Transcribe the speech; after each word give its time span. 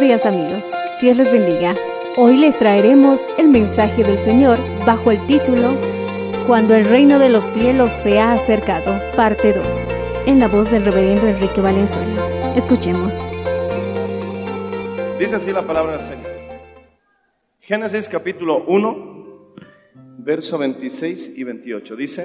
Días 0.00 0.26
amigos, 0.26 0.72
Dios 1.00 1.16
les 1.16 1.32
bendiga. 1.32 1.74
Hoy 2.16 2.36
les 2.36 2.56
traeremos 2.56 3.26
el 3.36 3.48
mensaje 3.48 4.04
del 4.04 4.16
Señor 4.16 4.56
bajo 4.86 5.10
el 5.10 5.26
título 5.26 5.76
Cuando 6.46 6.76
el 6.76 6.84
reino 6.84 7.18
de 7.18 7.28
los 7.28 7.44
cielos 7.44 7.94
se 7.94 8.20
ha 8.20 8.32
acercado, 8.32 9.00
parte 9.16 9.52
2, 9.52 9.88
en 10.26 10.38
la 10.38 10.46
voz 10.46 10.70
del 10.70 10.84
reverendo 10.84 11.26
Enrique 11.26 11.60
Valenzuela. 11.60 12.54
Escuchemos. 12.54 13.18
Dice 15.18 15.34
así 15.34 15.50
la 15.50 15.62
palabra 15.62 15.92
del 15.92 16.02
Señor. 16.02 16.30
Génesis 17.58 18.08
capítulo 18.08 18.64
1, 18.68 19.54
verso 20.18 20.58
26 20.58 21.32
y 21.36 21.42
28. 21.42 21.96
Dice, 21.96 22.22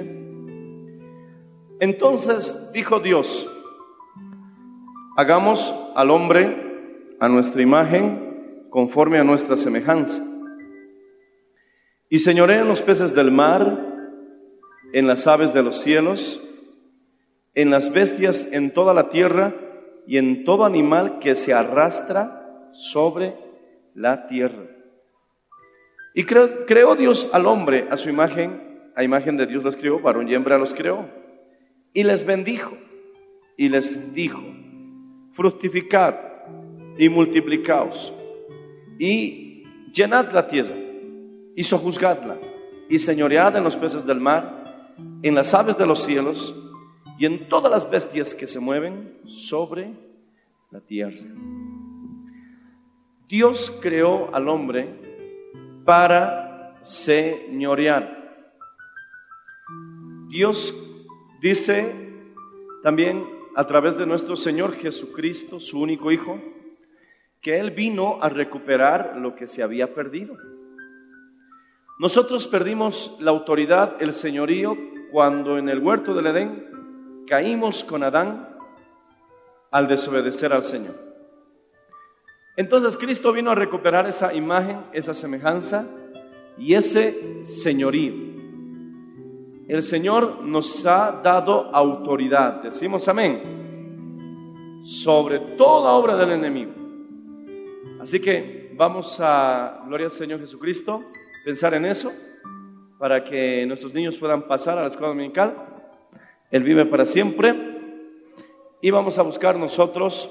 entonces 1.80 2.70
dijo 2.72 3.00
Dios, 3.00 3.50
hagamos 5.16 5.74
al 5.96 6.10
hombre 6.10 6.63
a 7.24 7.28
nuestra 7.28 7.62
imagen, 7.62 8.66
conforme 8.68 9.18
a 9.18 9.24
nuestra 9.24 9.56
semejanza. 9.56 10.22
Y 12.10 12.18
señoré 12.18 12.58
en 12.58 12.68
los 12.68 12.82
peces 12.82 13.14
del 13.14 13.30
mar, 13.30 13.94
en 14.92 15.06
las 15.06 15.26
aves 15.26 15.54
de 15.54 15.62
los 15.62 15.80
cielos, 15.80 16.40
en 17.54 17.70
las 17.70 17.92
bestias 17.92 18.48
en 18.52 18.72
toda 18.72 18.92
la 18.92 19.08
tierra 19.08 19.54
y 20.06 20.18
en 20.18 20.44
todo 20.44 20.64
animal 20.64 21.18
que 21.18 21.34
se 21.34 21.54
arrastra 21.54 22.68
sobre 22.72 23.34
la 23.94 24.26
tierra. 24.26 24.66
Y 26.14 26.24
creó, 26.24 26.66
creó 26.66 26.94
Dios 26.94 27.30
al 27.32 27.46
hombre 27.46 27.86
a 27.90 27.96
su 27.96 28.10
imagen, 28.10 28.90
a 28.94 29.02
imagen 29.02 29.36
de 29.36 29.46
Dios 29.46 29.64
los 29.64 29.76
creó, 29.76 29.98
varón 29.98 30.28
y 30.28 30.34
hembra 30.34 30.58
los 30.58 30.74
creó. 30.74 31.08
Y 31.94 32.04
les 32.04 32.26
bendijo 32.26 32.76
y 33.56 33.70
les 33.70 34.12
dijo, 34.12 34.42
fructificad 35.32 36.33
y 36.98 37.08
multiplicaos 37.08 38.12
y 38.98 39.64
llenad 39.92 40.32
la 40.32 40.46
tierra 40.46 40.76
y 41.56 41.62
sojuzgadla 41.62 42.38
y 42.88 42.98
señoread 42.98 43.56
en 43.56 43.64
los 43.64 43.76
peces 43.76 44.06
del 44.06 44.20
mar, 44.20 44.94
en 45.22 45.34
las 45.34 45.54
aves 45.54 45.76
de 45.78 45.86
los 45.86 46.02
cielos 46.02 46.54
y 47.18 47.26
en 47.26 47.48
todas 47.48 47.70
las 47.70 47.88
bestias 47.88 48.34
que 48.34 48.46
se 48.46 48.60
mueven 48.60 49.18
sobre 49.26 49.92
la 50.70 50.80
tierra. 50.80 51.26
Dios 53.28 53.72
creó 53.80 54.34
al 54.34 54.48
hombre 54.48 54.88
para 55.84 56.78
señorear. 56.82 58.22
Dios 60.28 60.74
dice 61.40 61.94
también 62.82 63.24
a 63.56 63.66
través 63.66 63.96
de 63.96 64.06
nuestro 64.06 64.36
Señor 64.36 64.74
Jesucristo, 64.74 65.60
su 65.60 65.80
único 65.80 66.10
Hijo, 66.10 66.40
que 67.44 67.60
Él 67.60 67.72
vino 67.72 68.18
a 68.22 68.30
recuperar 68.30 69.18
lo 69.18 69.36
que 69.36 69.46
se 69.46 69.62
había 69.62 69.94
perdido. 69.94 70.34
Nosotros 71.98 72.48
perdimos 72.48 73.14
la 73.20 73.32
autoridad, 73.32 73.96
el 74.00 74.14
señorío, 74.14 74.74
cuando 75.12 75.58
en 75.58 75.68
el 75.68 75.78
huerto 75.80 76.14
del 76.14 76.28
Edén 76.28 76.66
caímos 77.28 77.84
con 77.84 78.02
Adán 78.02 78.48
al 79.70 79.86
desobedecer 79.86 80.54
al 80.54 80.64
Señor. 80.64 80.94
Entonces 82.56 82.96
Cristo 82.96 83.30
vino 83.30 83.50
a 83.50 83.54
recuperar 83.54 84.08
esa 84.08 84.32
imagen, 84.32 84.78
esa 84.92 85.12
semejanza 85.12 85.84
y 86.56 86.72
ese 86.72 87.44
señorío. 87.44 88.14
El 89.68 89.82
Señor 89.82 90.40
nos 90.42 90.86
ha 90.86 91.20
dado 91.22 91.68
autoridad, 91.74 92.62
decimos 92.62 93.06
amén, 93.06 94.80
sobre 94.82 95.40
toda 95.58 95.92
obra 95.92 96.16
del 96.16 96.30
enemigo. 96.30 96.83
Así 98.04 98.20
que 98.20 98.70
vamos 98.76 99.18
a, 99.18 99.82
gloria 99.86 100.04
al 100.04 100.12
Señor 100.12 100.38
Jesucristo, 100.38 101.02
pensar 101.42 101.72
en 101.72 101.86
eso 101.86 102.12
para 102.98 103.24
que 103.24 103.64
nuestros 103.64 103.94
niños 103.94 104.18
puedan 104.18 104.46
pasar 104.46 104.76
a 104.76 104.82
la 104.82 104.88
escuela 104.88 105.08
dominical. 105.08 105.56
Él 106.50 106.62
vive 106.64 106.84
para 106.84 107.06
siempre. 107.06 107.54
Y 108.82 108.90
vamos 108.90 109.18
a 109.18 109.22
buscar 109.22 109.56
nosotros 109.56 110.30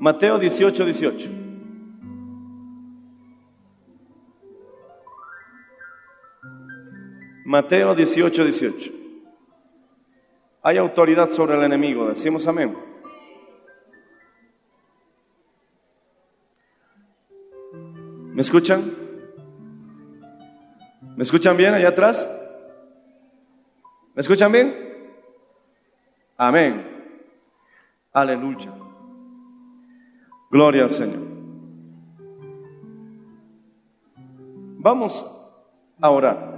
Mateo 0.00 0.36
18, 0.40 0.84
18. 0.84 1.30
Mateo 7.44 7.94
18, 7.94 8.44
18. 8.44 8.95
Hay 10.66 10.78
autoridad 10.78 11.28
sobre 11.28 11.56
el 11.56 11.62
enemigo, 11.62 12.08
decimos 12.08 12.44
amén. 12.48 12.76
¿Me 18.32 18.40
escuchan? 18.40 18.92
¿Me 21.14 21.22
escuchan 21.22 21.56
bien 21.56 21.72
allá 21.72 21.90
atrás? 21.90 22.28
¿Me 24.12 24.20
escuchan 24.20 24.50
bien? 24.50 24.74
Amén. 26.36 27.14
Aleluya. 28.12 28.72
Gloria 30.50 30.82
al 30.82 30.90
Señor. 30.90 31.22
Vamos 34.78 35.24
a 36.00 36.10
orar. 36.10 36.56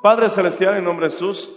Padre 0.00 0.28
Celestial, 0.28 0.76
en 0.76 0.84
nombre 0.84 1.06
de 1.06 1.10
Jesús, 1.10 1.50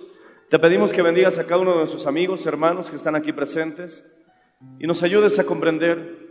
te 0.50 0.60
pedimos 0.60 0.94
que 0.94 1.02
bendigas 1.02 1.38
a 1.38 1.46
cada 1.46 1.62
uno 1.62 1.72
de 1.72 1.78
nuestros 1.78 2.06
amigos, 2.06 2.46
hermanos 2.46 2.90
que 2.90 2.96
están 2.96 3.16
aquí 3.16 3.34
presentes 3.34 4.06
y 4.80 4.88
nos 4.88 5.02
ayudes 5.04 5.38
a 5.40 5.46
comprender 5.46 6.26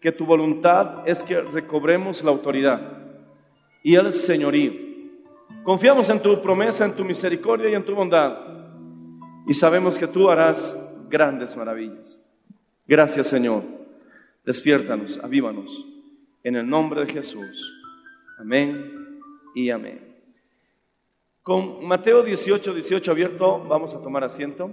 que 0.00 0.12
tu 0.12 0.26
voluntad 0.26 1.08
es 1.08 1.22
que 1.22 1.40
recobremos 1.40 2.22
la 2.22 2.30
autoridad 2.30 2.98
y 3.82 3.94
el 3.94 4.12
señorío. 4.12 4.72
Confiamos 5.62 6.10
en 6.10 6.20
tu 6.20 6.42
promesa, 6.42 6.84
en 6.84 6.94
tu 6.94 7.04
misericordia 7.04 7.70
y 7.70 7.74
en 7.74 7.84
tu 7.84 7.94
bondad 7.94 8.36
y 9.46 9.54
sabemos 9.54 9.98
que 9.98 10.06
tú 10.06 10.28
harás 10.30 10.78
grandes 11.08 11.56
maravillas. 11.56 12.20
Gracias 12.86 13.28
Señor. 13.28 13.62
Despiértanos, 14.44 15.18
avívanos. 15.22 15.86
En 16.42 16.56
el 16.56 16.68
nombre 16.68 17.06
de 17.06 17.12
Jesús. 17.12 17.82
Amén 18.38 19.20
y 19.54 19.70
amén. 19.70 20.13
Con 21.44 21.86
Mateo 21.86 22.22
18, 22.22 22.72
18 22.72 23.10
abierto, 23.10 23.62
vamos 23.68 23.94
a 23.94 24.00
tomar 24.00 24.24
asiento. 24.24 24.70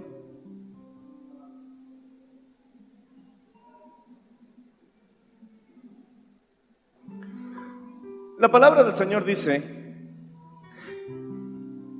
La 8.38 8.48
palabra 8.50 8.84
del 8.84 8.94
Señor 8.94 9.26
dice 9.26 9.62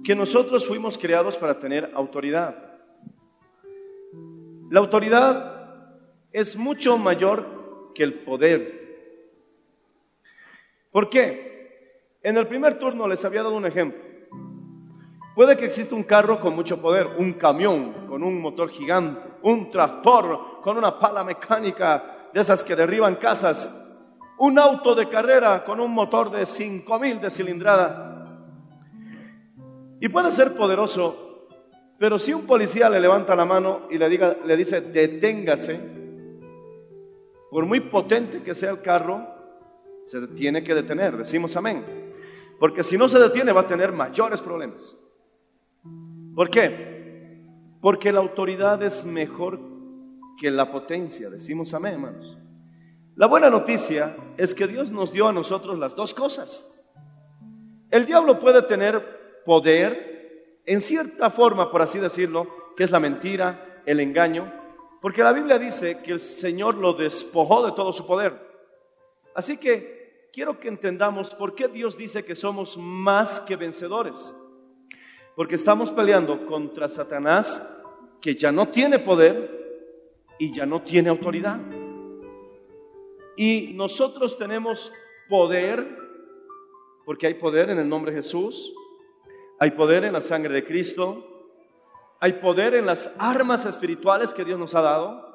que 0.02 0.14
nosotros 0.14 0.66
fuimos 0.66 0.96
creados 0.96 1.36
para 1.36 1.58
tener 1.58 1.90
autoridad. 1.92 2.80
La 4.70 4.80
autoridad 4.80 5.98
es 6.32 6.56
mucho 6.56 6.96
mayor 6.96 7.92
que 7.94 8.04
el 8.04 8.24
poder. 8.24 8.80
¿Por 10.90 11.10
qué? 11.10 12.16
En 12.22 12.38
el 12.38 12.46
primer 12.46 12.78
turno 12.78 13.06
les 13.06 13.22
había 13.26 13.42
dado 13.42 13.54
un 13.54 13.66
ejemplo. 13.66 14.11
Puede 15.34 15.56
que 15.56 15.64
exista 15.64 15.94
un 15.94 16.02
carro 16.02 16.38
con 16.38 16.54
mucho 16.54 16.80
poder, 16.80 17.08
un 17.16 17.32
camión 17.32 18.06
con 18.06 18.22
un 18.22 18.40
motor 18.40 18.68
gigante, 18.68 19.20
un 19.42 19.70
tractor 19.70 20.60
con 20.62 20.76
una 20.76 20.98
pala 20.98 21.24
mecánica 21.24 22.28
de 22.32 22.40
esas 22.40 22.62
que 22.62 22.76
derriban 22.76 23.16
casas, 23.16 23.72
un 24.38 24.58
auto 24.58 24.94
de 24.94 25.08
carrera 25.08 25.64
con 25.64 25.80
un 25.80 25.90
motor 25.92 26.30
de 26.30 26.44
5000 26.44 27.20
de 27.20 27.30
cilindrada. 27.30 28.24
Y 30.00 30.08
puede 30.08 30.32
ser 30.32 30.54
poderoso, 30.54 31.46
pero 31.98 32.18
si 32.18 32.34
un 32.34 32.46
policía 32.46 32.90
le 32.90 33.00
levanta 33.00 33.34
la 33.34 33.46
mano 33.46 33.82
y 33.90 33.96
le, 33.96 34.08
diga, 34.10 34.36
le 34.44 34.56
dice 34.56 34.82
deténgase, 34.82 35.80
por 37.50 37.64
muy 37.64 37.80
potente 37.80 38.42
que 38.42 38.54
sea 38.54 38.70
el 38.70 38.82
carro, 38.82 39.28
se 40.04 40.26
tiene 40.28 40.62
que 40.62 40.74
detener, 40.74 41.16
decimos 41.16 41.56
amén. 41.56 41.84
Porque 42.58 42.82
si 42.82 42.98
no 42.98 43.08
se 43.08 43.18
detiene 43.18 43.52
va 43.52 43.62
a 43.62 43.66
tener 43.66 43.92
mayores 43.92 44.40
problemas. 44.40 44.96
¿Por 46.34 46.50
qué? 46.50 47.48
Porque 47.80 48.12
la 48.12 48.20
autoridad 48.20 48.82
es 48.82 49.04
mejor 49.04 49.60
que 50.38 50.50
la 50.50 50.70
potencia, 50.70 51.28
decimos 51.28 51.74
amén, 51.74 51.94
hermanos. 51.94 52.38
La 53.16 53.26
buena 53.26 53.50
noticia 53.50 54.16
es 54.38 54.54
que 54.54 54.66
Dios 54.66 54.90
nos 54.90 55.12
dio 55.12 55.28
a 55.28 55.32
nosotros 55.32 55.78
las 55.78 55.94
dos 55.94 56.14
cosas. 56.14 56.66
El 57.90 58.06
diablo 58.06 58.38
puede 58.40 58.62
tener 58.62 59.42
poder 59.44 60.60
en 60.64 60.80
cierta 60.80 61.28
forma, 61.28 61.70
por 61.70 61.82
así 61.82 61.98
decirlo, 61.98 62.46
que 62.76 62.84
es 62.84 62.90
la 62.90 63.00
mentira, 63.00 63.82
el 63.84 64.00
engaño, 64.00 64.50
porque 65.02 65.22
la 65.22 65.32
Biblia 65.32 65.58
dice 65.58 66.00
que 66.02 66.12
el 66.12 66.20
Señor 66.20 66.76
lo 66.76 66.94
despojó 66.94 67.66
de 67.66 67.72
todo 67.72 67.92
su 67.92 68.06
poder. 68.06 68.34
Así 69.34 69.58
que 69.58 70.28
quiero 70.32 70.58
que 70.58 70.68
entendamos 70.68 71.34
por 71.34 71.54
qué 71.54 71.68
Dios 71.68 71.96
dice 71.96 72.24
que 72.24 72.34
somos 72.34 72.78
más 72.78 73.40
que 73.40 73.56
vencedores. 73.56 74.34
Porque 75.34 75.54
estamos 75.54 75.90
peleando 75.90 76.46
contra 76.46 76.88
Satanás, 76.88 77.62
que 78.20 78.34
ya 78.34 78.52
no 78.52 78.68
tiene 78.68 78.98
poder 78.98 79.62
y 80.38 80.54
ya 80.54 80.66
no 80.66 80.82
tiene 80.82 81.08
autoridad. 81.08 81.58
Y 83.36 83.72
nosotros 83.74 84.36
tenemos 84.36 84.92
poder, 85.28 85.86
porque 87.04 87.26
hay 87.26 87.34
poder 87.34 87.70
en 87.70 87.78
el 87.78 87.88
nombre 87.88 88.12
de 88.12 88.18
Jesús, 88.18 88.72
hay 89.58 89.70
poder 89.70 90.04
en 90.04 90.12
la 90.12 90.20
sangre 90.20 90.52
de 90.52 90.64
Cristo, 90.64 91.24
hay 92.20 92.34
poder 92.34 92.74
en 92.74 92.86
las 92.86 93.10
armas 93.18 93.64
espirituales 93.64 94.34
que 94.34 94.44
Dios 94.44 94.58
nos 94.58 94.74
ha 94.74 94.82
dado. 94.82 95.26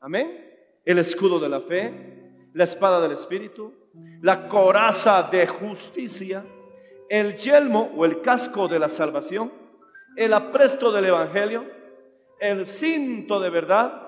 Amén. 0.00 0.44
El 0.84 0.98
escudo 0.98 1.38
de 1.38 1.48
la 1.48 1.60
fe, 1.60 2.48
la 2.52 2.64
espada 2.64 3.00
del 3.00 3.12
Espíritu, 3.12 3.72
la 4.20 4.48
coraza 4.48 5.22
de 5.30 5.46
justicia, 5.46 6.44
el 7.08 7.36
yelmo 7.36 7.92
o 7.96 8.04
el 8.04 8.20
casco 8.20 8.68
de 8.68 8.78
la 8.78 8.88
salvación, 8.88 9.52
el 10.16 10.32
apresto 10.32 10.92
del 10.92 11.06
Evangelio, 11.06 11.64
el 12.40 12.66
cinto 12.66 13.40
de 13.40 13.50
verdad 13.50 14.02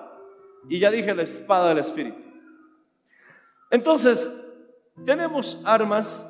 y 0.67 0.79
ya 0.79 0.91
dije 0.91 1.13
la 1.13 1.23
espada 1.23 1.69
del 1.69 1.79
Espíritu. 1.79 2.19
Entonces, 3.71 4.29
tenemos 5.05 5.59
armas, 5.63 6.25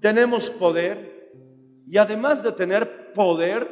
tenemos 0.00 0.50
poder 0.50 1.30
y 1.88 1.98
además 1.98 2.42
de 2.42 2.52
tener 2.52 3.12
poder, 3.12 3.68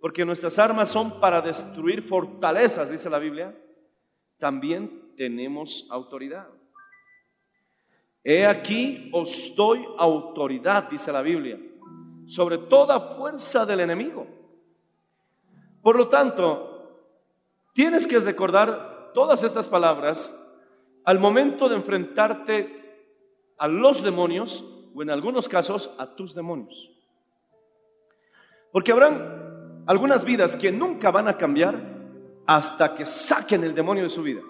porque 0.00 0.24
nuestras 0.24 0.58
armas 0.58 0.90
son 0.90 1.20
para 1.20 1.40
destruir 1.40 2.02
fortalezas, 2.02 2.90
dice 2.90 3.10
la 3.10 3.18
Biblia, 3.18 3.54
también 4.38 5.12
tenemos 5.16 5.86
autoridad. 5.90 6.48
He 8.22 8.46
aquí 8.46 9.10
os 9.12 9.54
doy 9.56 9.86
autoridad, 9.98 10.90
dice 10.90 11.10
la 11.10 11.22
Biblia, 11.22 11.58
sobre 12.26 12.58
toda 12.58 13.16
fuerza 13.16 13.64
del 13.64 13.80
enemigo. 13.80 14.26
Por 15.82 15.96
lo 15.96 16.08
tanto, 16.08 17.06
tienes 17.72 18.06
que 18.06 18.20
recordar 18.20 19.10
todas 19.14 19.42
estas 19.42 19.66
palabras 19.66 20.34
al 21.04 21.18
momento 21.18 21.68
de 21.68 21.76
enfrentarte 21.76 22.80
a 23.56 23.66
los 23.66 24.02
demonios 24.02 24.64
o 24.94 25.02
en 25.02 25.10
algunos 25.10 25.48
casos 25.48 25.90
a 25.98 26.14
tus 26.14 26.34
demonios. 26.34 26.90
Porque 28.70 28.92
habrán 28.92 29.82
algunas 29.86 30.24
vidas 30.24 30.56
que 30.56 30.70
nunca 30.70 31.10
van 31.10 31.26
a 31.26 31.36
cambiar 31.38 31.82
hasta 32.46 32.94
que 32.94 33.06
saquen 33.06 33.64
el 33.64 33.74
demonio 33.74 34.04
de 34.04 34.08
su 34.10 34.22
vida. 34.22 34.42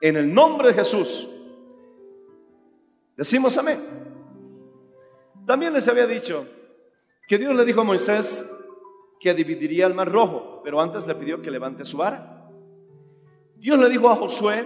En 0.00 0.16
el 0.16 0.32
nombre 0.32 0.68
de 0.68 0.74
Jesús. 0.74 1.28
Decimos 3.18 3.58
amén. 3.58 3.84
También 5.44 5.72
les 5.72 5.88
había 5.88 6.06
dicho 6.06 6.46
que 7.26 7.36
Dios 7.36 7.52
le 7.52 7.64
dijo 7.64 7.80
a 7.80 7.84
Moisés 7.84 8.48
que 9.18 9.34
dividiría 9.34 9.88
el 9.88 9.94
mar 9.94 10.08
rojo, 10.08 10.60
pero 10.62 10.80
antes 10.80 11.04
le 11.04 11.16
pidió 11.16 11.42
que 11.42 11.50
levante 11.50 11.84
su 11.84 11.96
vara. 11.96 12.48
Dios 13.56 13.76
le 13.76 13.88
dijo 13.88 14.08
a 14.08 14.14
Josué 14.14 14.64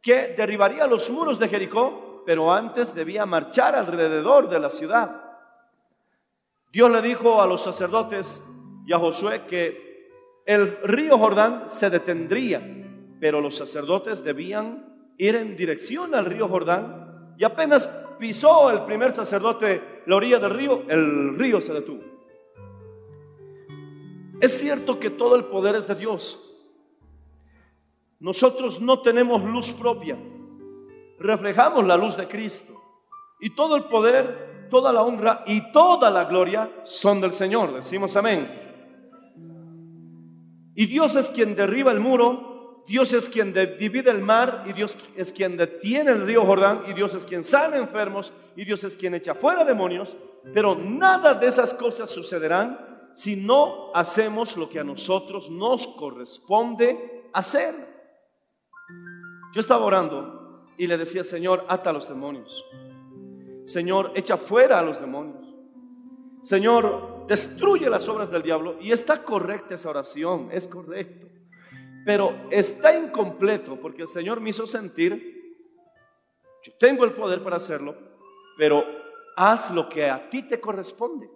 que 0.00 0.28
derribaría 0.28 0.86
los 0.86 1.10
muros 1.10 1.38
de 1.38 1.46
Jericó, 1.46 2.22
pero 2.24 2.50
antes 2.50 2.94
debía 2.94 3.26
marchar 3.26 3.74
alrededor 3.74 4.48
de 4.48 4.60
la 4.60 4.70
ciudad. 4.70 5.20
Dios 6.72 6.90
le 6.90 7.02
dijo 7.02 7.42
a 7.42 7.46
los 7.46 7.60
sacerdotes 7.60 8.42
y 8.86 8.94
a 8.94 8.98
Josué 8.98 9.42
que 9.46 10.08
el 10.46 10.78
río 10.84 11.18
Jordán 11.18 11.68
se 11.68 11.90
detendría, 11.90 12.62
pero 13.20 13.42
los 13.42 13.54
sacerdotes 13.54 14.24
debían 14.24 15.12
ir 15.18 15.36
en 15.36 15.54
dirección 15.54 16.14
al 16.14 16.24
río 16.24 16.48
Jordán 16.48 17.03
y 17.36 17.44
apenas 17.44 17.88
pisó 18.18 18.70
el 18.70 18.82
primer 18.82 19.14
sacerdote 19.14 20.02
la 20.06 20.16
orilla 20.16 20.38
del 20.38 20.50
río, 20.50 20.82
el 20.88 21.36
río 21.36 21.60
se 21.60 21.72
detuvo. 21.72 22.02
Es 24.40 24.58
cierto 24.58 24.98
que 24.98 25.10
todo 25.10 25.36
el 25.36 25.44
poder 25.44 25.74
es 25.76 25.86
de 25.86 25.94
Dios. 25.94 26.40
Nosotros 28.20 28.80
no 28.80 29.00
tenemos 29.00 29.42
luz 29.42 29.72
propia. 29.72 30.18
Reflejamos 31.18 31.84
la 31.84 31.96
luz 31.96 32.16
de 32.16 32.28
Cristo. 32.28 32.74
Y 33.40 33.50
todo 33.50 33.76
el 33.76 33.84
poder, 33.84 34.68
toda 34.70 34.92
la 34.92 35.02
honra 35.02 35.44
y 35.46 35.72
toda 35.72 36.10
la 36.10 36.24
gloria 36.24 36.70
son 36.84 37.20
del 37.20 37.32
Señor. 37.32 37.74
Decimos 37.74 38.16
amén. 38.16 38.64
Y 40.74 40.86
Dios 40.86 41.14
es 41.14 41.30
quien 41.30 41.54
derriba 41.54 41.92
el 41.92 42.00
muro, 42.00 42.53
Dios 42.86 43.12
es 43.12 43.28
quien 43.28 43.52
divide 43.52 44.10
el 44.10 44.20
mar 44.20 44.64
y 44.66 44.72
Dios 44.72 44.96
es 45.16 45.32
quien 45.32 45.56
detiene 45.56 46.10
el 46.10 46.26
río 46.26 46.44
Jordán 46.44 46.84
y 46.86 46.92
Dios 46.92 47.14
es 47.14 47.24
quien 47.24 47.42
sana 47.42 47.76
enfermos 47.76 48.32
y 48.56 48.64
Dios 48.64 48.84
es 48.84 48.96
quien 48.96 49.14
echa 49.14 49.34
fuera 49.34 49.64
demonios. 49.64 50.16
Pero 50.52 50.74
nada 50.74 51.34
de 51.34 51.46
esas 51.46 51.72
cosas 51.72 52.10
sucederán 52.10 53.10
si 53.14 53.36
no 53.36 53.90
hacemos 53.94 54.56
lo 54.56 54.68
que 54.68 54.80
a 54.80 54.84
nosotros 54.84 55.50
nos 55.50 55.86
corresponde 55.86 57.30
hacer. 57.32 57.74
Yo 59.54 59.60
estaba 59.60 59.86
orando 59.86 60.64
y 60.76 60.86
le 60.86 60.98
decía, 60.98 61.24
Señor, 61.24 61.64
ata 61.68 61.90
a 61.90 61.92
los 61.92 62.08
demonios. 62.08 62.64
Señor, 63.64 64.12
echa 64.14 64.36
fuera 64.36 64.78
a 64.78 64.82
los 64.82 65.00
demonios. 65.00 65.54
Señor, 66.42 67.26
destruye 67.26 67.88
las 67.88 68.06
obras 68.08 68.30
del 68.30 68.42
diablo. 68.42 68.76
Y 68.80 68.92
está 68.92 69.22
correcta 69.22 69.76
esa 69.76 69.90
oración, 69.90 70.48
es 70.52 70.68
correcto. 70.68 71.33
Pero 72.04 72.34
está 72.50 72.96
incompleto 72.96 73.76
porque 73.76 74.02
el 74.02 74.08
Señor 74.08 74.40
me 74.40 74.50
hizo 74.50 74.66
sentir, 74.66 75.34
yo 76.62 76.72
tengo 76.78 77.04
el 77.04 77.12
poder 77.12 77.42
para 77.42 77.56
hacerlo, 77.56 77.96
pero 78.56 78.84
haz 79.36 79.70
lo 79.70 79.88
que 79.88 80.08
a 80.08 80.28
ti 80.28 80.42
te 80.42 80.60
corresponde. 80.60 81.30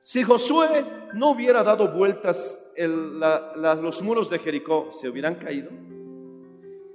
Si 0.00 0.22
Josué 0.22 0.84
no 1.14 1.30
hubiera 1.30 1.62
dado 1.62 1.88
vueltas 1.88 2.60
los 2.76 4.02
muros 4.02 4.28
de 4.28 4.38
Jericó, 4.38 4.90
¿se 4.92 5.08
hubieran 5.08 5.36
caído? 5.36 5.70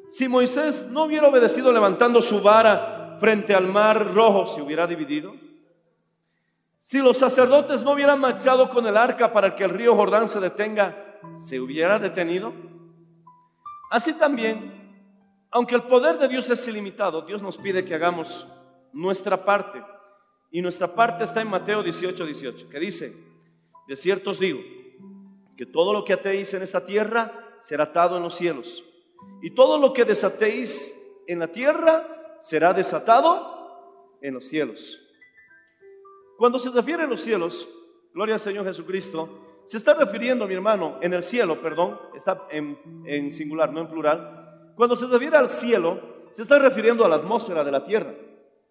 Si 0.10 0.27
Moisés 0.27 0.88
no 0.91 1.05
hubiera 1.05 1.27
obedecido 1.27 1.72
levantando 1.72 2.22
su 2.22 2.41
vara 2.41 3.17
frente 3.19 3.53
al 3.55 3.67
mar 3.67 4.13
rojo, 4.13 4.46
¿se 4.46 4.62
hubiera 4.62 4.86
dividido? 4.86 5.34
Si 6.79 7.00
los 7.00 7.17
sacerdotes 7.17 7.84
no 7.84 7.91
hubieran 7.91 8.19
marchado 8.19 8.69
con 8.69 8.88
el 8.88 8.96
arca 8.96 9.34
para 9.34 9.55
que 9.55 9.63
el 9.63 9.72
río 9.72 9.96
Jordán 9.96 10.29
se 10.29 10.39
detenga, 10.39 11.09
¿se 11.38 11.60
hubiera 11.60 12.00
detenido? 12.00 12.54
Así 13.92 14.14
también, 14.14 15.08
aunque 15.52 15.76
el 15.76 15.84
poder 15.84 16.18
de 16.18 16.28
Dios 16.28 16.50
es 16.50 16.68
ilimitado, 16.68 17.22
Dios 17.24 17.42
nos 17.42 17.58
pide 17.58 17.84
que 17.84 17.96
hagamos 17.96 18.48
nuestra 18.94 19.44
parte. 19.44 19.84
Y 20.52 20.62
nuestra 20.62 20.94
parte 20.94 21.24
está 21.24 21.42
en 21.42 21.50
Mateo 21.50 21.84
18, 21.84 22.26
18, 22.26 22.70
que 22.70 22.80
dice, 22.80 23.16
de 23.88 23.96
cierto 23.96 24.32
os 24.32 24.40
digo, 24.40 24.60
que 25.56 25.66
todo 25.66 25.94
lo 25.94 26.04
que 26.04 26.14
atéis 26.14 26.54
en 26.54 26.64
esta 26.64 26.86
tierra 26.86 27.58
será 27.60 27.84
atado 27.84 28.18
en 28.18 28.24
los 28.24 28.36
cielos 28.36 28.84
y 29.42 29.52
todo 29.52 29.78
lo 29.78 29.94
que 29.94 30.06
desatéis 30.06 30.96
en 31.28 31.40
la 31.40 31.48
tierra 31.48 32.38
será 32.42 32.74
desatado 32.74 34.18
en 34.22 34.34
los 34.34 34.48
cielos. 34.48 35.00
Cuando 36.38 36.60
se 36.60 36.70
refiere 36.72 37.04
a 37.04 37.08
los 37.08 37.22
cielos, 37.22 37.68
gloria 38.14 38.36
al 38.36 38.40
Señor 38.40 38.66
Jesucristo, 38.66 39.49
se 39.70 39.78
está 39.78 39.94
refiriendo, 39.94 40.48
mi 40.48 40.56
hermano, 40.56 40.98
en 41.00 41.14
el 41.14 41.22
cielo, 41.22 41.62
perdón, 41.62 42.00
está 42.16 42.48
en, 42.50 42.80
en 43.06 43.32
singular, 43.32 43.72
no 43.72 43.82
en 43.82 43.88
plural. 43.88 44.74
Cuando 44.76 44.96
se 44.96 45.06
refiere 45.06 45.38
al 45.38 45.48
cielo, 45.48 46.02
se 46.32 46.42
está 46.42 46.58
refiriendo 46.58 47.06
a 47.06 47.08
la 47.08 47.18
atmósfera 47.18 47.64
de 47.64 47.72
la 47.72 47.84
tierra, 47.84 48.16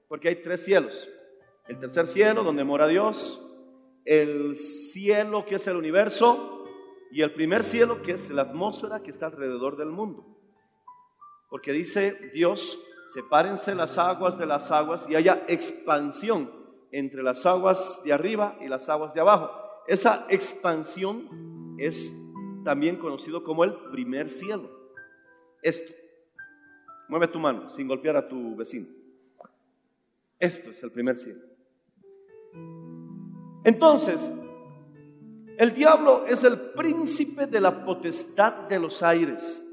porque 0.09 0.27
hay 0.27 0.43
tres 0.43 0.65
cielos. 0.65 1.09
El 1.69 1.79
tercer 1.79 2.09
cielo, 2.09 2.43
donde 2.43 2.65
mora 2.65 2.89
Dios, 2.89 3.41
el 4.05 4.57
cielo 4.57 5.47
que 5.47 5.55
es 5.55 5.69
el 5.69 5.77
universo, 5.77 6.65
y 7.13 7.23
el 7.23 7.33
primer 7.33 7.63
cielo 7.63 8.03
que 8.03 8.11
es 8.11 8.29
la 8.31 8.43
atmósfera 8.43 9.01
que 9.01 9.11
está 9.11 9.27
alrededor 9.27 9.77
del 9.77 9.91
mundo. 9.91 10.27
Porque 11.49 11.71
dice 11.71 12.33
Dios, 12.35 12.77
sepárense 13.07 13.77
las 13.77 13.99
aguas 13.99 14.37
de 14.37 14.47
las 14.47 14.73
aguas 14.73 15.09
y 15.09 15.15
haya 15.15 15.45
expansión 15.47 16.53
entre 16.91 17.23
las 17.23 17.47
aguas 17.47 18.01
de 18.05 18.13
arriba 18.13 18.59
y 18.61 18.67
las 18.67 18.89
aguas 18.89 19.15
de 19.15 19.21
abajo. 19.21 19.68
Esa 19.89 20.27
expansión 20.29 21.77
es 21.79 22.15
también 22.63 22.97
conocido 22.97 23.43
como 23.43 23.65
el 23.65 23.75
primer 23.91 24.29
cielo. 24.29 24.69
Esto. 25.63 25.95
Mueve 27.09 27.29
tu 27.29 27.39
mano 27.39 27.71
sin 27.71 27.89
golpear 27.89 28.15
a 28.19 28.29
tu 28.29 28.55
vecino. 28.55 28.87
Esto 30.39 30.71
es 30.71 30.83
el 30.83 30.93
primer 30.93 31.17
cielo. 31.17 31.41
Entonces, 33.65 34.31
el 35.57 35.73
diablo 35.73 36.27
es 36.27 36.45
el 36.45 36.61
príncipe 36.73 37.47
de 37.47 37.61
la 37.61 37.85
potestad 37.85 38.69
de 38.69 38.79
los 38.79 39.03
aires. 39.03 39.65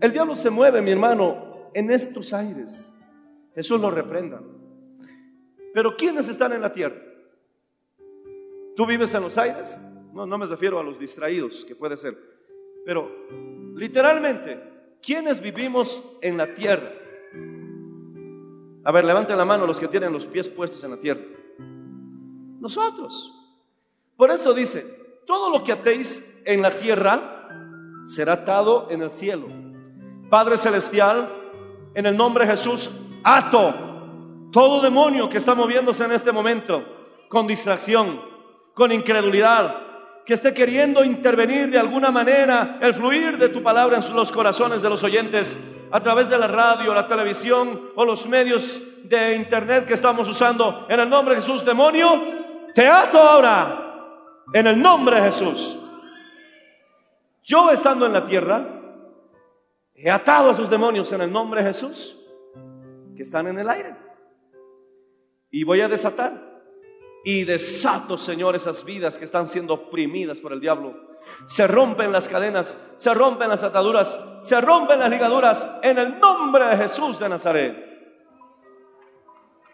El 0.00 0.12
diablo 0.12 0.36
se 0.36 0.48
mueve, 0.48 0.80
mi 0.80 0.92
hermano, 0.92 1.70
en 1.74 1.90
estos 1.90 2.32
aires. 2.32 2.92
Jesús 3.52 3.80
lo 3.80 3.90
reprenda. 3.90 4.40
Pero 5.74 5.96
¿quiénes 5.96 6.28
están 6.28 6.52
en 6.52 6.60
la 6.60 6.72
tierra? 6.72 7.02
¿Tú 8.76 8.86
vives 8.86 9.12
en 9.14 9.22
los 9.22 9.36
aires? 9.38 9.80
No, 10.12 10.26
no 10.26 10.38
me 10.38 10.46
refiero 10.46 10.78
a 10.78 10.84
los 10.84 10.98
distraídos, 10.98 11.64
que 11.64 11.74
puede 11.74 11.96
ser. 11.96 12.16
Pero 12.84 13.10
literalmente, 13.74 14.62
¿quiénes 15.02 15.40
vivimos 15.40 16.02
en 16.20 16.36
la 16.36 16.54
tierra? 16.54 16.92
A 18.84 18.92
ver, 18.92 19.04
levanten 19.04 19.36
la 19.36 19.44
mano 19.44 19.66
los 19.66 19.80
que 19.80 19.88
tienen 19.88 20.12
los 20.12 20.26
pies 20.26 20.48
puestos 20.48 20.84
en 20.84 20.90
la 20.92 21.00
tierra. 21.00 21.22
Nosotros. 22.60 23.32
Por 24.16 24.30
eso 24.30 24.52
dice, 24.52 24.82
todo 25.26 25.50
lo 25.50 25.64
que 25.64 25.72
atéis 25.72 26.22
en 26.44 26.62
la 26.62 26.70
tierra 26.78 28.04
será 28.04 28.34
atado 28.34 28.88
en 28.90 29.02
el 29.02 29.10
cielo. 29.10 29.48
Padre 30.30 30.56
Celestial, 30.56 31.32
en 31.94 32.06
el 32.06 32.16
nombre 32.16 32.44
de 32.44 32.52
Jesús, 32.52 32.90
ato 33.24 33.74
todo 34.52 34.80
demonio 34.80 35.28
que 35.28 35.38
está 35.38 35.54
moviéndose 35.54 36.04
en 36.04 36.12
este 36.12 36.30
momento 36.30 36.84
con 37.28 37.46
distracción, 37.46 38.35
con 38.76 38.92
incredulidad, 38.92 39.74
que 40.26 40.34
esté 40.34 40.52
queriendo 40.52 41.02
intervenir 41.02 41.70
de 41.70 41.78
alguna 41.78 42.10
manera 42.10 42.76
el 42.82 42.92
fluir 42.92 43.38
de 43.38 43.48
tu 43.48 43.62
palabra 43.62 43.98
en 43.98 44.14
los 44.14 44.30
corazones 44.30 44.82
de 44.82 44.90
los 44.90 45.02
oyentes 45.02 45.56
a 45.90 45.98
través 46.00 46.28
de 46.28 46.36
la 46.36 46.46
radio, 46.46 46.92
la 46.92 47.08
televisión 47.08 47.92
o 47.96 48.04
los 48.04 48.28
medios 48.28 48.78
de 49.02 49.34
internet 49.34 49.86
que 49.86 49.94
estamos 49.94 50.28
usando. 50.28 50.84
En 50.90 51.00
el 51.00 51.08
nombre 51.08 51.34
de 51.34 51.40
Jesús, 51.40 51.64
demonio, 51.64 52.22
te 52.74 52.86
ato 52.86 53.18
ahora 53.18 54.44
en 54.52 54.66
el 54.66 54.78
nombre 54.78 55.16
de 55.16 55.22
Jesús. 55.22 55.78
Yo 57.42 57.70
estando 57.70 58.04
en 58.04 58.12
la 58.12 58.24
tierra, 58.24 58.62
he 59.94 60.10
atado 60.10 60.50
a 60.50 60.52
esos 60.52 60.68
demonios 60.68 61.10
en 61.14 61.22
el 61.22 61.32
nombre 61.32 61.62
de 61.62 61.68
Jesús 61.68 62.14
que 63.16 63.22
están 63.22 63.46
en 63.46 63.58
el 63.58 63.70
aire. 63.70 63.96
Y 65.50 65.64
voy 65.64 65.80
a 65.80 65.88
desatar. 65.88 66.55
Y 67.26 67.42
desato, 67.42 68.16
Señor, 68.16 68.54
esas 68.54 68.84
vidas 68.84 69.18
que 69.18 69.24
están 69.24 69.48
siendo 69.48 69.74
oprimidas 69.74 70.40
por 70.40 70.52
el 70.52 70.60
diablo. 70.60 71.18
Se 71.46 71.66
rompen 71.66 72.12
las 72.12 72.28
cadenas, 72.28 72.76
se 72.94 73.12
rompen 73.12 73.48
las 73.48 73.64
ataduras, 73.64 74.16
se 74.38 74.60
rompen 74.60 75.00
las 75.00 75.10
ligaduras 75.10 75.66
en 75.82 75.98
el 75.98 76.20
nombre 76.20 76.66
de 76.66 76.76
Jesús 76.76 77.18
de 77.18 77.28
Nazaret. 77.28 77.84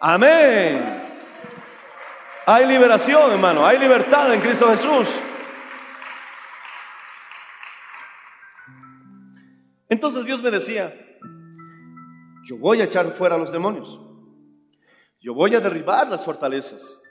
Amén. 0.01 1.21
Hay 2.47 2.67
liberación, 2.67 3.31
hermano. 3.31 3.67
Hay 3.67 3.79
libertad 3.79 4.33
en 4.33 4.41
Cristo 4.41 4.71
Jesús. 4.71 5.21
Entonces 9.91 10.25
Dios 10.25 10.43
me 10.43 10.51
decía, 10.51 10.91
yo 12.45 12.57
voy 12.57 12.81
a 12.81 12.85
echar 12.85 13.13
fuera 13.13 13.35
a 13.35 13.39
los 13.39 13.53
demonios. 13.53 14.01
Yo 15.21 15.35
voy 15.35 15.55
a 15.55 15.61
derribar 15.61 16.09
las 16.09 16.25
fortalezas. 16.25 17.02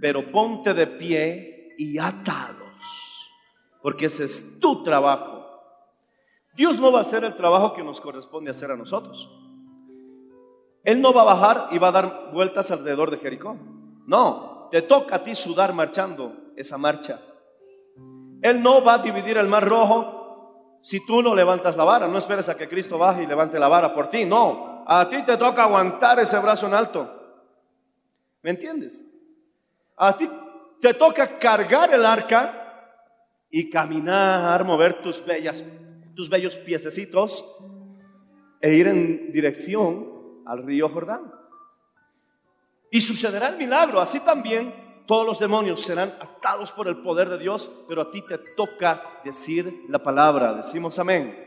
Pero 0.00 0.30
ponte 0.30 0.74
de 0.74 0.86
pie 0.86 1.74
y 1.78 1.98
atalos. 1.98 3.30
Porque 3.82 4.06
ese 4.06 4.24
es 4.24 4.60
tu 4.60 4.82
trabajo. 4.82 5.40
Dios 6.54 6.78
no 6.78 6.92
va 6.92 6.98
a 6.98 7.02
hacer 7.02 7.24
el 7.24 7.36
trabajo 7.36 7.72
que 7.72 7.82
nos 7.82 8.00
corresponde 8.00 8.50
hacer 8.50 8.70
a 8.70 8.76
nosotros. 8.76 9.30
Él 10.82 11.00
no 11.00 11.12
va 11.12 11.22
a 11.22 11.24
bajar 11.24 11.68
y 11.72 11.78
va 11.78 11.88
a 11.88 11.92
dar 11.92 12.30
vueltas 12.32 12.70
alrededor 12.70 13.10
de 13.10 13.18
Jericó. 13.18 13.56
No, 14.06 14.68
te 14.70 14.82
toca 14.82 15.16
a 15.16 15.22
ti 15.22 15.34
sudar 15.34 15.74
marchando 15.74 16.52
esa 16.56 16.78
marcha. 16.78 17.20
Él 18.42 18.62
no 18.62 18.82
va 18.82 18.94
a 18.94 18.98
dividir 18.98 19.36
el 19.36 19.46
mar 19.46 19.68
rojo 19.68 20.78
si 20.82 21.04
tú 21.04 21.22
no 21.22 21.34
levantas 21.34 21.76
la 21.76 21.84
vara. 21.84 22.08
No 22.08 22.18
esperes 22.18 22.48
a 22.48 22.56
que 22.56 22.68
Cristo 22.68 22.98
baje 22.98 23.22
y 23.22 23.26
levante 23.26 23.58
la 23.58 23.68
vara 23.68 23.94
por 23.94 24.08
ti. 24.08 24.24
No, 24.24 24.84
a 24.86 25.08
ti 25.08 25.22
te 25.22 25.36
toca 25.36 25.64
aguantar 25.64 26.18
ese 26.18 26.38
brazo 26.38 26.66
en 26.66 26.74
alto. 26.74 27.08
¿Me 28.42 28.50
entiendes? 28.50 29.04
A 30.02 30.16
ti 30.16 30.26
te 30.80 30.94
toca 30.94 31.38
cargar 31.38 31.92
el 31.92 32.06
arca 32.06 32.96
y 33.50 33.68
caminar, 33.68 34.64
mover 34.64 35.02
tus 35.02 35.22
bellas, 35.22 35.62
tus 36.16 36.30
bellos 36.30 36.56
piececitos 36.56 37.44
e 38.62 38.72
ir 38.72 38.88
en 38.88 39.30
dirección 39.30 40.42
al 40.46 40.62
río 40.64 40.88
Jordán. 40.88 41.30
Y 42.90 43.02
sucederá 43.02 43.48
el 43.48 43.58
milagro. 43.58 44.00
Así 44.00 44.20
también 44.20 45.04
todos 45.06 45.26
los 45.26 45.38
demonios 45.38 45.82
serán 45.82 46.16
atados 46.18 46.72
por 46.72 46.88
el 46.88 47.02
poder 47.02 47.28
de 47.28 47.36
Dios, 47.36 47.70
pero 47.86 48.00
a 48.00 48.10
ti 48.10 48.22
te 48.22 48.38
toca 48.56 49.02
decir 49.22 49.84
la 49.90 50.02
palabra. 50.02 50.54
Decimos 50.54 50.98
amén. 50.98 51.46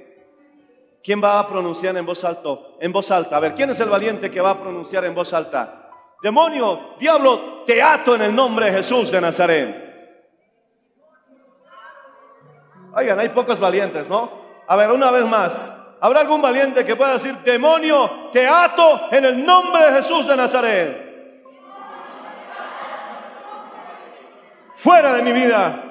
¿Quién 1.03 1.24
va 1.24 1.39
a 1.39 1.48
pronunciar 1.48 1.98
en 1.98 2.05
voz 2.05 2.24
alta? 2.24 2.50
En 2.79 2.93
voz 2.93 3.10
alta. 3.10 3.36
A 3.36 3.39
ver, 3.39 3.55
¿quién 3.55 3.72
es 3.72 3.79
el 3.79 3.89
valiente 3.89 4.29
que 4.29 4.41
va 4.41 4.51
a 4.51 4.62
pronunciar 4.62 5.05
en 5.05 5.15
voz 5.15 5.33
alta? 5.33 5.82
Demonio, 6.23 6.95
diablo, 6.97 7.63
te 7.67 7.83
ato 7.83 8.15
en 8.15 8.21
el 8.21 8.33
nombre 8.33 8.67
de 8.67 8.77
Jesús 8.77 9.11
de 9.11 9.19
Nazaret. 9.19 9.75
Oigan, 12.95 13.19
hay 13.19 13.27
pocos 13.27 13.59
valientes, 13.59 14.07
¿no? 14.07 14.31
A 14.65 14.75
ver, 14.77 14.89
una 14.89 15.11
vez 15.11 15.25
más. 15.25 15.71
¿Habrá 15.99 16.21
algún 16.21 16.41
valiente 16.41 16.85
que 16.85 16.95
pueda 16.95 17.13
decir, 17.13 17.37
demonio, 17.39 18.29
te 18.31 18.47
ato 18.47 19.07
en 19.11 19.25
el 19.25 19.45
nombre 19.45 19.85
de 19.85 19.93
Jesús 19.97 20.25
de 20.25 20.37
Nazaret? 20.37 21.13
fuera 24.77 25.13
de 25.13 25.21
mi 25.21 25.31
vida, 25.31 25.81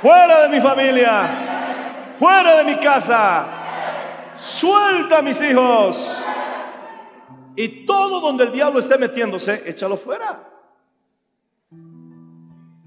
fuera 0.00 0.42
de 0.42 0.48
mi 0.48 0.60
familia, 0.62 2.16
fuera 2.18 2.56
de 2.56 2.64
mi 2.64 2.76
casa, 2.76 3.46
suelta 4.34 5.18
a 5.18 5.22
mis 5.22 5.38
hijos. 5.42 6.24
Y 7.60 7.84
todo 7.84 8.20
donde 8.20 8.44
el 8.44 8.52
diablo 8.52 8.78
esté 8.78 8.96
metiéndose, 8.98 9.64
échalo 9.66 9.96
fuera. 9.96 10.48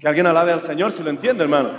Que 0.00 0.08
alguien 0.08 0.26
alabe 0.26 0.50
al 0.50 0.62
Señor 0.62 0.92
si 0.92 1.02
lo 1.02 1.10
entiende, 1.10 1.42
hermano. 1.42 1.72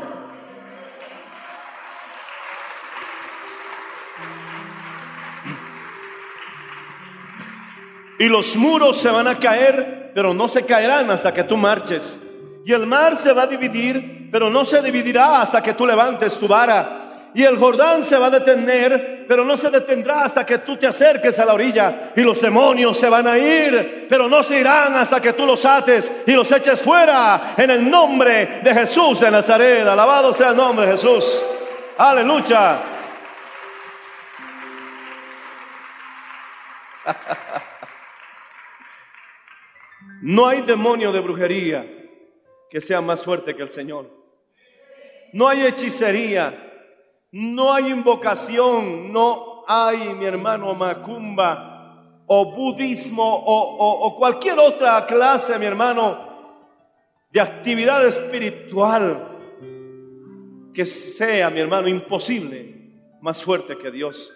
Y 8.19 8.25
los 8.25 8.55
muros 8.57 8.97
se 8.97 9.09
van 9.09 9.27
a 9.27 9.39
caer, 9.39 10.11
pero 10.13 10.35
no 10.35 10.47
se 10.47 10.63
caerán 10.63 11.09
hasta 11.09 11.33
que 11.33 11.45
tú 11.45 11.57
marches. 11.57 12.21
Y 12.63 12.73
el 12.73 12.85
mar 12.85 13.17
se 13.17 13.33
va 13.33 13.41
a 13.41 13.47
dividir, 13.47 14.29
pero 14.31 14.51
no 14.51 14.63
se 14.65 14.83
dividirá 14.83 15.41
hasta 15.41 15.63
que 15.63 15.73
tú 15.73 15.87
levantes 15.87 16.37
tu 16.37 16.47
vara. 16.47 17.02
Y 17.35 17.43
el 17.43 17.57
Jordán 17.57 18.03
se 18.03 18.17
va 18.17 18.27
a 18.27 18.29
detener, 18.29 19.25
pero 19.27 19.43
no 19.43 19.57
se 19.57 19.69
detendrá 19.69 20.23
hasta 20.23 20.45
que 20.45 20.59
tú 20.59 20.77
te 20.77 20.85
acerques 20.85 21.39
a 21.39 21.45
la 21.45 21.53
orilla. 21.53 22.11
Y 22.15 22.21
los 22.21 22.39
demonios 22.39 22.97
se 22.97 23.09
van 23.09 23.27
a 23.27 23.37
ir, 23.37 24.05
pero 24.07 24.27
no 24.27 24.43
se 24.43 24.59
irán 24.59 24.95
hasta 24.95 25.19
que 25.19 25.33
tú 25.33 25.45
los 25.45 25.65
ates 25.65 26.11
y 26.27 26.31
los 26.33 26.51
eches 26.51 26.81
fuera 26.81 27.55
en 27.57 27.71
el 27.71 27.89
nombre 27.89 28.61
de 28.63 28.73
Jesús 28.73 29.19
de 29.19 29.31
Nazaret. 29.31 29.87
Alabado 29.87 30.31
sea 30.31 30.49
el 30.49 30.57
nombre 30.57 30.85
de 30.85 30.91
Jesús. 30.91 31.43
Aleluya. 31.97 32.79
No 40.25 40.47
hay 40.47 40.61
demonio 40.61 41.11
de 41.11 41.19
brujería 41.19 41.85
que 42.69 42.79
sea 42.79 43.01
más 43.01 43.21
fuerte 43.21 43.53
que 43.53 43.61
el 43.61 43.67
Señor. 43.67 44.09
No 45.33 45.49
hay 45.49 45.65
hechicería, 45.65 46.62
no 47.33 47.73
hay 47.73 47.89
invocación, 47.89 49.11
no 49.11 49.63
hay, 49.67 50.13
mi 50.13 50.25
hermano, 50.25 50.73
macumba, 50.75 52.21
o 52.27 52.51
budismo 52.51 53.23
o, 53.23 54.05
o- 54.07 54.15
cualquier 54.15 54.59
otra 54.59 55.03
clase, 55.07 55.57
mi 55.57 55.65
hermano, 55.65 56.19
de 57.31 57.41
actividad 57.41 58.05
espiritual 58.05 59.29
que 60.75 60.85
sea, 60.85 61.49
mi 61.49 61.59
hermano, 61.59 61.87
imposible, 61.87 62.91
más 63.19 63.41
fuerte 63.43 63.79
que 63.79 63.89
Dios. 63.89 64.31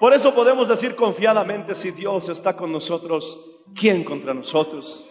Por 0.00 0.14
eso 0.14 0.34
podemos 0.34 0.68
decir 0.68 0.94
confiadamente, 0.94 1.74
si 1.74 1.90
Dios 1.90 2.26
está 2.30 2.56
con 2.56 2.72
nosotros, 2.72 3.38
¿quién 3.74 4.02
contra 4.02 4.32
nosotros? 4.32 5.06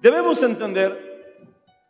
Debemos 0.00 0.42
entender 0.42 1.05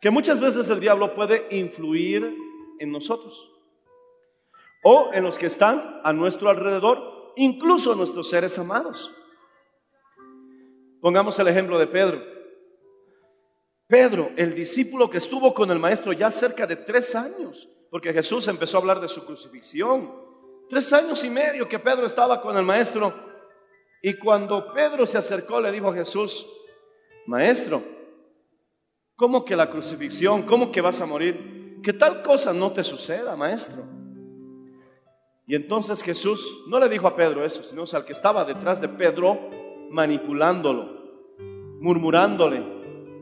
que 0.01 0.09
muchas 0.09 0.39
veces 0.39 0.69
el 0.69 0.79
diablo 0.79 1.15
puede 1.15 1.47
influir 1.51 2.35
en 2.79 2.91
nosotros 2.91 3.51
o 4.83 5.09
en 5.13 5.23
los 5.23 5.39
que 5.39 5.47
están 5.47 5.99
a 6.03 6.13
nuestro 6.13 6.49
alrededor, 6.49 7.33
incluso 7.35 7.95
nuestros 7.95 8.29
seres 8.29 8.57
amados. 8.59 9.13
Pongamos 11.01 11.37
el 11.39 11.47
ejemplo 11.47 11.77
de 11.79 11.87
Pedro. 11.87 12.23
Pedro, 13.87 14.31
el 14.35 14.53
discípulo 14.53 15.09
que 15.09 15.17
estuvo 15.17 15.53
con 15.53 15.71
el 15.71 15.79
maestro 15.79 16.11
ya 16.13 16.29
cerca 16.29 16.67
de 16.67 16.75
tres 16.75 17.15
años, 17.15 17.69
porque 17.89 18.13
Jesús 18.13 18.47
empezó 18.47 18.77
a 18.77 18.81
hablar 18.81 18.99
de 18.99 19.07
su 19.07 19.25
crucifixión. 19.25 20.13
Tres 20.69 20.91
años 20.91 21.23
y 21.23 21.29
medio 21.29 21.67
que 21.67 21.79
Pedro 21.79 22.05
estaba 22.05 22.41
con 22.41 22.57
el 22.57 22.63
maestro. 22.63 23.13
Y 24.01 24.13
cuando 24.15 24.73
Pedro 24.73 25.05
se 25.05 25.17
acercó, 25.17 25.61
le 25.61 25.71
dijo 25.71 25.89
a 25.89 25.93
Jesús, 25.93 26.45
maestro, 27.25 27.81
¿cómo 29.17 29.43
que 29.43 29.57
la 29.57 29.69
crucifixión? 29.69 30.43
¿Cómo 30.43 30.71
que 30.71 30.79
vas 30.79 31.01
a 31.01 31.05
morir? 31.05 31.81
Que 31.83 31.91
tal 31.91 32.21
cosa 32.21 32.53
no 32.53 32.71
te 32.71 32.83
suceda, 32.83 33.35
maestro. 33.35 33.83
Y 35.45 35.55
entonces 35.55 36.01
Jesús 36.01 36.59
no 36.67 36.79
le 36.79 36.87
dijo 36.87 37.07
a 37.07 37.15
Pedro 37.15 37.43
eso, 37.43 37.63
sino 37.63 37.83
al 37.91 38.05
que 38.05 38.13
estaba 38.13 38.45
detrás 38.45 38.79
de 38.79 38.89
Pedro, 38.89 39.49
manipulándolo, 39.89 41.35
murmurándole, 41.79 42.63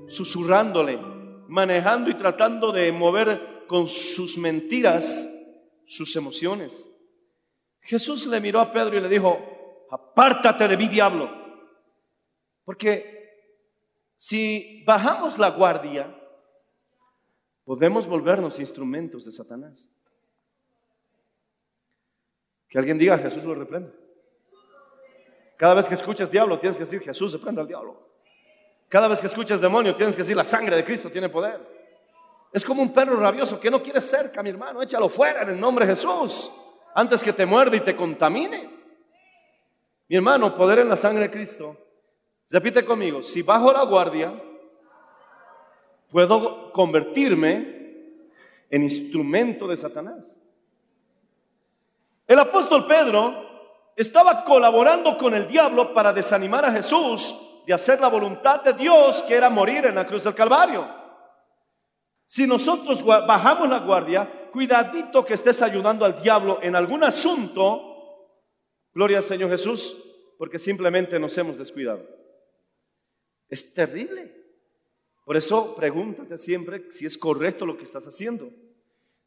susurrándole, 0.07 0.99
manejando 1.47 2.09
y 2.09 2.15
tratando 2.15 2.71
de 2.71 2.91
mover 2.91 3.63
con 3.67 3.87
sus 3.87 4.37
mentiras 4.37 5.29
sus 5.85 6.15
emociones. 6.15 6.89
Jesús 7.81 8.25
le 8.25 8.41
miró 8.41 8.59
a 8.59 8.71
Pedro 8.71 8.97
y 8.97 9.01
le 9.01 9.09
dijo, 9.09 9.39
apártate 9.91 10.67
de 10.67 10.77
mí, 10.77 10.87
diablo. 10.87 11.29
Porque 12.63 13.14
si 14.25 14.84
bajamos 14.88 15.38
la 15.38 15.51
guardia, 15.51 16.12
podemos 17.63 18.08
volvernos 18.08 18.60
instrumentos 18.60 19.24
de 19.24 19.32
Satanás. 19.32 19.88
Que 22.67 22.79
alguien 22.79 22.98
diga, 22.98 23.20
Jesús 23.20 23.44
lo 23.44 23.53
reprende. 23.53 23.94
Cada 25.55 25.75
vez 25.75 25.88
que 25.88 25.94
escuchas 25.94 26.32
diablo, 26.32 26.58
tienes 26.58 26.75
que 26.75 26.86
decir, 26.86 27.03
Jesús 27.03 27.34
reprende 27.34 27.62
al 27.62 27.67
diablo. 27.67 28.01
Cada 28.89 29.08
vez 29.08 29.22
que 29.22 29.27
escuchas 29.27 29.62
demonio, 29.62 29.96
tienes 29.96 30.15
que 30.15 30.24
decir, 30.24 30.36
la 30.36 30.44
sangre 30.44 30.75
de 30.75 30.84
Cristo 30.84 31.12
tiene 31.12 31.29
poder. 31.29 31.62
Es 32.51 32.65
como 32.65 32.82
un 32.82 32.91
perro 32.91 33.17
rabioso 33.17 33.60
que 33.60 33.70
no 33.70 33.79
quiere 33.84 34.01
cerca, 34.01 34.41
mi 34.41 34.50
hermano. 34.50 34.82
Échalo 34.82 35.08
fuera 35.08 35.44
en 35.44 35.50
el 35.50 35.60
nombre 35.60 35.86
de 35.86 35.91
Jesús, 35.91 36.51
antes 36.96 37.22
que 37.22 37.32
te 37.32 37.46
muerde 37.46 37.77
y 37.77 37.82
te 37.82 37.96
contamine. 37.96 38.72
Mi 40.08 40.15
hermano, 40.15 40.55
poder 40.55 40.79
en 40.79 40.89
la 40.89 40.98
sangre 40.98 41.25
de 41.25 41.32
Cristo. 41.32 41.85
Repite 42.49 42.85
conmigo, 42.85 43.23
si 43.23 43.41
bajo 43.41 43.71
la 43.71 43.83
guardia, 43.83 44.33
puedo 46.09 46.71
convertirme 46.71 47.75
en 48.69 48.83
instrumento 48.83 49.67
de 49.67 49.77
Satanás. 49.77 50.37
El 52.27 52.39
apóstol 52.39 52.87
Pedro 52.87 53.45
estaba 53.95 54.43
colaborando 54.43 55.17
con 55.17 55.34
el 55.34 55.47
diablo 55.47 55.93
para 55.93 56.13
desanimar 56.13 56.65
a 56.65 56.71
Jesús 56.71 57.36
de 57.65 57.73
hacer 57.73 57.99
la 57.99 58.10
voluntad 58.10 58.62
de 58.62 58.73
Dios, 58.73 59.23
que 59.23 59.36
era 59.36 59.49
morir 59.49 59.86
en 59.86 59.95
la 59.95 60.05
cruz 60.05 60.23
del 60.23 60.36
Calvario. 60.36 60.88
Si 62.25 62.45
nosotros 62.47 63.03
bajamos 63.03 63.69
la 63.69 63.79
guardia, 63.79 64.49
cuidadito 64.51 65.25
que 65.25 65.34
estés 65.34 65.62
ayudando 65.62 66.05
al 66.05 66.21
diablo 66.21 66.60
en 66.62 66.75
algún 66.75 67.03
asunto, 67.03 68.29
gloria 68.93 69.17
al 69.17 69.23
Señor 69.23 69.49
Jesús, 69.49 69.95
porque 70.38 70.60
simplemente 70.60 71.19
nos 71.19 71.38
hemos 71.38 71.58
descuidado. 71.58 72.24
Es 73.49 73.73
terrible. 73.73 74.43
Por 75.25 75.36
eso 75.38 75.75
pregúntate 75.75 76.38
siempre 76.38 76.91
si 76.91 77.05
es 77.05 77.17
correcto 77.17 77.65
lo 77.65 77.77
que 77.77 77.84
estás 77.84 78.08
haciendo. 78.08 78.51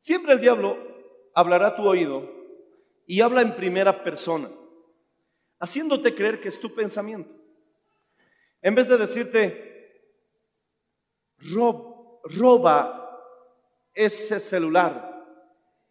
Siempre 0.01 0.33
el 0.33 0.41
diablo 0.41 0.77
hablará 1.35 1.69
a 1.69 1.77
tu 1.77 1.83
oído 1.87 2.29
y 3.07 3.21
habla 3.21 3.41
en 3.43 3.57
primera 3.57 4.05
persona, 4.05 4.51
haciéndote 5.59 6.15
creer 6.15 6.41
que 6.41 6.49
es 6.49 6.61
tu 6.61 6.75
pensamiento. 6.75 7.31
En 8.63 8.75
vez 8.75 8.89
de 8.89 8.97
decirte, 8.97 10.03
"Rob- 11.39 12.21
roba 12.25 12.95
ese 13.95 14.39
celular. 14.39 15.17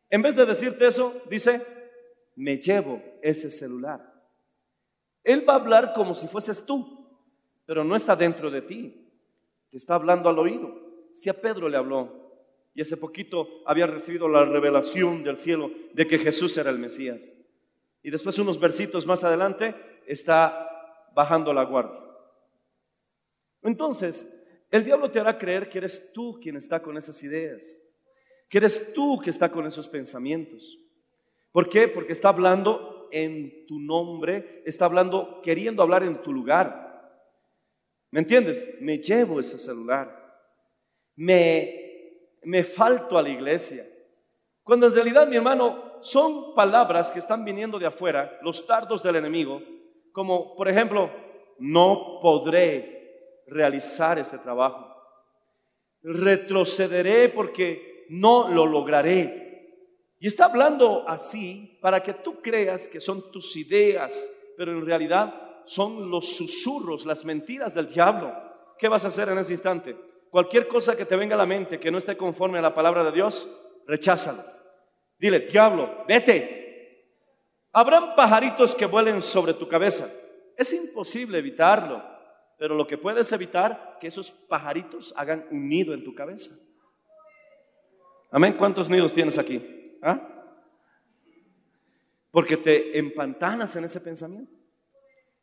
En 0.09 0.21
vez 0.21 0.35
de 0.35 0.45
decirte 0.45 0.87
eso, 0.87 1.21
dice, 1.29 1.65
me 2.35 2.57
llevo 2.57 3.01
ese 3.21 3.51
celular. 3.51 4.13
Él 5.23 5.47
va 5.47 5.53
a 5.53 5.57
hablar 5.57 5.93
como 5.93 6.15
si 6.15 6.27
fueses 6.27 6.65
tú, 6.65 6.96
pero 7.67 7.83
no 7.83 7.95
está 7.95 8.15
dentro 8.15 8.49
de 8.49 8.63
ti. 8.63 9.07
Te 9.69 9.77
está 9.77 9.93
hablando 9.93 10.29
al 10.29 10.39
oído. 10.39 10.73
Si 11.13 11.29
a 11.29 11.39
Pedro 11.39 11.69
le 11.69 11.77
habló, 11.77 12.27
y 12.73 12.81
hace 12.81 12.95
poquito 12.95 13.61
había 13.65 13.87
recibido 13.87 14.27
la 14.29 14.45
revelación 14.45 15.23
del 15.23 15.37
cielo 15.37 15.69
de 15.93 16.07
que 16.07 16.17
Jesús 16.17 16.55
era 16.57 16.69
el 16.69 16.79
Mesías. 16.79 17.33
Y 18.03 18.09
después 18.09 18.39
unos 18.39 18.59
versitos 18.59 19.05
más 19.05 19.23
adelante 19.23 19.75
está 20.05 20.69
bajando 21.13 21.53
la 21.53 21.65
guardia. 21.65 21.99
Entonces, 23.63 24.31
el 24.69 24.83
diablo 24.83 25.11
te 25.11 25.19
hará 25.19 25.37
creer 25.37 25.67
que 25.67 25.79
eres 25.79 26.13
tú 26.13 26.39
quien 26.39 26.55
está 26.55 26.81
con 26.81 26.97
esas 26.97 27.21
ideas, 27.23 27.79
que 28.47 28.59
eres 28.59 28.93
tú 28.93 29.19
que 29.19 29.31
está 29.31 29.51
con 29.51 29.65
esos 29.65 29.89
pensamientos. 29.89 30.77
¿Por 31.51 31.67
qué? 31.67 31.87
Porque 31.87 32.13
está 32.13 32.29
hablando 32.29 33.09
en 33.11 33.65
tu 33.65 33.79
nombre, 33.79 34.61
está 34.65 34.85
hablando, 34.85 35.41
queriendo 35.41 35.81
hablar 35.81 36.03
en 36.03 36.21
tu 36.21 36.31
lugar. 36.31 36.86
¿Me 38.11 38.21
entiendes? 38.21 38.67
Me 38.79 38.97
llevo 38.99 39.39
ese 39.39 39.59
celular, 39.59 40.09
me, 41.15 42.37
me 42.43 42.63
falto 42.63 43.17
a 43.17 43.21
la 43.21 43.29
iglesia. 43.29 43.87
Cuando 44.63 44.87
en 44.87 44.93
realidad, 44.93 45.27
mi 45.27 45.35
hermano, 45.35 45.99
son 46.01 46.53
palabras 46.53 47.11
que 47.11 47.19
están 47.19 47.43
viniendo 47.43 47.79
de 47.79 47.87
afuera, 47.87 48.37
los 48.41 48.65
dardos 48.65 49.03
del 49.03 49.17
enemigo, 49.17 49.61
como 50.11 50.55
por 50.55 50.67
ejemplo, 50.67 51.09
no 51.59 52.19
podré 52.21 53.43
realizar 53.47 54.19
este 54.19 54.37
trabajo. 54.37 54.93
Retrocederé 56.01 57.29
porque 57.29 58.05
no 58.09 58.49
lo 58.49 58.65
lograré. 58.65 59.47
Y 60.19 60.27
está 60.27 60.45
hablando 60.45 61.07
así 61.07 61.77
para 61.81 62.01
que 62.01 62.13
tú 62.13 62.41
creas 62.41 62.87
que 62.87 62.99
son 62.99 63.31
tus 63.31 63.55
ideas, 63.55 64.29
pero 64.57 64.71
en 64.71 64.85
realidad 64.85 65.46
son 65.67 66.09
los 66.09 66.35
susurros, 66.35 67.05
las 67.05 67.25
mentiras 67.25 67.75
del 67.75 67.87
diablo. 67.87 68.33
¿Qué 68.79 68.87
vas 68.87 69.03
a 69.05 69.09
hacer 69.09 69.29
en 69.29 69.37
ese 69.37 69.51
instante? 69.51 69.95
Cualquier 70.29 70.67
cosa 70.67 70.95
que 70.95 71.05
te 71.05 71.15
venga 71.15 71.35
a 71.35 71.37
la 71.37 71.45
mente 71.45 71.79
que 71.79 71.91
no 71.91 71.97
esté 71.97 72.15
conforme 72.15 72.59
a 72.59 72.61
la 72.61 72.73
palabra 72.73 73.03
de 73.03 73.11
Dios, 73.11 73.47
recházalo. 73.85 74.43
Dile, 75.19 75.41
diablo, 75.41 76.05
vete. 76.07 77.03
Habrán 77.73 78.15
pajaritos 78.15 78.75
que 78.75 78.85
vuelen 78.85 79.21
sobre 79.21 79.53
tu 79.53 79.67
cabeza. 79.67 80.09
Es 80.55 80.73
imposible 80.73 81.37
evitarlo, 81.37 82.03
pero 82.57 82.73
lo 82.73 82.87
que 82.87 82.97
puedes 82.97 83.31
evitar 83.31 83.97
que 83.99 84.07
esos 84.07 84.31
pajaritos 84.31 85.13
hagan 85.17 85.45
un 85.51 85.67
nido 85.67 85.93
en 85.93 86.03
tu 86.03 86.15
cabeza. 86.15 86.51
Amén. 88.31 88.55
¿Cuántos 88.57 88.89
nidos 88.89 89.13
tienes 89.13 89.37
aquí? 89.37 89.97
¿Ah? 90.01 90.19
Porque 92.31 92.57
te 92.57 92.97
empantanas 92.97 93.75
en 93.75 93.85
ese 93.85 94.01
pensamiento. 94.01 94.56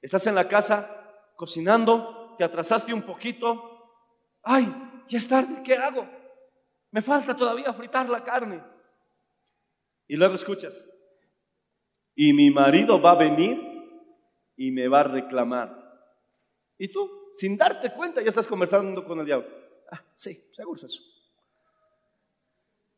Estás 0.05 0.27
en 0.27 0.35
la 0.35 0.47
casa 0.47 0.87
cocinando, 1.35 2.35
te 2.37 2.45
atrasaste 2.45 2.93
un 2.93 3.01
poquito. 3.01 3.89
Ay, 4.43 4.67
ya 5.09 5.17
es 5.17 5.27
tarde, 5.27 5.63
¿qué 5.65 5.79
hago? 5.79 6.07
Me 6.91 7.01
falta 7.01 7.35
todavía 7.35 7.73
fritar 7.73 8.11
la 8.11 8.23
carne. 8.23 8.63
Y 10.07 10.17
luego 10.17 10.35
escuchas, 10.35 10.87
y 12.15 12.35
mi 12.35 12.51
marido 12.51 13.01
va 13.01 13.13
a 13.13 13.15
venir 13.15 13.59
y 14.59 14.71
me 14.73 14.89
va 14.89 15.01
a 15.01 15.05
reclamar. 15.05 15.75
Y 16.77 16.89
tú, 16.89 17.11
sin 17.33 17.57
darte 17.57 17.91
cuenta, 17.95 18.21
ya 18.21 18.29
estás 18.29 18.47
conversando 18.47 19.07
con 19.07 19.19
el 19.21 19.25
diablo. 19.25 19.49
Ah, 19.91 20.03
sí, 20.15 20.39
seguro 20.53 20.77
es 20.77 20.85
eso. 20.85 21.03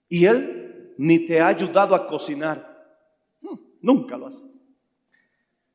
Y 0.09 0.27
él 0.27 0.93
ni 0.99 1.25
te 1.25 1.41
ha 1.41 1.47
ayudado 1.47 1.95
a 1.95 2.05
cocinar. 2.05 2.99
Hmm, 3.41 3.61
nunca 3.81 4.17
lo 4.17 4.27
hace. 4.27 4.56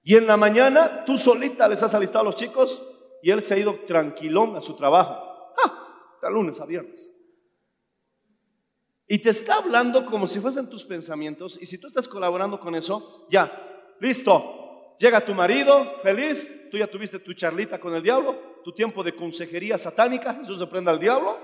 Y 0.03 0.15
en 0.15 0.27
la 0.27 0.37
mañana 0.37 1.05
tú 1.05 1.17
solita 1.17 1.67
les 1.67 1.83
has 1.83 1.93
alistado 1.93 2.21
a 2.21 2.25
los 2.25 2.35
chicos 2.35 2.83
y 3.21 3.29
él 3.29 3.41
se 3.41 3.53
ha 3.53 3.57
ido 3.57 3.79
tranquilón 3.85 4.55
a 4.55 4.61
su 4.61 4.75
trabajo. 4.75 5.53
¡Ah! 5.63 6.17
De 6.21 6.31
lunes 6.31 6.59
a 6.59 6.65
viernes. 6.65 7.11
Y 9.07 9.19
te 9.19 9.29
está 9.29 9.55
hablando 9.55 10.05
como 10.05 10.25
si 10.25 10.39
fuesen 10.39 10.69
tus 10.69 10.85
pensamientos. 10.85 11.59
Y 11.61 11.65
si 11.65 11.77
tú 11.77 11.87
estás 11.87 12.07
colaborando 12.07 12.59
con 12.59 12.75
eso, 12.75 13.27
ya, 13.29 13.95
listo. 13.99 14.95
Llega 14.97 15.25
tu 15.25 15.33
marido, 15.33 15.99
feliz. 16.01 16.47
Tú 16.71 16.77
ya 16.77 16.87
tuviste 16.87 17.19
tu 17.19 17.33
charlita 17.33 17.79
con 17.79 17.93
el 17.93 18.01
diablo, 18.01 18.61
tu 18.63 18.71
tiempo 18.71 19.03
de 19.03 19.13
consejería 19.13 19.77
satánica. 19.77 20.33
Jesús 20.35 20.57
se 20.57 20.67
prende 20.67 20.91
al 20.91 20.99
diablo. 20.99 21.37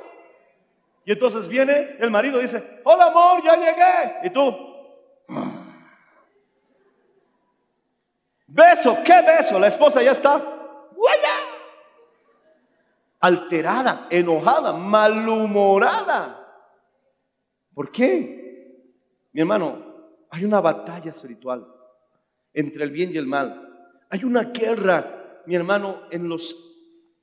Y 1.04 1.12
entonces 1.12 1.48
viene 1.48 1.98
el 2.00 2.10
marido 2.10 2.40
y 2.40 2.44
dice, 2.44 2.82
hola 2.86 3.08
amor, 3.08 3.44
ya 3.44 3.56
llegué. 3.56 4.28
Y 4.28 4.30
tú, 4.30 4.67
beso, 8.58 8.98
¿qué 9.06 9.22
beso? 9.22 9.60
La 9.60 9.68
esposa 9.68 10.02
ya 10.02 10.12
está, 10.12 10.38
¡guaya! 10.96 11.36
Alterada, 13.20 14.08
enojada, 14.10 14.74
malhumorada. 14.74 16.44
¿Por 17.74 17.92
qué? 17.92 18.82
Mi 19.32 19.42
hermano, 19.42 19.86
hay 20.32 20.44
una 20.44 20.60
batalla 20.60 21.12
espiritual 21.12 21.68
entre 22.54 22.84
el 22.84 22.92
bien 22.92 23.12
y 23.14 23.18
el 23.18 23.28
mal. 23.28 23.64
Hay 24.10 24.24
una 24.24 24.46
guerra, 24.46 25.42
mi 25.46 25.56
hermano, 25.56 26.02
en 26.10 26.28
los, 26.28 26.56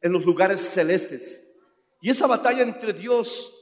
en 0.00 0.12
los 0.12 0.24
lugares 0.24 0.60
celestes. 0.60 1.44
Y 2.00 2.10
esa 2.10 2.26
batalla 2.28 2.62
entre 2.62 2.92
Dios 2.92 3.52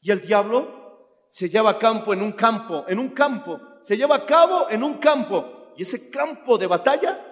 y 0.00 0.10
el 0.10 0.20
diablo 0.20 1.24
se 1.28 1.48
lleva 1.48 1.70
a 1.70 1.78
cabo 1.78 2.12
en 2.12 2.22
un 2.22 2.32
campo, 2.32 2.84
en 2.88 2.98
un 2.98 3.10
campo, 3.10 3.60
se 3.80 3.96
lleva 3.96 4.16
a 4.16 4.26
cabo 4.26 4.68
en 4.70 4.82
un 4.82 4.94
campo. 4.94 5.59
Y 5.76 5.82
ese 5.82 6.10
campo 6.10 6.58
de 6.58 6.66
batalla 6.66 7.26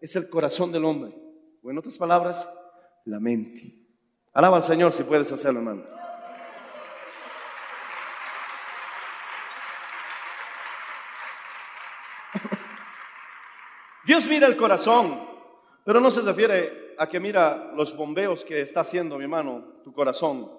es 0.00 0.16
el 0.16 0.28
corazón 0.28 0.72
del 0.72 0.84
hombre. 0.84 1.14
O 1.62 1.70
en 1.70 1.78
otras 1.78 1.96
palabras, 1.96 2.48
la 3.06 3.20
mente. 3.20 3.78
Alaba 4.32 4.56
al 4.58 4.62
Señor 4.62 4.92
si 4.92 5.04
puedes 5.04 5.30
hacerlo, 5.32 5.60
hermano. 5.60 5.84
Dios 14.04 14.26
mira 14.26 14.46
el 14.46 14.56
corazón, 14.56 15.26
pero 15.84 16.00
no 16.00 16.10
se 16.10 16.20
refiere 16.22 16.94
a 16.98 17.08
que 17.08 17.20
mira 17.20 17.72
los 17.74 17.96
bombeos 17.96 18.44
que 18.44 18.60
está 18.60 18.80
haciendo, 18.80 19.16
mi 19.16 19.24
hermano, 19.24 19.80
tu 19.82 19.92
corazón. 19.92 20.50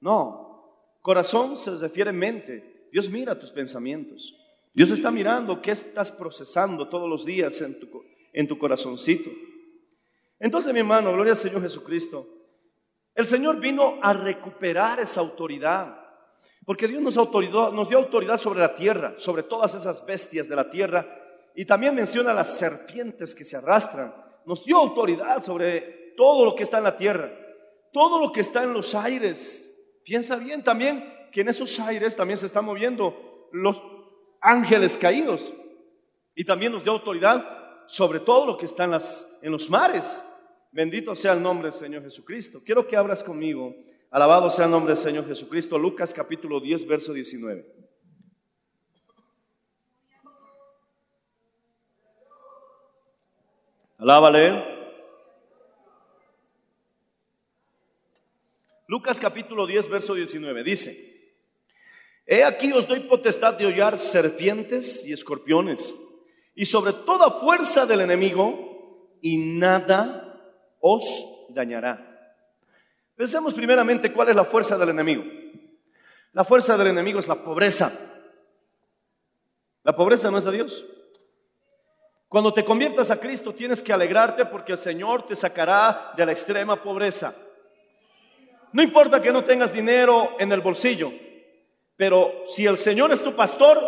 No, 0.00 0.98
corazón 1.00 1.56
se 1.56 1.76
refiere 1.76 2.12
mente. 2.12 2.88
Dios 2.92 3.08
mira 3.08 3.38
tus 3.38 3.50
pensamientos. 3.50 4.36
Dios 4.74 4.90
está 4.90 5.12
mirando 5.12 5.62
qué 5.62 5.70
estás 5.70 6.10
procesando 6.10 6.88
todos 6.88 7.08
los 7.08 7.24
días 7.24 7.60
en 7.60 7.78
tu, 7.78 8.04
en 8.32 8.48
tu 8.48 8.58
corazoncito. 8.58 9.30
Entonces, 10.40 10.72
mi 10.72 10.80
hermano, 10.80 11.12
gloria 11.12 11.32
al 11.32 11.38
Señor 11.38 11.62
Jesucristo. 11.62 12.26
El 13.14 13.24
Señor 13.24 13.60
vino 13.60 14.00
a 14.02 14.12
recuperar 14.12 14.98
esa 14.98 15.20
autoridad. 15.20 15.96
Porque 16.66 16.88
Dios 16.88 17.00
nos, 17.00 17.14
nos 17.14 17.88
dio 17.88 17.98
autoridad 17.98 18.36
sobre 18.36 18.58
la 18.58 18.74
tierra, 18.74 19.14
sobre 19.16 19.44
todas 19.44 19.76
esas 19.76 20.04
bestias 20.04 20.48
de 20.48 20.56
la 20.56 20.68
tierra. 20.68 21.06
Y 21.54 21.64
también 21.64 21.94
menciona 21.94 22.34
las 22.34 22.58
serpientes 22.58 23.32
que 23.32 23.44
se 23.44 23.56
arrastran. 23.56 24.12
Nos 24.44 24.64
dio 24.64 24.76
autoridad 24.76 25.40
sobre 25.40 26.14
todo 26.16 26.44
lo 26.44 26.54
que 26.56 26.64
está 26.64 26.78
en 26.78 26.84
la 26.84 26.96
tierra, 26.96 27.32
todo 27.92 28.18
lo 28.18 28.32
que 28.32 28.40
está 28.40 28.64
en 28.64 28.72
los 28.72 28.92
aires. 28.96 29.72
Piensa 30.04 30.34
bien 30.36 30.64
también 30.64 31.28
que 31.30 31.42
en 31.42 31.48
esos 31.48 31.78
aires 31.78 32.16
también 32.16 32.38
se 32.38 32.46
están 32.46 32.64
moviendo 32.64 33.48
los 33.52 33.80
ángeles 34.44 34.96
caídos. 34.96 35.52
Y 36.34 36.44
también 36.44 36.70
nos 36.70 36.84
dio 36.84 36.92
autoridad 36.92 37.44
sobre 37.86 38.20
todo 38.20 38.46
lo 38.46 38.56
que 38.56 38.66
está 38.66 38.84
en, 38.84 38.90
las, 38.92 39.26
en 39.42 39.50
los 39.50 39.68
mares. 39.70 40.24
Bendito 40.70 41.14
sea 41.14 41.32
el 41.32 41.42
nombre 41.42 41.70
del 41.70 41.78
Señor 41.78 42.02
Jesucristo. 42.02 42.60
Quiero 42.64 42.86
que 42.86 42.96
abras 42.96 43.24
conmigo. 43.24 43.74
Alabado 44.10 44.50
sea 44.50 44.66
el 44.66 44.70
nombre 44.70 44.94
del 44.94 45.02
Señor 45.02 45.26
Jesucristo. 45.26 45.78
Lucas 45.78 46.12
capítulo 46.12 46.60
10, 46.60 46.86
verso 46.86 47.12
19. 47.12 47.66
Alábale. 53.98 54.74
Lucas 58.86 59.18
capítulo 59.18 59.66
10, 59.66 59.88
verso 59.88 60.14
19. 60.14 60.62
Dice, 60.62 61.13
He 62.26 62.42
aquí 62.42 62.72
os 62.72 62.88
doy 62.88 63.00
potestad 63.00 63.54
de 63.54 63.66
hollar 63.66 63.98
serpientes 63.98 65.04
y 65.06 65.12
escorpiones 65.12 65.94
y 66.54 66.66
sobre 66.66 66.92
toda 66.92 67.30
fuerza 67.30 67.84
del 67.84 68.00
enemigo 68.00 69.18
y 69.20 69.36
nada 69.36 70.40
os 70.80 71.04
dañará. 71.50 72.10
Pensemos 73.16 73.54
primeramente 73.54 74.12
cuál 74.12 74.30
es 74.30 74.36
la 74.36 74.44
fuerza 74.44 74.78
del 74.78 74.90
enemigo. 74.90 75.24
La 76.32 76.44
fuerza 76.44 76.76
del 76.76 76.88
enemigo 76.88 77.20
es 77.20 77.28
la 77.28 77.42
pobreza. 77.42 77.92
La 79.82 79.94
pobreza 79.94 80.30
no 80.30 80.38
es 80.38 80.44
de 80.44 80.52
Dios. 80.52 80.84
Cuando 82.28 82.52
te 82.52 82.64
conviertas 82.64 83.10
a 83.10 83.20
Cristo 83.20 83.54
tienes 83.54 83.82
que 83.82 83.92
alegrarte 83.92 84.46
porque 84.46 84.72
el 84.72 84.78
Señor 84.78 85.26
te 85.26 85.36
sacará 85.36 86.12
de 86.16 86.26
la 86.26 86.32
extrema 86.32 86.82
pobreza. 86.82 87.34
No 88.72 88.82
importa 88.82 89.22
que 89.22 89.30
no 89.30 89.44
tengas 89.44 89.72
dinero 89.72 90.34
en 90.40 90.50
el 90.50 90.60
bolsillo, 90.60 91.12
pero 91.96 92.44
si 92.48 92.66
el 92.66 92.78
Señor 92.78 93.12
es 93.12 93.22
tu 93.22 93.34
pastor, 93.34 93.80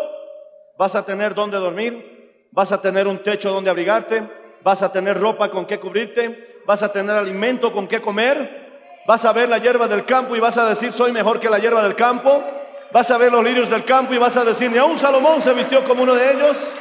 vas 0.79 0.95
a 0.95 1.05
tener 1.05 1.35
donde 1.35 1.59
dormir, 1.59 2.49
vas 2.53 2.73
a 2.73 2.81
tener 2.81 3.07
un 3.07 3.23
techo 3.23 3.51
donde 3.51 3.71
abrigarte, 3.71 4.23
vas 4.63 4.83
a 4.83 4.93
tener 4.93 5.19
ropa 5.19 5.51
con 5.51 5.67
que 5.67 5.81
cubrirte, 5.81 6.63
vas 6.67 6.83
a 6.83 6.93
tener 6.93 7.17
alimento 7.17 7.73
con 7.73 7.87
que 7.87 8.01
comer, 8.01 9.03
vas 9.07 9.25
a 9.25 9.33
ver 9.33 9.49
la 9.49 9.59
hierba 9.59 9.87
del 9.87 10.05
campo 10.05 10.37
y 10.37 10.41
vas 10.41 10.57
a 10.59 10.69
decir 10.69 10.93
soy 10.93 11.13
mejor 11.13 11.41
que 11.41 11.51
la 11.51 11.59
hierba 11.59 11.83
del 11.83 11.95
campo, 11.95 12.45
vas 12.93 13.11
a 13.11 13.19
ver 13.19 13.33
los 13.33 13.45
lirios 13.45 13.71
del 13.71 13.85
campo 13.85 14.15
y 14.15 14.19
vas 14.19 14.37
a 14.37 14.45
decir 14.45 14.71
ni 14.71 14.79
aun 14.79 14.99
Salomón 14.99 15.43
se 15.43 15.53
vistió 15.53 15.85
como 15.85 16.03
uno 16.03 16.15
de 16.15 16.33
ellos, 16.33 16.73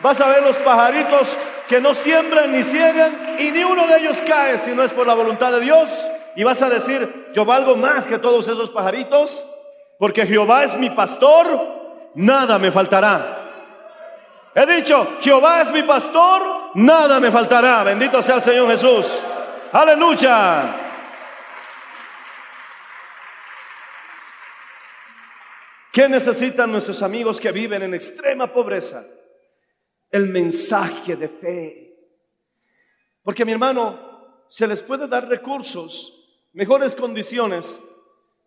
vas 0.00 0.20
a 0.20 0.28
ver 0.28 0.42
los 0.42 0.56
pajaritos 0.58 1.36
que 1.68 1.80
no 1.80 1.94
siembran 1.94 2.52
ni 2.52 2.62
ciegan 2.62 3.36
y 3.38 3.50
ni 3.50 3.62
uno 3.62 3.86
de 3.86 3.98
ellos 3.98 4.22
cae 4.26 4.58
si 4.58 4.70
no 4.70 4.82
es 4.82 4.92
por 4.92 5.06
la 5.06 5.14
voluntad 5.14 5.52
de 5.52 5.60
Dios. 5.60 5.90
Y 6.34 6.44
vas 6.44 6.62
a 6.62 6.70
decir 6.70 7.30
yo 7.34 7.44
valgo 7.44 7.76
más 7.76 8.06
que 8.06 8.18
todos 8.18 8.46
esos 8.48 8.70
pajaritos 8.70 9.44
porque 9.98 10.24
Jehová 10.26 10.64
es 10.64 10.76
mi 10.78 10.90
pastor, 10.90 12.10
nada 12.14 12.58
me 12.58 12.70
faltará. 12.70 13.34
He 14.54 14.66
dicho, 14.66 15.18
Jehová 15.20 15.60
es 15.60 15.72
mi 15.72 15.82
pastor, 15.82 16.70
nada 16.74 17.20
me 17.20 17.30
faltará. 17.30 17.82
Bendito 17.84 18.22
sea 18.22 18.36
el 18.36 18.42
Señor 18.42 18.68
Jesús. 18.68 19.20
Aleluya. 19.72 20.84
¿Qué 25.92 26.08
necesitan 26.08 26.70
nuestros 26.70 27.02
amigos 27.02 27.40
que 27.40 27.50
viven 27.50 27.82
en 27.82 27.94
extrema 27.94 28.46
pobreza? 28.52 29.04
El 30.10 30.26
mensaje 30.28 31.16
de 31.16 31.28
fe. 31.28 31.88
Porque 33.22 33.44
mi 33.44 33.52
hermano, 33.52 34.46
se 34.48 34.66
les 34.66 34.82
puede 34.82 35.08
dar 35.08 35.28
recursos, 35.28 36.14
mejores 36.52 36.94
condiciones, 36.94 37.78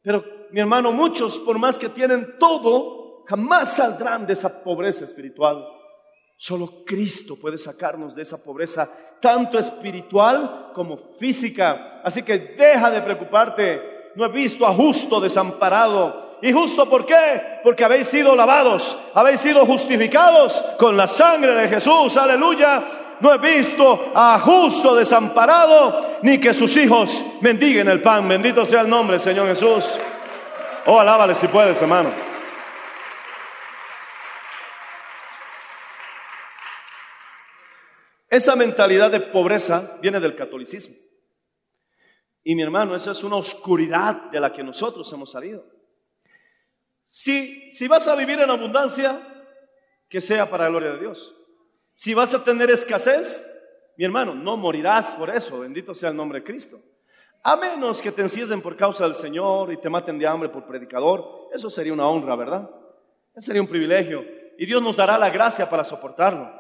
pero 0.02 0.40
mi 0.52 0.60
hermano, 0.60 0.92
muchos, 0.92 1.40
por 1.40 1.58
más 1.58 1.78
que 1.78 1.90
tienen 1.90 2.38
todo, 2.40 3.24
jamás 3.28 3.76
saldrán 3.76 4.26
de 4.26 4.34
esa 4.34 4.64
pobreza 4.64 5.06
espiritual. 5.06 5.66
Solo 6.38 6.84
Cristo 6.86 7.36
puede 7.36 7.58
sacarnos 7.58 8.16
de 8.16 8.24
esa 8.24 8.44
pobreza, 8.44 8.90
tanto 9.22 9.60
espiritual 9.60 10.72
como 10.74 10.98
física. 11.20 12.02
Así 12.04 12.24
que 12.24 12.40
deja 12.40 12.90
de 12.90 13.02
preocuparte. 13.02 14.12
No 14.16 14.26
he 14.26 14.30
visto 14.30 14.66
a 14.66 14.74
justo 14.74 15.22
desamparado. 15.22 16.40
¿Y 16.42 16.52
justo 16.52 16.90
por 16.90 17.06
qué? 17.06 17.60
Porque 17.64 17.84
habéis 17.84 18.08
sido 18.08 18.36
lavados, 18.36 18.98
habéis 19.14 19.40
sido 19.40 19.66
justificados 19.66 20.62
con 20.80 20.98
la 20.98 21.08
sangre 21.08 21.54
de 21.54 21.70
Jesús. 21.70 22.18
Aleluya. 22.18 23.18
No 23.20 23.32
he 23.32 23.38
visto 23.38 24.12
a 24.16 24.40
justo 24.40 24.96
desamparado, 24.96 26.18
ni 26.24 26.40
que 26.40 26.56
sus 26.56 26.76
hijos 26.76 27.24
mendiguen 27.40 27.88
el 27.88 28.02
pan. 28.02 28.28
Bendito 28.28 28.66
sea 28.66 28.82
el 28.82 28.90
nombre, 28.90 29.20
Señor 29.20 29.48
Jesús. 29.48 29.96
Oh, 30.86 31.00
alábale 31.00 31.36
si 31.36 31.48
puedes, 31.48 31.82
hermano. 31.82 32.12
Esa 38.30 38.56
mentalidad 38.56 39.12
de 39.12 39.20
pobreza 39.20 39.98
viene 40.02 40.20
del 40.20 40.36
catolicismo. 40.36 40.96
Y 42.44 42.56
mi 42.56 42.63
hermano, 42.63 42.96
esa 42.96 43.12
es 43.12 43.24
una 43.24 43.36
oscuridad 43.36 44.32
de 44.32 44.39
la 44.39 44.52
que 44.52 44.63
nosotros 44.63 45.12
hemos 45.13 45.30
salido. 45.32 45.63
Si, 47.04 47.72
si 47.72 47.88
vas 47.88 48.08
a 48.08 48.15
vivir 48.15 48.39
en 48.39 48.50
abundancia, 48.50 49.22
que 50.10 50.22
sea 50.22 50.50
para 50.50 50.63
la 50.63 50.70
gloria 50.72 50.94
de 50.94 51.00
Dios. 51.00 51.36
Si 51.94 52.13
vas 52.13 52.34
a 52.34 52.44
tener 52.44 52.72
escasez, 52.72 53.46
mi 53.98 54.06
hermano, 54.06 54.34
no 54.34 54.58
morirás 54.58 55.13
por 55.13 55.30
eso, 55.30 55.60
bendito 55.60 55.94
sea 55.94 56.10
el 56.10 56.15
nombre 56.15 56.39
de 56.39 56.46
Cristo. 56.46 56.82
A 57.43 57.56
menos 57.56 58.01
que 58.01 58.12
te 58.12 58.21
encierren 58.21 58.62
por 58.62 58.75
causa 58.75 59.04
del 59.04 59.15
Señor 59.15 59.73
y 59.73 59.77
te 59.77 59.89
maten 59.89 60.19
de 60.19 60.27
hambre 60.27 60.49
por 60.49 60.65
predicador, 60.65 61.49
eso 61.51 61.69
sería 61.69 61.93
una 61.93 62.08
honra, 62.08 62.36
¿verdad? 62.36 62.69
Eso 63.36 63.47
sería 63.47 63.62
un 63.62 63.67
privilegio. 63.67 64.23
Y 64.58 64.65
Dios 64.65 64.82
nos 64.82 64.95
dará 64.95 65.17
la 65.17 65.32
gracia 65.32 65.67
para 65.67 65.84
soportarlo. 65.84 66.51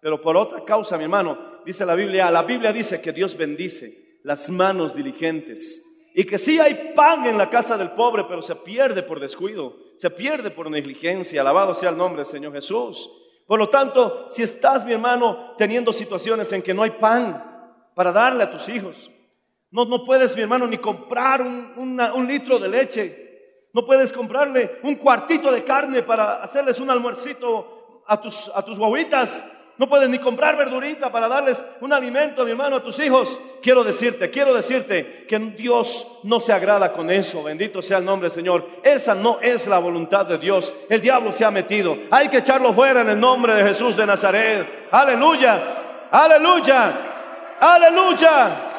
Pero 0.00 0.20
por 0.20 0.36
otra 0.36 0.62
causa, 0.62 0.98
mi 0.98 1.04
hermano, 1.04 1.38
dice 1.64 1.86
la 1.86 1.94
Biblia, 1.94 2.30
la 2.30 2.42
Biblia 2.42 2.72
dice 2.72 3.00
que 3.00 3.12
Dios 3.12 3.36
bendice 3.36 4.18
las 4.24 4.50
manos 4.50 4.94
diligentes 4.94 5.82
Y 6.12 6.24
que 6.24 6.38
sí 6.38 6.58
hay 6.58 6.92
pan 6.94 7.26
en 7.26 7.38
la 7.38 7.48
casa 7.48 7.78
del 7.78 7.92
pobre, 7.92 8.24
pero 8.24 8.42
se 8.42 8.56
pierde 8.56 9.02
por 9.02 9.20
descuido, 9.20 9.76
se 9.96 10.10
pierde 10.10 10.50
por 10.50 10.70
negligencia. 10.70 11.40
Alabado 11.40 11.74
sea 11.74 11.90
el 11.90 11.96
nombre 11.96 12.22
del 12.22 12.30
Señor 12.30 12.52
Jesús. 12.52 13.10
Por 13.46 13.58
lo 13.58 13.68
tanto, 13.68 14.26
si 14.28 14.42
estás, 14.42 14.84
mi 14.84 14.92
hermano, 14.92 15.54
teniendo 15.56 15.92
situaciones 15.92 16.52
en 16.52 16.62
que 16.62 16.74
no 16.74 16.82
hay 16.82 16.90
pan 16.90 17.42
para 17.94 18.12
darle 18.12 18.42
a 18.42 18.50
tus 18.50 18.68
hijos, 18.68 19.10
no, 19.70 19.84
no 19.84 20.04
puedes, 20.04 20.34
mi 20.36 20.42
hermano, 20.42 20.66
ni 20.66 20.78
comprar 20.78 21.42
un, 21.42 22.00
un 22.00 22.26
litro 22.26 22.58
de 22.58 22.68
leche, 22.68 23.26
no 23.72 23.84
puedes 23.84 24.12
comprarle 24.12 24.78
un 24.82 24.94
cuartito 24.96 25.52
de 25.52 25.62
carne 25.62 26.02
para 26.02 26.42
hacerles 26.42 26.80
un 26.80 26.90
almuercito 26.90 28.02
a 28.06 28.20
tus, 28.20 28.50
a 28.54 28.62
tus 28.62 28.78
guaguitas, 28.78 29.44
no 29.78 29.90
puedes 29.90 30.08
ni 30.08 30.18
comprar 30.18 30.56
verdurita 30.56 31.12
para 31.12 31.28
darles 31.28 31.62
un 31.82 31.92
alimento, 31.92 32.44
mi 32.44 32.52
hermano, 32.52 32.76
a 32.76 32.82
tus 32.82 32.98
hijos. 32.98 33.38
Quiero 33.60 33.84
decirte, 33.84 34.30
quiero 34.30 34.54
decirte 34.54 35.26
que 35.28 35.38
Dios 35.38 36.06
no 36.22 36.40
se 36.40 36.54
agrada 36.54 36.92
con 36.92 37.10
eso. 37.10 37.42
Bendito 37.42 37.82
sea 37.82 37.98
el 37.98 38.04
nombre 38.06 38.30
Señor. 38.30 38.66
Esa 38.82 39.14
no 39.14 39.38
es 39.42 39.66
la 39.66 39.78
voluntad 39.78 40.24
de 40.24 40.38
Dios. 40.38 40.72
El 40.88 41.02
diablo 41.02 41.30
se 41.30 41.44
ha 41.44 41.50
metido. 41.50 41.94
Hay 42.10 42.28
que 42.28 42.38
echarlo 42.38 42.72
fuera 42.72 43.02
en 43.02 43.10
el 43.10 43.20
nombre 43.20 43.54
de 43.54 43.64
Jesús 43.64 43.94
de 43.96 44.06
Nazaret. 44.06 44.88
Aleluya, 44.90 46.08
aleluya, 46.10 47.58
aleluya. 47.60 48.75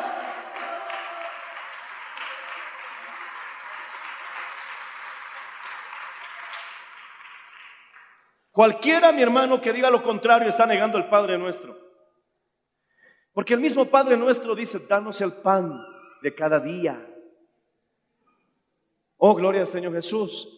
Cualquiera, 8.57 9.11
mi 9.11 9.21
hermano, 9.21 9.61
que 9.61 9.71
diga 9.71 9.91
lo 9.91 10.01
contrario 10.01 10.49
está 10.49 10.65
negando 10.65 10.97
el 10.97 11.05
Padre 11.05 11.37
nuestro. 11.37 11.77
Porque 13.31 13.53
el 13.53 13.59
mismo 13.59 13.85
Padre 13.85 14.17
nuestro 14.17 14.55
dice, 14.55 14.79
danos 14.79 15.21
el 15.21 15.31
pan 15.31 15.79
de 16.23 16.33
cada 16.33 16.59
día. 16.59 17.07
Oh, 19.17 19.35
gloria 19.35 19.61
al 19.61 19.67
Señor 19.67 19.93
Jesús. 19.93 20.49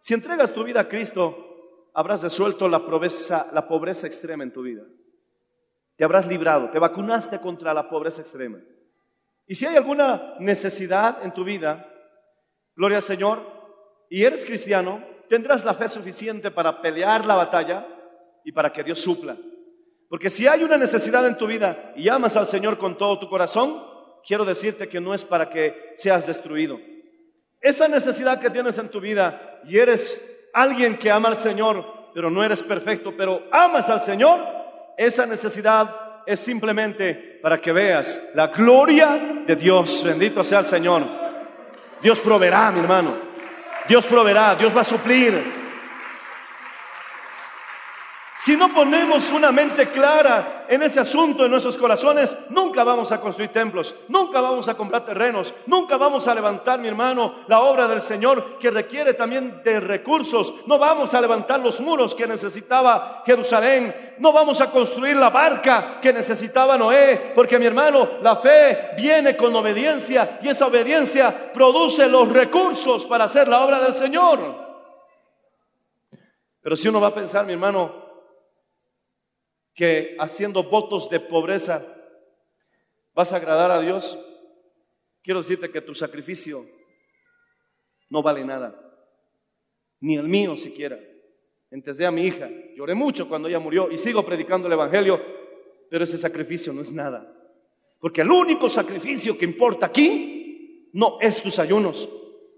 Si 0.00 0.14
entregas 0.14 0.54
tu 0.54 0.64
vida 0.64 0.80
a 0.80 0.88
Cristo, 0.88 1.90
habrás 1.92 2.22
resuelto 2.22 2.66
la 2.70 2.86
pobreza, 2.86 3.50
la 3.52 3.68
pobreza 3.68 4.06
extrema 4.06 4.44
en 4.44 4.52
tu 4.54 4.62
vida. 4.62 4.84
Te 5.96 6.04
habrás 6.04 6.26
librado, 6.26 6.70
te 6.70 6.78
vacunaste 6.78 7.38
contra 7.38 7.74
la 7.74 7.86
pobreza 7.86 8.22
extrema. 8.22 8.60
Y 9.46 9.56
si 9.56 9.66
hay 9.66 9.76
alguna 9.76 10.36
necesidad 10.38 11.22
en 11.22 11.34
tu 11.34 11.44
vida, 11.44 11.86
gloria 12.74 12.96
al 12.96 13.02
Señor, 13.02 13.42
y 14.08 14.24
eres 14.24 14.46
cristiano, 14.46 15.11
tendrás 15.32 15.64
la 15.64 15.72
fe 15.72 15.88
suficiente 15.88 16.50
para 16.50 16.82
pelear 16.82 17.24
la 17.24 17.34
batalla 17.34 17.86
y 18.44 18.52
para 18.52 18.70
que 18.70 18.84
Dios 18.84 19.00
supla. 19.00 19.34
Porque 20.10 20.28
si 20.28 20.46
hay 20.46 20.62
una 20.62 20.76
necesidad 20.76 21.26
en 21.26 21.38
tu 21.38 21.46
vida 21.46 21.94
y 21.96 22.10
amas 22.10 22.36
al 22.36 22.46
Señor 22.46 22.76
con 22.76 22.98
todo 22.98 23.18
tu 23.18 23.30
corazón, 23.30 23.82
quiero 24.26 24.44
decirte 24.44 24.90
que 24.90 25.00
no 25.00 25.14
es 25.14 25.24
para 25.24 25.48
que 25.48 25.94
seas 25.96 26.26
destruido. 26.26 26.78
Esa 27.62 27.88
necesidad 27.88 28.40
que 28.40 28.50
tienes 28.50 28.76
en 28.76 28.90
tu 28.90 29.00
vida 29.00 29.62
y 29.64 29.78
eres 29.78 30.22
alguien 30.52 30.98
que 30.98 31.10
ama 31.10 31.30
al 31.30 31.36
Señor, 31.38 32.10
pero 32.12 32.30
no 32.30 32.44
eres 32.44 32.62
perfecto, 32.62 33.14
pero 33.16 33.44
amas 33.50 33.88
al 33.88 34.02
Señor, 34.02 34.38
esa 34.98 35.24
necesidad 35.24 35.96
es 36.26 36.40
simplemente 36.40 37.40
para 37.42 37.58
que 37.58 37.72
veas 37.72 38.20
la 38.34 38.48
gloria 38.48 39.44
de 39.46 39.56
Dios. 39.56 40.04
Bendito 40.04 40.44
sea 40.44 40.58
el 40.58 40.66
Señor. 40.66 41.04
Dios 42.02 42.20
proveerá, 42.20 42.70
mi 42.70 42.80
hermano. 42.80 43.31
Dios 43.88 44.06
proveerá, 44.06 44.54
Dios 44.54 44.74
va 44.74 44.82
a 44.82 44.84
suplir. 44.84 45.61
Si 48.34 48.56
no 48.56 48.72
ponemos 48.72 49.30
una 49.30 49.52
mente 49.52 49.90
clara 49.90 50.64
en 50.66 50.82
ese 50.82 50.98
asunto 50.98 51.44
en 51.44 51.50
nuestros 51.50 51.76
corazones, 51.76 52.36
nunca 52.48 52.82
vamos 52.82 53.12
a 53.12 53.20
construir 53.20 53.50
templos, 53.50 53.94
nunca 54.08 54.40
vamos 54.40 54.66
a 54.68 54.74
comprar 54.74 55.04
terrenos, 55.04 55.54
nunca 55.66 55.98
vamos 55.98 56.26
a 56.26 56.34
levantar, 56.34 56.80
mi 56.80 56.88
hermano, 56.88 57.34
la 57.46 57.60
obra 57.60 57.86
del 57.86 58.00
Señor 58.00 58.58
que 58.58 58.70
requiere 58.70 59.12
también 59.14 59.62
de 59.62 59.80
recursos. 59.80 60.54
No 60.66 60.78
vamos 60.78 61.12
a 61.12 61.20
levantar 61.20 61.60
los 61.60 61.80
muros 61.82 62.14
que 62.14 62.26
necesitaba 62.26 63.22
Jerusalén, 63.26 64.14
no 64.18 64.32
vamos 64.32 64.60
a 64.62 64.70
construir 64.70 65.16
la 65.16 65.28
barca 65.28 66.00
que 66.00 66.12
necesitaba 66.12 66.78
Noé, 66.78 67.32
porque 67.34 67.58
mi 67.58 67.66
hermano, 67.66 68.12
la 68.22 68.36
fe 68.36 68.92
viene 68.96 69.36
con 69.36 69.54
obediencia 69.54 70.40
y 70.42 70.48
esa 70.48 70.66
obediencia 70.66 71.52
produce 71.52 72.08
los 72.08 72.28
recursos 72.30 73.04
para 73.04 73.24
hacer 73.24 73.46
la 73.46 73.62
obra 73.62 73.80
del 73.80 73.92
Señor. 73.92 74.72
Pero 76.62 76.76
si 76.76 76.88
uno 76.88 77.00
va 77.00 77.08
a 77.08 77.14
pensar, 77.14 77.44
mi 77.44 77.52
hermano, 77.52 78.01
que 79.74 80.16
haciendo 80.18 80.64
votos 80.64 81.08
de 81.08 81.20
pobreza 81.20 81.86
vas 83.14 83.32
a 83.32 83.36
agradar 83.36 83.70
a 83.70 83.80
Dios, 83.80 84.18
quiero 85.22 85.40
decirte 85.40 85.70
que 85.70 85.80
tu 85.80 85.94
sacrificio 85.94 86.66
no 88.10 88.22
vale 88.22 88.44
nada, 88.44 88.74
ni 90.00 90.16
el 90.16 90.28
mío 90.28 90.56
siquiera. 90.56 90.98
Entesé 91.70 92.04
a 92.04 92.10
mi 92.10 92.26
hija, 92.26 92.50
lloré 92.76 92.94
mucho 92.94 93.26
cuando 93.28 93.48
ella 93.48 93.58
murió 93.58 93.90
y 93.90 93.96
sigo 93.96 94.24
predicando 94.24 94.66
el 94.66 94.74
Evangelio, 94.74 95.20
pero 95.88 96.04
ese 96.04 96.18
sacrificio 96.18 96.72
no 96.72 96.82
es 96.82 96.92
nada. 96.92 97.34
Porque 97.98 98.20
el 98.20 98.30
único 98.30 98.68
sacrificio 98.68 99.38
que 99.38 99.46
importa 99.46 99.86
aquí 99.86 100.90
no 100.92 101.18
es 101.20 101.42
tus 101.42 101.58
ayunos, 101.58 102.08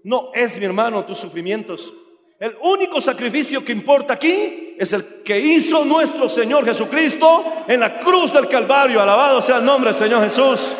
no 0.03 0.31
es, 0.33 0.57
mi 0.57 0.65
hermano, 0.65 1.05
tus 1.05 1.17
sufrimientos. 1.17 1.93
El 2.39 2.57
único 2.61 2.99
sacrificio 2.99 3.63
que 3.63 3.71
importa 3.71 4.13
aquí 4.13 4.64
es 4.77 4.93
el 4.93 5.23
que 5.23 5.39
hizo 5.39 5.85
nuestro 5.85 6.27
Señor 6.27 6.65
Jesucristo 6.65 7.63
en 7.67 7.79
la 7.79 7.99
cruz 7.99 8.33
del 8.33 8.47
Calvario. 8.47 9.01
Alabado 9.01 9.41
sea 9.41 9.57
el 9.57 9.65
nombre 9.65 9.89
del 9.89 9.95
Señor 9.95 10.23
Jesús. 10.23 10.73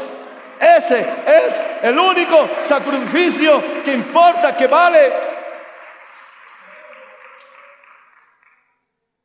Ese 0.59 1.05
es 1.25 1.65
el 1.81 1.97
único 1.97 2.49
sacrificio 2.63 3.61
que 3.83 3.93
importa, 3.93 4.55
que 4.55 4.67
vale. 4.67 5.13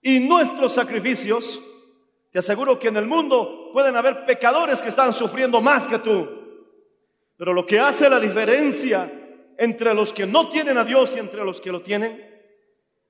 Y 0.03 0.21
nuestros 0.21 0.73
sacrificios, 0.73 1.61
te 2.33 2.39
aseguro 2.39 2.79
que 2.79 2.89
en 2.89 2.97
el 2.97 3.07
mundo 3.07 3.71
pueden 3.73 3.97
haber 3.97 4.25
pecadores 4.25 4.81
que 4.81 4.89
están 4.89 5.13
sufriendo 5.13 5.61
más 5.61 5.87
que 5.87 5.99
tú. 5.99 6.29
Pero 7.37 7.53
lo 7.53 7.67
que 7.67 7.81
hace 7.81 8.09
la 8.09 8.21
diferencia 8.21 9.11
entre 9.59 9.95
los 9.95 10.13
que 10.13 10.27
no 10.27 10.49
tienen 10.49 10.79
a 10.79 10.85
Dios 10.85 11.17
y 11.17 11.19
entre 11.19 11.45
los 11.45 11.61
que 11.61 11.71
lo 11.71 11.83
tienen 11.83 12.30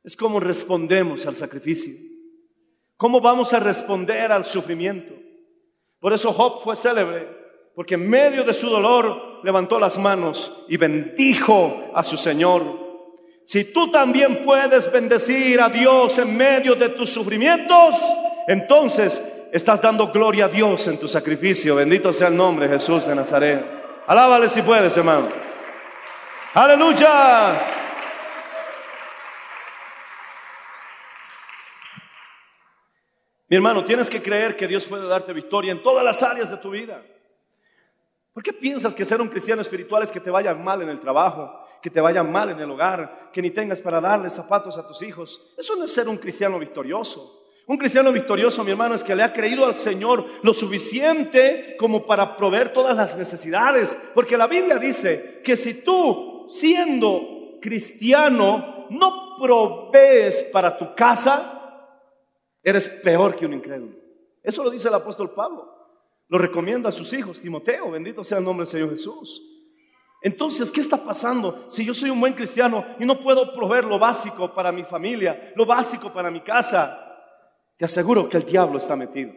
es 0.04 0.16
cómo 0.16 0.40
respondemos 0.40 1.26
al 1.26 1.36
sacrificio. 1.36 1.94
¿Cómo 2.96 3.20
vamos 3.20 3.52
a 3.54 3.60
responder 3.60 4.30
al 4.32 4.44
sufrimiento? 4.44 5.14
Por 6.00 6.12
eso 6.12 6.32
Job 6.32 6.62
fue 6.62 6.76
célebre, 6.76 7.28
porque 7.74 7.94
en 7.94 8.08
medio 8.08 8.44
de 8.44 8.54
su 8.54 8.68
dolor 8.68 9.40
levantó 9.42 9.78
las 9.78 9.98
manos 9.98 10.64
y 10.68 10.76
bendijo 10.76 11.90
a 11.94 12.02
su 12.02 12.16
Señor. 12.16 12.62
Si 13.44 13.64
tú 13.64 13.90
también 13.90 14.42
puedes 14.42 14.90
bendecir 14.90 15.60
a 15.60 15.68
Dios 15.68 16.18
en 16.18 16.36
medio 16.36 16.74
de 16.74 16.90
tus 16.90 17.10
sufrimientos, 17.10 17.96
entonces 18.46 19.22
estás 19.52 19.82
dando 19.82 20.08
gloria 20.08 20.46
a 20.46 20.48
Dios 20.48 20.86
en 20.86 20.98
tu 20.98 21.08
sacrificio. 21.08 21.76
Bendito 21.76 22.12
sea 22.12 22.28
el 22.28 22.36
nombre 22.36 22.68
de 22.68 22.74
Jesús 22.74 23.06
de 23.06 23.14
Nazaret. 23.14 23.64
Alábale 24.06 24.48
si 24.48 24.62
puedes, 24.62 24.96
hermano. 24.96 25.28
Aleluya. 26.54 27.79
Mi 33.50 33.56
hermano, 33.56 33.84
tienes 33.84 34.08
que 34.08 34.22
creer 34.22 34.56
que 34.56 34.68
Dios 34.68 34.86
puede 34.86 35.08
darte 35.08 35.32
victoria 35.32 35.72
en 35.72 35.82
todas 35.82 36.04
las 36.04 36.22
áreas 36.22 36.48
de 36.48 36.56
tu 36.58 36.70
vida. 36.70 37.02
¿Por 38.32 38.44
qué 38.44 38.52
piensas 38.52 38.94
que 38.94 39.04
ser 39.04 39.20
un 39.20 39.26
cristiano 39.26 39.60
espiritual 39.60 40.04
es 40.04 40.12
que 40.12 40.20
te 40.20 40.30
vaya 40.30 40.54
mal 40.54 40.82
en 40.82 40.88
el 40.88 41.00
trabajo, 41.00 41.52
que 41.82 41.90
te 41.90 42.00
vaya 42.00 42.22
mal 42.22 42.50
en 42.50 42.60
el 42.60 42.70
hogar, 42.70 43.28
que 43.32 43.42
ni 43.42 43.50
tengas 43.50 43.80
para 43.80 44.00
darle 44.00 44.30
zapatos 44.30 44.78
a 44.78 44.86
tus 44.86 45.02
hijos? 45.02 45.52
Eso 45.58 45.74
no 45.74 45.84
es 45.84 45.92
ser 45.92 46.08
un 46.08 46.16
cristiano 46.16 46.60
victorioso. 46.60 47.42
Un 47.66 47.76
cristiano 47.76 48.12
victorioso, 48.12 48.62
mi 48.62 48.70
hermano, 48.70 48.94
es 48.94 49.02
que 49.02 49.16
le 49.16 49.24
ha 49.24 49.32
creído 49.32 49.66
al 49.66 49.74
Señor 49.74 50.24
lo 50.44 50.54
suficiente 50.54 51.74
como 51.76 52.06
para 52.06 52.36
proveer 52.36 52.72
todas 52.72 52.96
las 52.96 53.16
necesidades. 53.16 53.96
Porque 54.14 54.36
la 54.36 54.46
Biblia 54.46 54.76
dice 54.76 55.40
que 55.42 55.56
si 55.56 55.74
tú, 55.74 56.46
siendo 56.48 57.58
cristiano, 57.60 58.86
no 58.90 59.36
provees 59.40 60.44
para 60.52 60.78
tu 60.78 60.94
casa, 60.94 61.59
eres 62.62 62.88
peor 62.88 63.34
que 63.36 63.46
un 63.46 63.54
incrédulo. 63.54 63.96
Eso 64.42 64.64
lo 64.64 64.70
dice 64.70 64.88
el 64.88 64.94
apóstol 64.94 65.30
Pablo. 65.30 65.80
Lo 66.28 66.38
recomienda 66.38 66.88
a 66.88 66.92
sus 66.92 67.12
hijos, 67.12 67.40
Timoteo, 67.40 67.90
bendito 67.90 68.22
sea 68.22 68.38
el 68.38 68.44
nombre 68.44 68.64
del 68.64 68.70
Señor 68.70 68.90
Jesús. 68.90 69.42
Entonces, 70.22 70.70
¿qué 70.70 70.80
está 70.80 70.98
pasando? 70.98 71.64
Si 71.68 71.84
yo 71.84 71.94
soy 71.94 72.10
un 72.10 72.20
buen 72.20 72.34
cristiano 72.34 72.84
y 72.98 73.04
no 73.04 73.20
puedo 73.20 73.54
proveer 73.54 73.84
lo 73.84 73.98
básico 73.98 74.54
para 74.54 74.70
mi 74.70 74.84
familia, 74.84 75.52
lo 75.56 75.64
básico 75.64 76.12
para 76.12 76.30
mi 76.30 76.40
casa, 76.42 77.06
te 77.76 77.86
aseguro 77.86 78.28
que 78.28 78.36
el 78.36 78.44
diablo 78.44 78.78
está 78.78 78.94
metido. 78.96 79.32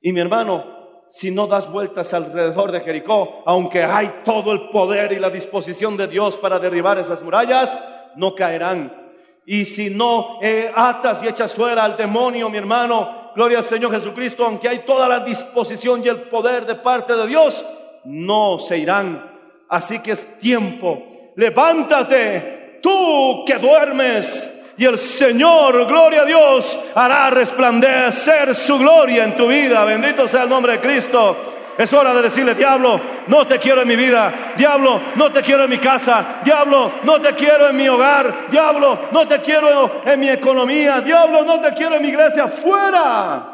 Y 0.00 0.12
mi 0.12 0.20
hermano, 0.20 1.04
si 1.10 1.30
no 1.30 1.46
das 1.46 1.70
vueltas 1.70 2.12
alrededor 2.14 2.72
de 2.72 2.80
Jericó, 2.80 3.42
aunque 3.44 3.82
hay 3.82 4.22
todo 4.24 4.52
el 4.52 4.70
poder 4.70 5.12
y 5.12 5.18
la 5.18 5.30
disposición 5.30 5.96
de 5.96 6.08
Dios 6.08 6.38
para 6.38 6.58
derribar 6.58 6.98
esas 6.98 7.22
murallas, 7.22 7.78
no 8.16 8.34
caerán. 8.34 9.05
Y 9.46 9.64
si 9.64 9.90
no 9.90 10.40
eh, 10.42 10.72
atas 10.74 11.22
y 11.22 11.28
echas 11.28 11.54
fuera 11.54 11.84
al 11.84 11.96
demonio, 11.96 12.50
mi 12.50 12.58
hermano, 12.58 13.30
gloria 13.34 13.58
al 13.58 13.64
Señor 13.64 13.92
Jesucristo, 13.92 14.44
aunque 14.44 14.68
hay 14.68 14.80
toda 14.80 15.08
la 15.08 15.20
disposición 15.20 16.02
y 16.04 16.08
el 16.08 16.22
poder 16.22 16.66
de 16.66 16.74
parte 16.74 17.14
de 17.14 17.28
Dios, 17.28 17.64
no 18.04 18.58
se 18.58 18.78
irán. 18.78 19.36
Así 19.68 20.00
que 20.00 20.12
es 20.12 20.38
tiempo. 20.38 21.30
Levántate, 21.36 22.80
tú 22.82 23.44
que 23.46 23.54
duermes. 23.54 24.52
Y 24.78 24.84
el 24.84 24.98
Señor, 24.98 25.86
gloria 25.86 26.22
a 26.22 26.24
Dios, 26.26 26.78
hará 26.94 27.30
resplandecer 27.30 28.54
su 28.54 28.78
gloria 28.78 29.24
en 29.24 29.36
tu 29.36 29.46
vida. 29.46 29.84
Bendito 29.84 30.26
sea 30.26 30.42
el 30.42 30.50
nombre 30.50 30.72
de 30.72 30.80
Cristo. 30.80 31.36
Es 31.78 31.92
hora 31.92 32.14
de 32.14 32.22
decirle, 32.22 32.54
diablo, 32.54 32.98
no 33.26 33.46
te 33.46 33.58
quiero 33.58 33.82
en 33.82 33.88
mi 33.88 33.96
vida. 33.96 34.54
Diablo, 34.56 35.00
no 35.14 35.30
te 35.30 35.42
quiero 35.42 35.64
en 35.64 35.70
mi 35.70 35.78
casa. 35.78 36.40
Diablo, 36.42 36.90
no 37.02 37.20
te 37.20 37.34
quiero 37.34 37.68
en 37.68 37.76
mi 37.76 37.86
hogar. 37.86 38.48
Diablo, 38.50 39.08
no 39.12 39.28
te 39.28 39.40
quiero 39.42 40.02
en 40.04 40.18
mi 40.18 40.30
economía. 40.30 41.02
Diablo, 41.02 41.44
no 41.44 41.60
te 41.60 41.74
quiero 41.74 41.96
en 41.96 42.02
mi 42.02 42.08
iglesia. 42.08 42.48
Fuera. 42.48 43.52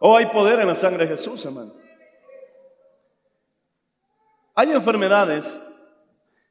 Oh, 0.00 0.16
hay 0.16 0.26
poder 0.26 0.60
en 0.60 0.68
la 0.68 0.74
sangre 0.74 1.06
de 1.06 1.16
Jesús, 1.16 1.44
hermano. 1.46 1.72
Hay 4.54 4.72
enfermedades 4.72 5.58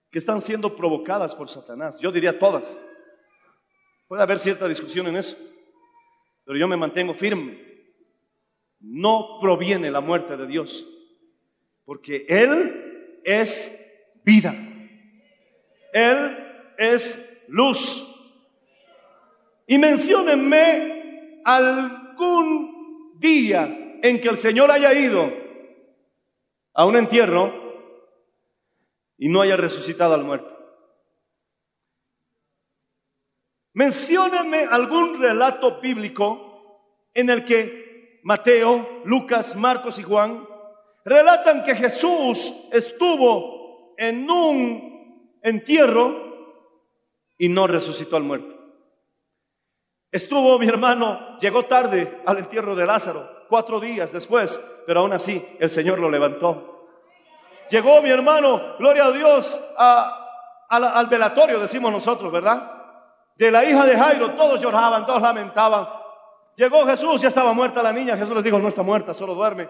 que 0.10 0.18
están 0.18 0.42
siendo 0.42 0.76
provocadas 0.76 1.36
por 1.36 1.48
Satanás. 1.48 2.00
Yo 2.00 2.12
diría 2.12 2.40
todas. 2.40 2.78
Puede 4.08 4.24
haber 4.24 4.40
cierta 4.40 4.68
discusión 4.68 5.06
en 5.08 5.18
eso, 5.18 5.38
pero 6.46 6.58
yo 6.58 6.68
me 6.68 6.78
mantengo 6.78 7.14
firme. 7.14 7.67
No 8.80 9.38
proviene 9.42 9.92
la 9.92 10.02
muerte 10.02 10.38
de 10.38 10.48
Dios, 10.48 10.88
porque 11.86 12.26
Él 12.30 13.22
es 13.24 13.74
vida. 14.24 14.56
Él 15.94 16.38
es 16.78 17.44
luz. 17.48 18.06
Y 19.66 19.78
menciónenme 19.78 21.42
algún 21.44 23.16
día 23.20 24.00
en 24.02 24.22
que 24.22 24.30
el 24.30 24.38
Señor 24.38 24.72
haya 24.72 24.94
ido 24.94 25.32
a 26.74 26.86
un 26.86 26.96
entierro 26.96 27.52
y 29.18 29.30
no 29.30 29.42
haya 29.42 29.58
resucitado 29.58 30.14
al 30.14 30.24
muerto. 30.24 30.56
Mencióneme 33.74 34.68
algún 34.70 35.22
relato 35.22 35.80
bíblico 35.80 37.12
en 37.14 37.30
el 37.30 37.46
que 37.46 37.87
Mateo, 38.28 39.04
Lucas, 39.06 39.56
Marcos 39.56 39.98
y 40.00 40.04
Juan 40.04 40.46
relatan 41.06 41.64
que 41.64 41.74
Jesús 41.74 42.54
estuvo 42.74 43.96
en 43.98 44.30
un 44.30 45.38
entierro 45.42 46.14
y 47.38 47.48
no 47.48 47.68
resucitó 47.68 48.18
al 48.18 48.24
muerto. 48.24 48.54
Estuvo 50.12 50.60
mi 50.60 50.68
hermano, 50.68 51.38
llegó 51.40 51.64
tarde 51.64 52.22
al 52.26 52.40
entierro 52.40 52.76
de 52.76 52.86
Lázaro, 52.86 53.46
cuatro 53.48 53.80
días 53.80 54.12
después, 54.12 54.60
pero 54.86 55.00
aún 55.00 55.14
así 55.14 55.48
el 55.58 55.70
Señor 55.70 55.98
lo 55.98 56.12
levantó. 56.12 56.90
Llegó 57.70 58.02
mi 58.02 58.10
hermano, 58.10 58.76
gloria 58.78 59.06
a 59.06 59.12
Dios, 59.14 59.58
al 59.78 61.08
velatorio, 61.08 61.62
decimos 61.62 61.94
nosotros, 61.94 62.30
¿verdad? 62.30 62.74
De 63.38 63.50
la 63.52 63.64
hija 63.64 63.86
de 63.86 63.98
Jairo, 63.98 64.32
todos 64.32 64.60
lloraban, 64.60 65.06
todos 65.06 65.22
lamentaban. 65.22 65.88
Llegó 66.58 66.88
Jesús, 66.88 67.22
ya 67.22 67.28
estaba 67.28 67.54
muerta 67.54 67.84
la 67.84 67.94
niña. 67.94 68.18
Jesús 68.18 68.34
les 68.34 68.44
dijo, 68.44 68.58
no 68.58 68.68
está 68.68 68.82
muerta, 68.82 69.14
solo 69.14 69.36
duerme. 69.36 69.70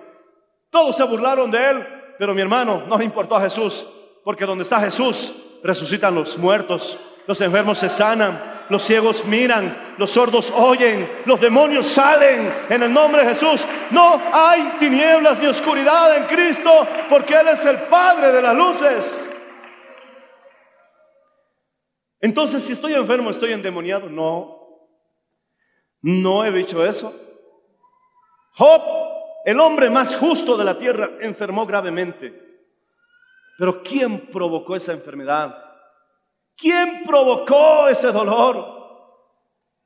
Todos 0.70 0.96
se 0.96 1.04
burlaron 1.04 1.52
de 1.52 1.70
él, 1.70 1.88
pero 2.18 2.34
mi 2.34 2.42
hermano 2.42 2.84
no 2.88 2.98
le 2.98 3.04
importó 3.04 3.36
a 3.36 3.42
Jesús, 3.42 3.86
porque 4.24 4.46
donde 4.46 4.64
está 4.64 4.80
Jesús, 4.80 5.34
resucitan 5.64 6.16
los 6.16 6.38
muertos, 6.38 6.98
los 7.28 7.42
enfermos 7.42 7.78
se 7.78 7.90
sanan, 7.90 8.66
los 8.70 8.84
ciegos 8.84 9.26
miran, 9.26 9.96
los 9.98 10.12
sordos 10.12 10.52
oyen, 10.56 11.12
los 11.26 11.42
demonios 11.42 11.88
salen 11.88 12.54
en 12.70 12.84
el 12.84 12.94
nombre 12.94 13.22
de 13.22 13.30
Jesús. 13.30 13.68
No 13.92 14.22
hay 14.32 14.76
tinieblas 14.80 15.40
ni 15.40 15.48
oscuridad 15.48 16.16
en 16.16 16.24
Cristo 16.24 16.88
porque 17.10 17.36
Él 17.36 17.50
es 17.50 17.66
el 17.66 17.80
Padre 17.80 18.32
de 18.32 18.42
las 18.42 18.56
luces. 18.56 19.34
Entonces, 22.22 22.64
si 22.64 22.72
estoy 22.72 22.94
enfermo, 22.94 23.30
estoy 23.30 23.52
endemoniado. 23.52 24.10
No, 24.10 24.57
no 26.02 26.46
he 26.46 26.52
dicho 26.52 26.86
eso. 26.86 27.14
Job, 28.54 28.82
el 29.46 29.60
hombre 29.60 29.90
más 29.90 30.16
justo 30.16 30.58
de 30.58 30.66
la 30.66 30.78
tierra, 30.78 31.10
enfermó 31.22 31.66
gravemente. 31.66 32.48
Pero 33.58 33.82
¿quién 33.82 34.28
provocó 34.28 34.76
esa 34.76 34.94
enfermedad? 34.94 35.58
¿Quién 36.56 37.04
provocó 37.06 37.88
ese 37.88 38.12
dolor? 38.12 38.78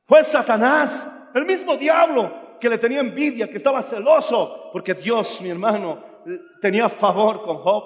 Fue 0.05 0.23
Satanás, 0.23 1.09
el 1.33 1.45
mismo 1.45 1.75
diablo 1.75 2.57
que 2.59 2.69
le 2.69 2.77
tenía 2.77 2.99
envidia, 2.99 3.49
que 3.49 3.57
estaba 3.57 3.81
celoso, 3.81 4.69
porque 4.71 4.93
Dios, 4.93 5.41
mi 5.41 5.49
hermano, 5.49 6.03
tenía 6.61 6.87
favor 6.89 7.43
con 7.43 7.57
Job. 7.57 7.83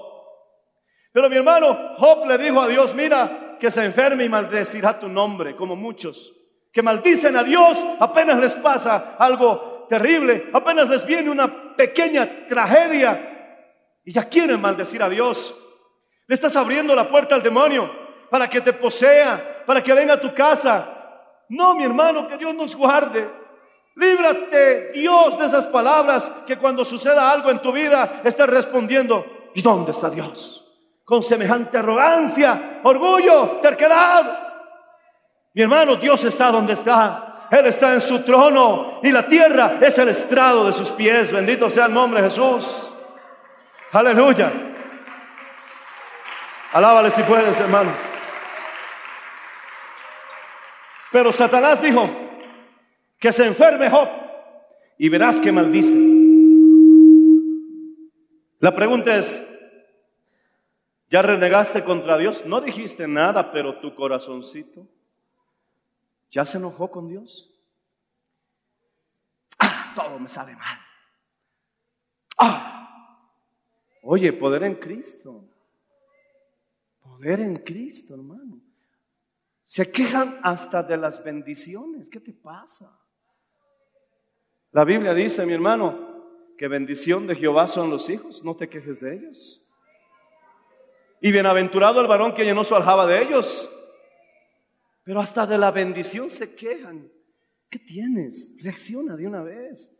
Pero 1.11 1.29
mi 1.29 1.37
hermano, 1.37 1.95
Job 1.97 2.27
le 2.27 2.37
dijo 2.37 2.61
a 2.61 2.67
Dios, 2.67 2.93
mira, 2.93 3.57
que 3.59 3.71
se 3.71 3.85
enferme 3.85 4.25
y 4.25 4.29
maldecirá 4.29 4.99
tu 4.99 5.07
nombre, 5.07 5.55
como 5.55 5.75
muchos, 5.75 6.33
que 6.75 6.81
maldicen 6.81 7.37
a 7.37 7.43
Dios 7.43 7.87
apenas 8.01 8.37
les 8.37 8.53
pasa 8.55 9.15
algo 9.17 9.85
terrible, 9.87 10.49
apenas 10.51 10.89
les 10.89 11.05
viene 11.05 11.29
una 11.29 11.73
pequeña 11.73 12.45
tragedia 12.49 14.01
y 14.03 14.11
ya 14.11 14.25
quieren 14.25 14.59
maldecir 14.59 15.01
a 15.01 15.07
Dios. 15.07 15.55
Le 16.27 16.35
estás 16.35 16.53
abriendo 16.57 16.93
la 16.93 17.07
puerta 17.07 17.33
al 17.33 17.41
demonio 17.41 17.89
para 18.29 18.49
que 18.49 18.59
te 18.59 18.73
posea, 18.73 19.63
para 19.65 19.81
que 19.81 19.93
venga 19.93 20.15
a 20.15 20.19
tu 20.19 20.33
casa. 20.33 20.85
No, 21.47 21.75
mi 21.75 21.85
hermano, 21.85 22.27
que 22.27 22.35
Dios 22.35 22.53
nos 22.53 22.75
guarde. 22.75 23.25
Líbrate, 23.95 24.91
Dios, 24.91 25.39
de 25.39 25.45
esas 25.45 25.67
palabras 25.67 26.29
que 26.45 26.57
cuando 26.57 26.83
suceda 26.83 27.31
algo 27.31 27.51
en 27.51 27.61
tu 27.61 27.71
vida 27.71 28.19
estés 28.21 28.47
respondiendo, 28.47 29.25
¿y 29.53 29.61
dónde 29.61 29.91
está 29.91 30.09
Dios? 30.09 30.67
Con 31.05 31.23
semejante 31.23 31.77
arrogancia, 31.77 32.81
orgullo, 32.83 33.59
terquedad. 33.61 34.44
Mi 35.55 35.61
hermano, 35.61 35.95
Dios 35.95 36.21
está 36.25 36.51
donde 36.51 36.73
está. 36.73 37.47
Él 37.49 37.65
está 37.67 37.93
en 37.93 38.01
su 38.01 38.23
trono 38.23 38.99
y 39.01 39.09
la 39.09 39.25
tierra 39.25 39.77
es 39.79 39.97
el 39.97 40.09
estrado 40.09 40.65
de 40.67 40.73
sus 40.73 40.91
pies. 40.91 41.31
Bendito 41.31 41.69
sea 41.69 41.85
el 41.85 41.93
nombre 41.93 42.21
de 42.21 42.29
Jesús. 42.29 42.91
Aleluya. 43.93 44.51
Alábale 46.73 47.09
si 47.09 47.23
puedes, 47.23 47.57
hermano. 47.61 47.91
Pero 51.13 51.31
Satanás 51.31 51.81
dijo, 51.81 52.09
que 53.17 53.31
se 53.31 53.45
enferme 53.45 53.89
Job 53.89 54.09
y 54.97 55.07
verás 55.07 55.39
que 55.39 55.53
maldice. 55.53 55.95
La 58.59 58.75
pregunta 58.75 59.15
es, 59.15 59.41
¿ya 61.09 61.21
renegaste 61.21 61.85
contra 61.85 62.17
Dios? 62.17 62.43
No 62.45 62.59
dijiste 62.59 63.07
nada, 63.07 63.53
pero 63.53 63.79
tu 63.79 63.95
corazoncito 63.95 64.85
ya 66.35 66.43
se 66.43 66.57
enojó 66.57 66.91
con 66.91 67.07
Dios. 67.07 67.49
Ah, 69.57 69.93
todo 69.95 70.19
me 70.19 70.27
sale 70.27 70.53
mal. 70.53 70.77
Ah, 72.37 73.31
oye, 74.03 74.33
poder 74.33 74.63
en 74.63 74.75
Cristo. 74.75 75.45
Poder 76.99 77.39
en 77.39 77.55
Cristo, 77.55 78.15
hermano. 78.15 78.59
Se 79.63 79.89
quejan 79.89 80.41
hasta 80.43 80.83
de 80.83 80.97
las 80.97 81.23
bendiciones. 81.23 82.09
¿Qué 82.09 82.19
te 82.19 82.33
pasa? 82.33 82.99
La 84.73 84.83
Biblia 84.83 85.13
dice, 85.13 85.45
mi 85.45 85.53
hermano, 85.53 86.51
que 86.57 86.67
bendición 86.67 87.27
de 87.27 87.35
Jehová 87.35 87.69
son 87.69 87.89
los 87.89 88.09
hijos. 88.09 88.43
No 88.43 88.57
te 88.57 88.67
quejes 88.67 88.99
de 88.99 89.15
ellos. 89.15 89.65
Y 91.21 91.31
bienaventurado 91.31 92.01
el 92.01 92.07
varón 92.07 92.33
que 92.33 92.43
llenó 92.43 92.65
su 92.65 92.75
aljaba 92.75 93.05
de 93.05 93.23
ellos. 93.23 93.69
Pero 95.05 95.21
hasta 95.21 95.45
de 95.45 95.57
la 95.57 95.71
bendición 95.71 96.29
se 96.29 96.53
quejan. 96.53 97.09
¿Qué 97.69 97.79
tienes? 97.79 98.55
Reacciona 98.61 99.15
de 99.15 99.27
una 99.27 99.43
vez. 99.43 99.95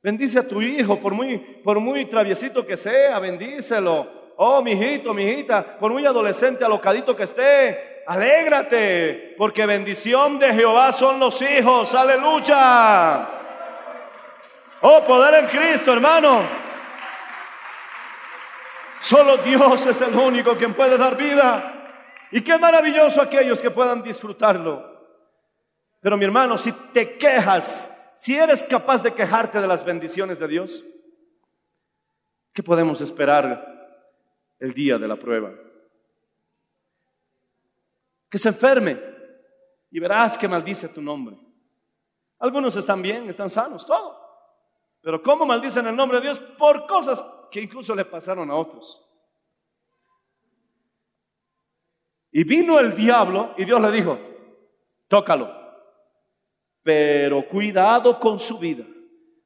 Bendice 0.00 0.38
a 0.38 0.46
tu 0.46 0.62
hijo, 0.62 1.00
por 1.00 1.12
muy, 1.12 1.38
por 1.38 1.80
muy 1.80 2.06
traviesito 2.06 2.64
que 2.64 2.76
sea, 2.76 3.18
bendícelo. 3.18 4.32
Oh, 4.36 4.62
mi 4.62 4.72
hijito, 4.72 5.12
mi 5.12 5.24
hijita, 5.24 5.76
por 5.78 5.92
muy 5.92 6.06
adolescente, 6.06 6.64
alocadito 6.64 7.16
que 7.16 7.24
esté, 7.24 7.94
Alégrate, 8.06 9.34
porque 9.38 9.64
bendición 9.64 10.38
de 10.38 10.52
Jehová 10.52 10.92
son 10.92 11.18
los 11.18 11.40
hijos. 11.40 11.94
Aleluya. 11.94 13.28
Oh, 14.82 15.02
poder 15.06 15.42
en 15.42 15.46
Cristo, 15.46 15.94
hermano. 15.94 16.42
Solo 19.00 19.38
Dios 19.38 19.86
es 19.86 20.00
el 20.02 20.14
único 20.14 20.56
quien 20.56 20.74
puede 20.74 20.98
dar 20.98 21.16
vida. 21.16 21.73
Y 22.34 22.42
qué 22.42 22.58
maravilloso 22.58 23.22
aquellos 23.22 23.62
que 23.62 23.70
puedan 23.70 24.02
disfrutarlo. 24.02 24.92
Pero 26.00 26.16
mi 26.16 26.24
hermano, 26.24 26.58
si 26.58 26.72
te 26.92 27.16
quejas, 27.16 27.88
si 28.16 28.34
eres 28.34 28.64
capaz 28.64 29.04
de 29.04 29.14
quejarte 29.14 29.60
de 29.60 29.68
las 29.68 29.84
bendiciones 29.84 30.40
de 30.40 30.48
Dios, 30.48 30.84
¿qué 32.52 32.60
podemos 32.60 33.00
esperar 33.00 34.10
el 34.58 34.74
día 34.74 34.98
de 34.98 35.06
la 35.06 35.14
prueba? 35.14 35.52
que 38.34 38.38
se 38.38 38.48
enferme 38.48 39.00
y 39.92 40.00
verás 40.00 40.36
que 40.36 40.48
maldice 40.48 40.88
tu 40.88 41.00
nombre. 41.00 41.38
Algunos 42.40 42.74
están 42.74 43.00
bien, 43.00 43.28
están 43.28 43.48
sanos, 43.48 43.86
todo. 43.86 44.18
Pero 45.00 45.22
¿cómo 45.22 45.46
maldicen 45.46 45.86
el 45.86 45.94
nombre 45.94 46.18
de 46.18 46.24
Dios? 46.24 46.40
Por 46.40 46.84
cosas 46.84 47.24
que 47.48 47.60
incluso 47.60 47.94
le 47.94 48.04
pasaron 48.04 48.50
a 48.50 48.56
otros. 48.56 49.03
Y 52.36 52.42
vino 52.42 52.80
el 52.80 52.96
diablo 52.96 53.54
y 53.56 53.64
Dios 53.64 53.80
le 53.80 53.92
dijo, 53.92 54.18
tócalo, 55.06 55.54
pero 56.82 57.46
cuidado 57.46 58.18
con 58.18 58.40
su 58.40 58.58
vida, 58.58 58.84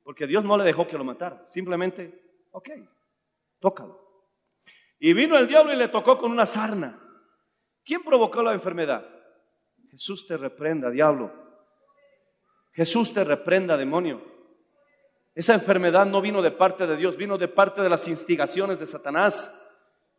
porque 0.02 0.26
Dios 0.26 0.42
no 0.42 0.56
le 0.56 0.64
dejó 0.64 0.88
que 0.88 0.96
lo 0.96 1.04
matara, 1.04 1.46
simplemente, 1.46 2.46
ok, 2.50 2.70
tócalo. 3.58 4.24
Y 4.98 5.12
vino 5.12 5.36
el 5.36 5.46
diablo 5.46 5.74
y 5.74 5.76
le 5.76 5.88
tocó 5.88 6.16
con 6.16 6.30
una 6.30 6.46
sarna. 6.46 6.98
¿Quién 7.84 8.02
provocó 8.02 8.42
la 8.42 8.54
enfermedad? 8.54 9.06
Jesús 9.90 10.26
te 10.26 10.38
reprenda, 10.38 10.88
diablo. 10.88 11.30
Jesús 12.72 13.12
te 13.12 13.22
reprenda, 13.22 13.76
demonio. 13.76 14.22
Esa 15.34 15.52
enfermedad 15.52 16.06
no 16.06 16.22
vino 16.22 16.40
de 16.40 16.52
parte 16.52 16.86
de 16.86 16.96
Dios, 16.96 17.18
vino 17.18 17.36
de 17.36 17.48
parte 17.48 17.82
de 17.82 17.90
las 17.90 18.08
instigaciones 18.08 18.78
de 18.78 18.86
Satanás. 18.86 19.54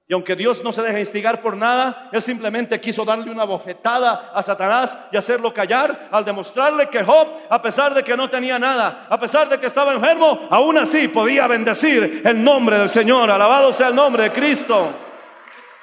Y 0.10 0.14
aunque 0.14 0.36
Dios 0.36 0.64
no 0.64 0.72
se 0.72 0.82
deja 0.82 1.00
instigar 1.00 1.40
por 1.40 1.56
nada, 1.56 2.10
Él 2.12 2.20
simplemente 2.20 2.82
quiso 2.82 3.06
darle 3.06 3.30
una 3.30 3.44
bofetada 3.44 4.32
a 4.34 4.42
Satanás 4.42 4.98
y 5.12 5.18
hacerlo 5.18 5.54
callar 5.54 6.10
al 6.10 6.26
demostrarle 6.26 6.90
que 6.90 7.04
Job, 7.04 7.28
a 7.48 7.62
pesar 7.62 7.94
de 7.94 8.04
que 8.04 8.18
no 8.18 8.28
tenía 8.28 8.58
nada, 8.58 9.06
a 9.08 9.20
pesar 9.20 9.48
de 9.48 9.60
que 9.60 9.68
estaba 9.68 9.94
enfermo, 9.94 10.48
aún 10.50 10.80
así 10.80 11.10
podía 11.10 11.46
bendecir 11.46 12.24
el 12.26 12.44
nombre 12.44 12.80
del 12.80 12.90
Señor. 12.90 13.30
Alabado 13.30 13.72
sea 13.72 13.90
el 13.90 13.96
nombre 13.96 14.24
de 14.24 14.32
Cristo. 14.32 14.92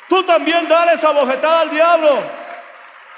Tú 0.09 0.25
también 0.25 0.67
dale 0.67 0.95
esa 0.95 1.13
bofetada 1.13 1.61
al 1.61 1.71
diablo. 1.71 2.19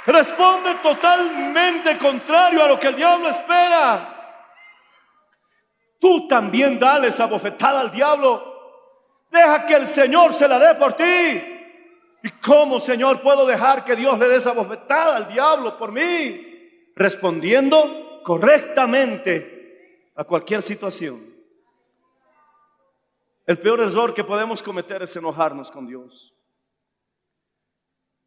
Responde 0.05 0.75
totalmente 0.83 1.97
contrario 1.97 2.63
a 2.63 2.69
lo 2.69 2.79
que 2.79 2.89
el 2.89 2.97
diablo 2.97 3.31
espera. 3.31 4.15
Tú 5.99 6.29
también 6.29 6.79
dale 6.79 7.09
esa 7.09 7.25
bofetada 7.25 7.81
al 7.81 7.91
diablo. 7.91 8.48
Deja 9.31 9.67
que 9.67 9.75
el 9.75 9.87
Señor 9.87 10.35
se 10.35 10.49
la 10.49 10.59
dé 10.59 10.75
por 10.79 10.95
ti. 10.95 11.05
¿Y 12.23 12.31
cómo, 12.45 12.81
Señor, 12.81 13.21
puedo 13.21 13.47
dejar 13.47 13.85
que 13.85 13.95
Dios 13.95 14.19
le 14.19 14.29
dé 14.29 14.37
esa 14.37 14.53
bofetada 14.53 15.17
al 15.17 15.29
diablo 15.29 15.79
por 15.79 15.93
mí? 15.93 16.91
Respondiendo 16.97 18.21
correctamente 18.25 20.11
a 20.15 20.25
cualquier 20.25 20.63
situación. 20.63 21.29
El 23.47 23.59
peor 23.59 23.81
error 23.81 24.13
que 24.13 24.25
podemos 24.25 24.63
cometer 24.63 25.03
es 25.03 25.17
enojarnos 25.17 25.71
con 25.71 25.87
Dios. 25.87 26.35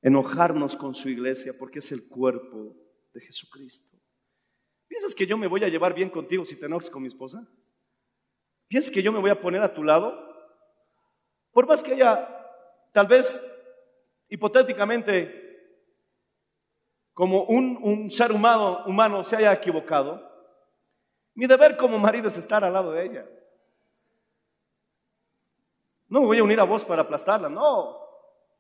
Enojarnos 0.01 0.75
con 0.75 0.95
su 0.95 1.09
iglesia 1.09 1.53
porque 1.57 1.79
es 1.79 1.91
el 1.91 2.07
cuerpo 2.07 2.75
de 3.13 3.21
Jesucristo. 3.21 3.97
¿Piensas 4.87 5.13
que 5.13 5.27
yo 5.27 5.37
me 5.37 5.47
voy 5.47 5.63
a 5.63 5.67
llevar 5.67 5.93
bien 5.93 6.09
contigo 6.09 6.43
si 6.43 6.55
te 6.55 6.65
enojas 6.65 6.89
con 6.89 7.01
mi 7.01 7.07
esposa? 7.07 7.47
¿Piensas 8.67 8.89
que 8.89 9.03
yo 9.03 9.11
me 9.11 9.19
voy 9.19 9.29
a 9.29 9.39
poner 9.39 9.61
a 9.61 9.73
tu 9.73 9.83
lado? 9.83 10.30
Por 11.51 11.67
más 11.67 11.83
que 11.83 11.93
ella, 11.93 12.27
tal 12.91 13.07
vez, 13.07 13.43
hipotéticamente, 14.29 15.39
como 17.13 17.43
un, 17.43 17.77
un 17.81 18.09
ser 18.09 18.31
humano, 18.31 18.83
humano 18.85 19.23
se 19.23 19.35
haya 19.35 19.53
equivocado, 19.53 20.29
mi 21.33 21.45
deber 21.47 21.77
como 21.77 21.97
marido 21.97 22.27
es 22.27 22.37
estar 22.37 22.63
al 22.63 22.73
lado 22.73 22.91
de 22.91 23.05
ella. 23.05 23.25
No 26.07 26.21
me 26.21 26.27
voy 26.27 26.39
a 26.39 26.43
unir 26.43 26.59
a 26.59 26.65
vos 26.65 26.83
para 26.83 27.03
aplastarla, 27.03 27.47
no. 27.47 27.97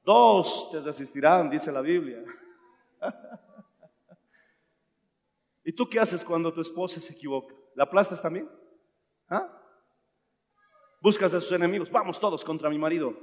Dos 0.03 0.69
te 0.71 0.79
resistirán, 0.79 1.49
dice 1.49 1.71
la 1.71 1.81
Biblia. 1.81 2.23
¿Y 5.63 5.73
tú 5.73 5.87
qué 5.87 5.99
haces 5.99 6.23
cuando 6.23 6.53
tu 6.53 6.61
esposa 6.61 6.99
se 6.99 7.13
equivoca? 7.13 7.53
¿La 7.75 7.83
aplastas 7.83 8.21
también? 8.21 8.49
¿Ah? 9.29 9.60
Buscas 11.01 11.33
a 11.33 11.41
sus 11.41 11.51
enemigos, 11.51 11.91
vamos 11.91 12.19
todos 12.19 12.45
contra 12.45 12.69
mi 12.69 12.77
marido. 12.77 13.13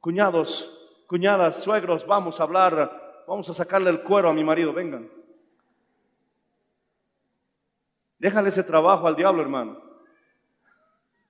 Cuñados, 0.00 1.04
cuñadas, 1.06 1.62
suegros, 1.62 2.06
vamos 2.06 2.40
a 2.40 2.42
hablar, 2.42 3.24
vamos 3.26 3.48
a 3.48 3.54
sacarle 3.54 3.90
el 3.90 4.02
cuero 4.02 4.28
a 4.28 4.34
mi 4.34 4.44
marido, 4.44 4.72
vengan. 4.72 5.10
Déjale 8.18 8.48
ese 8.48 8.64
trabajo 8.64 9.06
al 9.06 9.16
diablo, 9.16 9.42
hermano. 9.42 9.80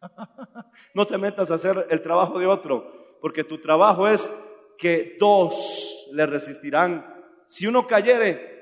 No 0.94 1.06
te 1.06 1.18
metas 1.18 1.50
a 1.50 1.54
hacer 1.54 1.86
el 1.90 2.00
trabajo 2.00 2.38
de 2.38 2.46
otro, 2.46 3.18
porque 3.20 3.44
tu 3.44 3.60
trabajo 3.60 4.08
es 4.08 4.32
que 4.78 5.16
dos 5.20 6.08
le 6.12 6.24
resistirán. 6.26 7.04
Si 7.46 7.66
uno 7.66 7.86
cayere, 7.86 8.57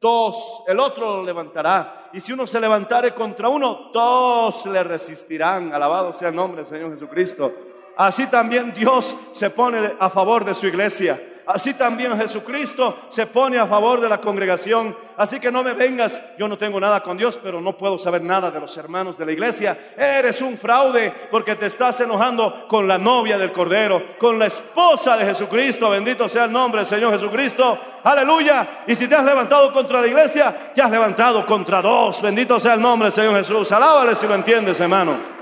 dos, 0.00 0.62
el 0.66 0.80
otro 0.80 1.16
lo 1.16 1.22
levantará. 1.22 2.10
Y 2.12 2.20
si 2.20 2.32
uno 2.32 2.46
se 2.46 2.60
levantare 2.60 3.14
contra 3.14 3.48
uno, 3.48 3.90
todos 3.92 4.66
le 4.66 4.82
resistirán. 4.82 5.72
Alabado 5.72 6.12
sea 6.12 6.28
el 6.28 6.34
nombre 6.34 6.58
del 6.58 6.66
Señor 6.66 6.90
Jesucristo. 6.90 7.52
Así 7.96 8.26
también 8.26 8.72
Dios 8.74 9.16
se 9.32 9.50
pone 9.50 9.94
a 9.98 10.10
favor 10.10 10.44
de 10.44 10.54
su 10.54 10.66
iglesia. 10.66 11.20
Así 11.46 11.74
también 11.74 12.16
Jesucristo 12.18 12.98
se 13.08 13.26
pone 13.26 13.56
a 13.58 13.68
favor 13.68 14.00
de 14.00 14.08
la 14.08 14.20
congregación. 14.20 14.96
Así 15.16 15.38
que 15.38 15.52
no 15.52 15.62
me 15.62 15.74
vengas, 15.74 16.20
yo 16.36 16.48
no 16.48 16.58
tengo 16.58 16.80
nada 16.80 17.00
con 17.00 17.16
Dios, 17.16 17.38
pero 17.42 17.60
no 17.60 17.76
puedo 17.76 17.98
saber 17.98 18.20
nada 18.20 18.50
de 18.50 18.58
los 18.58 18.76
hermanos 18.76 19.16
de 19.16 19.24
la 19.24 19.32
iglesia. 19.32 19.92
Eres 19.96 20.42
un 20.42 20.58
fraude 20.58 21.12
porque 21.30 21.54
te 21.54 21.66
estás 21.66 22.00
enojando 22.00 22.66
con 22.66 22.88
la 22.88 22.98
novia 22.98 23.38
del 23.38 23.52
Cordero, 23.52 24.18
con 24.18 24.38
la 24.38 24.46
esposa 24.46 25.16
de 25.16 25.24
Jesucristo. 25.24 25.88
Bendito 25.88 26.28
sea 26.28 26.44
el 26.44 26.52
nombre 26.52 26.80
del 26.80 26.86
Señor 26.86 27.12
Jesucristo. 27.12 27.78
Aleluya. 28.02 28.82
Y 28.86 28.94
si 28.96 29.06
te 29.06 29.14
has 29.14 29.24
levantado 29.24 29.72
contra 29.72 30.00
la 30.00 30.06
iglesia, 30.08 30.72
te 30.74 30.82
has 30.82 30.90
levantado 30.90 31.46
contra 31.46 31.80
dos. 31.80 32.20
Bendito 32.20 32.58
sea 32.58 32.74
el 32.74 32.80
nombre 32.80 33.06
del 33.06 33.12
Señor 33.12 33.36
Jesús. 33.36 33.70
Alábale 33.70 34.16
si 34.16 34.26
lo 34.26 34.34
entiendes, 34.34 34.80
hermano. 34.80 35.35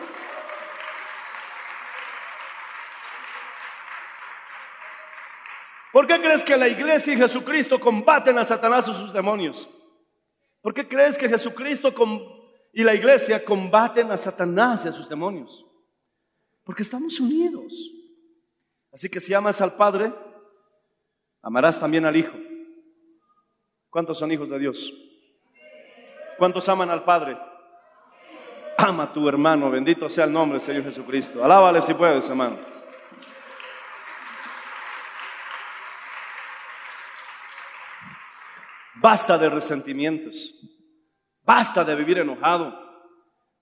¿Por 5.95 6.09
qué 6.09 6.21
crees 6.21 6.43
que 6.43 6.57
la 6.57 6.67
iglesia 6.67 7.15
y 7.15 7.17
Jesucristo 7.17 7.79
combaten 7.79 8.37
a 8.37 8.45
Satanás 8.45 8.89
y 8.89 8.93
sus 8.93 9.13
demonios? 9.13 9.69
¿Por 10.61 10.75
qué 10.75 10.89
crees 10.89 11.17
que 11.17 11.29
Jesucristo 11.29 11.95
y 12.73 12.83
la 12.83 12.97
iglesia 12.97 13.45
combaten 13.45 14.11
a 14.11 14.19
Satanás 14.19 14.85
y 14.85 14.89
a 14.89 14.93
sus 14.93 15.09
demonios? 15.09 15.65
Porque 16.65 16.83
estamos 16.83 17.21
unidos. 17.21 17.73
Así 18.93 19.09
que 19.09 19.21
si 19.21 19.35
amas 19.35 19.61
al 19.61 19.77
Padre, 19.77 20.13
amarás 21.41 21.79
también 21.79 22.05
al 22.07 22.17
Hijo. 22.17 22.37
¿Cuántos 23.89 24.19
son 24.19 24.33
hijos 24.33 24.49
de 24.49 24.59
Dios? 24.59 24.93
¿Cuántos 26.39 26.69
aman 26.69 26.91
al 26.91 27.05
Padre? 27.05 27.39
Ama 28.79 29.05
a 29.05 29.13
tu 29.13 29.29
hermano, 29.29 29.71
bendito 29.71 30.11
sea 30.11 30.25
el 30.25 30.33
nombre 30.33 30.59
del 30.59 30.67
Señor 30.67 30.83
Jesucristo. 30.83 31.45
Alábale 31.45 31.81
si 31.81 31.95
puedes, 31.95 32.29
hermano. 32.29 32.74
Basta 39.05 39.37
de 39.37 39.51
resentimientos. 39.51 40.55
Basta 41.45 41.85
de 41.85 41.95
vivir 41.95 42.21
enojado. 42.21 42.75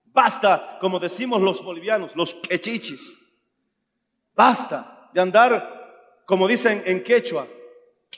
Basta, 0.05 0.79
como 0.81 1.01
decimos 1.01 1.43
los 1.43 1.65
bolivianos, 1.65 2.15
los 2.15 2.33
quechichis. 2.35 3.19
Basta 4.37 5.11
de 5.13 5.21
andar, 5.21 6.23
como 6.27 6.47
dicen 6.47 6.85
en 6.87 7.03
quechua, 7.03 7.49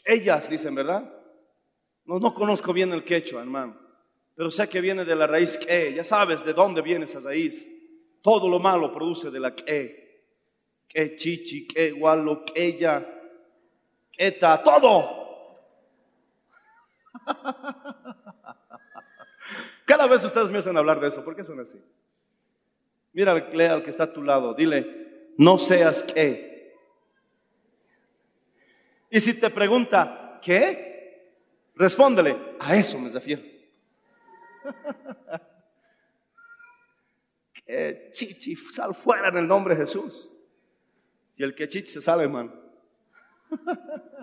ellas 0.05 0.51
dicen, 0.51 0.75
¿verdad? 0.75 1.11
No, 2.05 2.19
no 2.19 2.35
conozco 2.35 2.75
bien 2.75 2.93
el 2.93 3.03
quechua, 3.03 3.41
hermano, 3.41 3.75
pero 4.35 4.51
sé 4.51 4.69
que 4.69 4.83
viene 4.83 5.07
de 5.07 5.17
la 5.17 5.27
raíz 5.27 5.57
que, 5.57 5.95
ya 5.95 6.05
sabes 6.05 6.45
de 6.45 6.53
dónde 6.53 6.83
viene 6.83 7.07
esa 7.07 7.21
raíz. 7.21 7.67
Todo 8.21 8.51
lo 8.51 8.59
malo 8.59 8.93
produce 8.93 9.31
de 9.31 9.41
la 9.41 9.55
que, 9.55 10.27
que 10.87 11.17
chichi, 11.17 11.67
que 11.67 11.93
gualo, 11.93 12.45
que 12.45 12.67
ella, 12.67 13.03
que 14.13 14.33
todo 14.33 15.24
Cada 19.87 20.07
vez 20.07 20.25
ustedes 20.25 20.51
me 20.51 20.59
hacen 20.59 20.77
hablar 20.77 21.01
de 21.01 21.09
eso. 21.09 21.25
¿Por 21.25 21.35
qué 21.37 21.45
son 21.45 21.61
así? 21.61 21.81
Mira 23.13 23.33
al 23.33 23.83
que 23.83 23.91
está 23.91 24.05
a 24.05 24.13
tu 24.13 24.23
lado. 24.23 24.55
Dile, 24.55 25.33
no 25.37 25.59
seas 25.59 26.03
qué. 26.03 26.75
Y 29.11 29.21
si 29.21 29.35
te 29.35 29.51
pregunta, 29.51 30.41
¿qué? 30.43 31.33
Respóndele, 31.77 32.57
a 32.59 32.75
eso 32.77 32.99
me 32.99 33.09
refiero. 33.09 33.43
que 37.53 38.11
chichi, 38.15 38.57
sal 38.57 38.95
fuera 38.95 39.29
en 39.29 39.37
el 39.39 39.47
nombre 39.47 39.75
de 39.75 39.81
Jesús. 39.81 40.33
Y 41.37 41.45
el 41.45 41.55
que 41.55 41.69
chichi 41.69 41.93
se 41.93 42.01
sale, 42.01 42.25
hermano. 42.25 42.53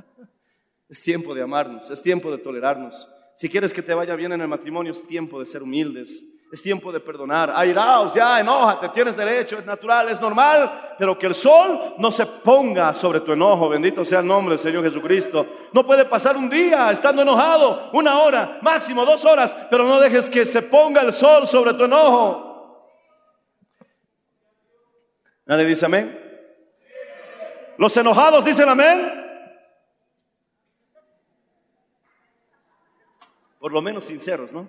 Es 0.92 1.02
tiempo 1.02 1.34
de 1.34 1.42
amarnos, 1.42 1.90
es 1.90 2.02
tiempo 2.02 2.30
de 2.30 2.38
tolerarnos. 2.38 3.08
Si 3.34 3.48
quieres 3.48 3.72
que 3.72 3.82
te 3.82 3.94
vaya 3.94 4.14
bien 4.14 4.34
en 4.34 4.42
el 4.42 4.48
matrimonio, 4.50 4.92
es 4.92 5.08
tiempo 5.08 5.40
de 5.40 5.46
ser 5.46 5.64
humildes. 5.64 6.22
Es 6.52 6.62
tiempo 6.62 6.92
de 6.92 7.00
perdonar. 7.00 7.50
Airaos, 7.56 8.14
ya, 8.14 8.42
enójate, 8.42 8.90
tienes 8.90 9.16
derecho, 9.16 9.58
es 9.58 9.66
natural, 9.66 10.10
es 10.10 10.20
normal, 10.20 10.96
pero 11.00 11.18
que 11.18 11.28
el 11.28 11.34
sol 11.34 11.96
no 11.98 12.12
se 12.12 12.26
ponga 12.26 12.94
sobre 12.94 13.22
tu 13.22 13.32
enojo. 13.32 13.70
Bendito 13.70 14.04
sea 14.04 14.20
el 14.20 14.28
nombre 14.28 14.58
del 14.58 14.60
Señor 14.60 14.84
Jesucristo. 14.84 15.70
No 15.72 15.86
puede 15.86 16.04
pasar 16.04 16.36
un 16.36 16.50
día 16.50 16.92
estando 16.92 17.22
enojado, 17.22 17.90
una 17.94 18.20
hora, 18.20 18.60
máximo 18.62 19.06
dos 19.06 19.24
horas, 19.24 19.56
pero 19.70 19.86
no 19.86 19.98
dejes 19.98 20.30
que 20.30 20.44
se 20.44 20.62
ponga 20.62 21.00
el 21.04 21.14
sol 21.14 21.48
sobre 21.48 21.74
tu 21.74 21.86
enojo. 21.86 22.90
Nadie 25.46 25.66
dice 25.68 25.86
amén. 25.86 26.20
Los 27.78 27.96
enojados 27.96 28.44
dicen 28.44 28.68
amén. 28.68 29.21
Por 33.62 33.72
lo 33.72 33.82
menos 33.82 34.04
sinceros, 34.06 34.52
¿no? 34.52 34.68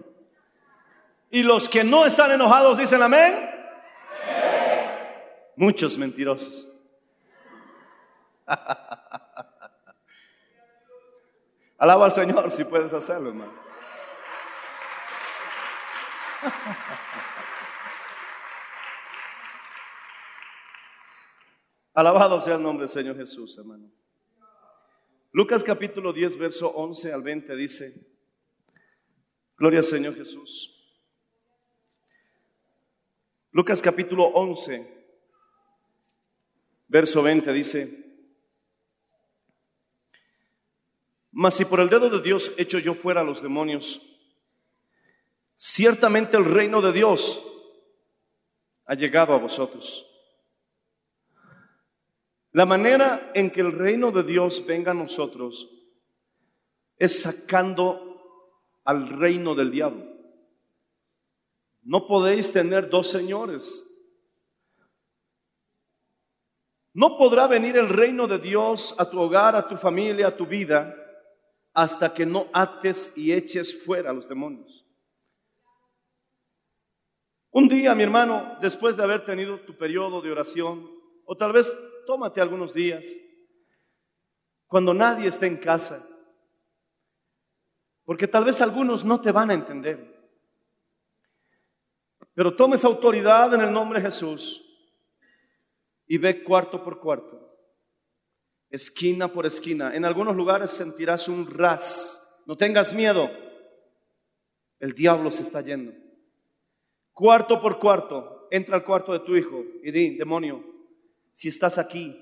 Y 1.30 1.43
los 1.43 1.66
que 1.66 1.82
no 1.82 2.05
están 2.05 2.30
enojados 2.30 2.76
dicen 2.76 3.03
amén. 3.03 3.51
Muchos 5.57 5.97
mentirosos. 5.97 6.68
Alaba 11.78 12.05
al 12.05 12.12
Señor 12.12 12.51
si 12.51 12.64
puedes 12.64 12.93
hacerlo, 12.93 13.30
hermano. 13.30 13.55
Alabado 21.95 22.43
sea 22.43 22.57
el 22.57 22.62
nombre 22.62 22.82
del 22.82 22.90
Señor 22.90 23.16
Jesús, 23.16 23.57
hermano. 23.57 23.90
Lucas 25.30 25.64
capítulo 25.64 26.12
10, 26.12 26.36
verso 26.36 26.68
11 26.68 27.11
al 27.11 27.22
20 27.22 27.57
dice, 27.57 28.11
Gloria 29.62 29.78
al 29.78 29.84
Señor 29.84 30.16
Jesús. 30.16 30.74
Lucas 33.52 33.80
capítulo 33.80 34.24
11, 34.24 35.06
verso 36.88 37.22
20 37.22 37.52
dice, 37.52 38.12
Mas 41.30 41.54
si 41.54 41.64
por 41.64 41.78
el 41.78 41.88
dedo 41.88 42.10
de 42.10 42.20
Dios 42.20 42.50
echo 42.56 42.80
yo 42.80 42.92
fuera 42.92 43.20
a 43.20 43.24
los 43.24 43.40
demonios, 43.40 44.02
ciertamente 45.56 46.36
el 46.36 46.44
reino 46.44 46.82
de 46.82 46.90
Dios 46.90 47.40
ha 48.86 48.96
llegado 48.96 49.32
a 49.32 49.38
vosotros. 49.38 50.04
La 52.50 52.66
manera 52.66 53.30
en 53.32 53.48
que 53.48 53.60
el 53.60 53.70
reino 53.70 54.10
de 54.10 54.24
Dios 54.24 54.66
venga 54.66 54.90
a 54.90 54.94
nosotros 54.94 55.70
es 56.98 57.22
sacando 57.22 58.11
al 58.84 59.08
reino 59.08 59.54
del 59.54 59.70
diablo. 59.70 60.12
No 61.82 62.06
podéis 62.06 62.52
tener 62.52 62.88
dos 62.88 63.08
señores. 63.10 63.84
No 66.94 67.16
podrá 67.16 67.46
venir 67.46 67.76
el 67.76 67.88
reino 67.88 68.26
de 68.26 68.38
Dios 68.38 68.94
a 68.98 69.08
tu 69.08 69.18
hogar, 69.18 69.56
a 69.56 69.66
tu 69.66 69.76
familia, 69.76 70.28
a 70.28 70.36
tu 70.36 70.46
vida, 70.46 70.94
hasta 71.72 72.12
que 72.12 72.26
no 72.26 72.48
ates 72.52 73.12
y 73.16 73.32
eches 73.32 73.82
fuera 73.84 74.10
a 74.10 74.12
los 74.12 74.28
demonios. 74.28 74.86
Un 77.50 77.68
día, 77.68 77.94
mi 77.94 78.02
hermano, 78.02 78.56
después 78.60 78.96
de 78.96 79.02
haber 79.02 79.24
tenido 79.24 79.60
tu 79.60 79.76
periodo 79.76 80.20
de 80.20 80.30
oración, 80.30 80.90
o 81.24 81.36
tal 81.36 81.52
vez 81.52 81.74
tómate 82.06 82.40
algunos 82.40 82.72
días, 82.72 83.06
cuando 84.66 84.94
nadie 84.94 85.28
esté 85.28 85.46
en 85.46 85.58
casa, 85.58 86.06
porque 88.05 88.28
tal 88.28 88.44
vez 88.44 88.61
algunos 88.61 89.05
no 89.05 89.20
te 89.20 89.32
van 89.32 89.50
a 89.50 89.55
entender. 89.55 90.12
Pero 92.34 92.57
tomes 92.57 92.84
autoridad 92.84 93.53
en 93.55 93.61
el 93.61 93.72
nombre 93.72 94.00
de 94.00 94.07
Jesús 94.07 94.64
y 96.07 96.18
ve 96.18 96.42
cuarto 96.42 96.82
por 96.82 96.98
cuarto, 96.98 97.57
esquina 98.70 99.28
por 99.28 99.46
esquina. 99.46 99.94
En 99.94 100.05
algunos 100.05 100.34
lugares 100.34 100.70
sentirás 100.70 101.28
un 101.28 101.46
ras. 101.46 102.18
No 102.46 102.57
tengas 102.57 102.92
miedo. 102.92 103.30
El 104.80 104.92
diablo 104.94 105.30
se 105.30 105.42
está 105.42 105.61
yendo. 105.61 105.92
Cuarto 107.12 107.61
por 107.61 107.78
cuarto, 107.78 108.48
entra 108.50 108.76
al 108.76 108.84
cuarto 108.84 109.12
de 109.12 109.20
tu 109.20 109.36
hijo 109.36 109.62
y 109.82 109.92
di, 109.92 110.16
demonio, 110.16 110.64
si 111.32 111.48
estás 111.48 111.78
aquí, 111.78 112.18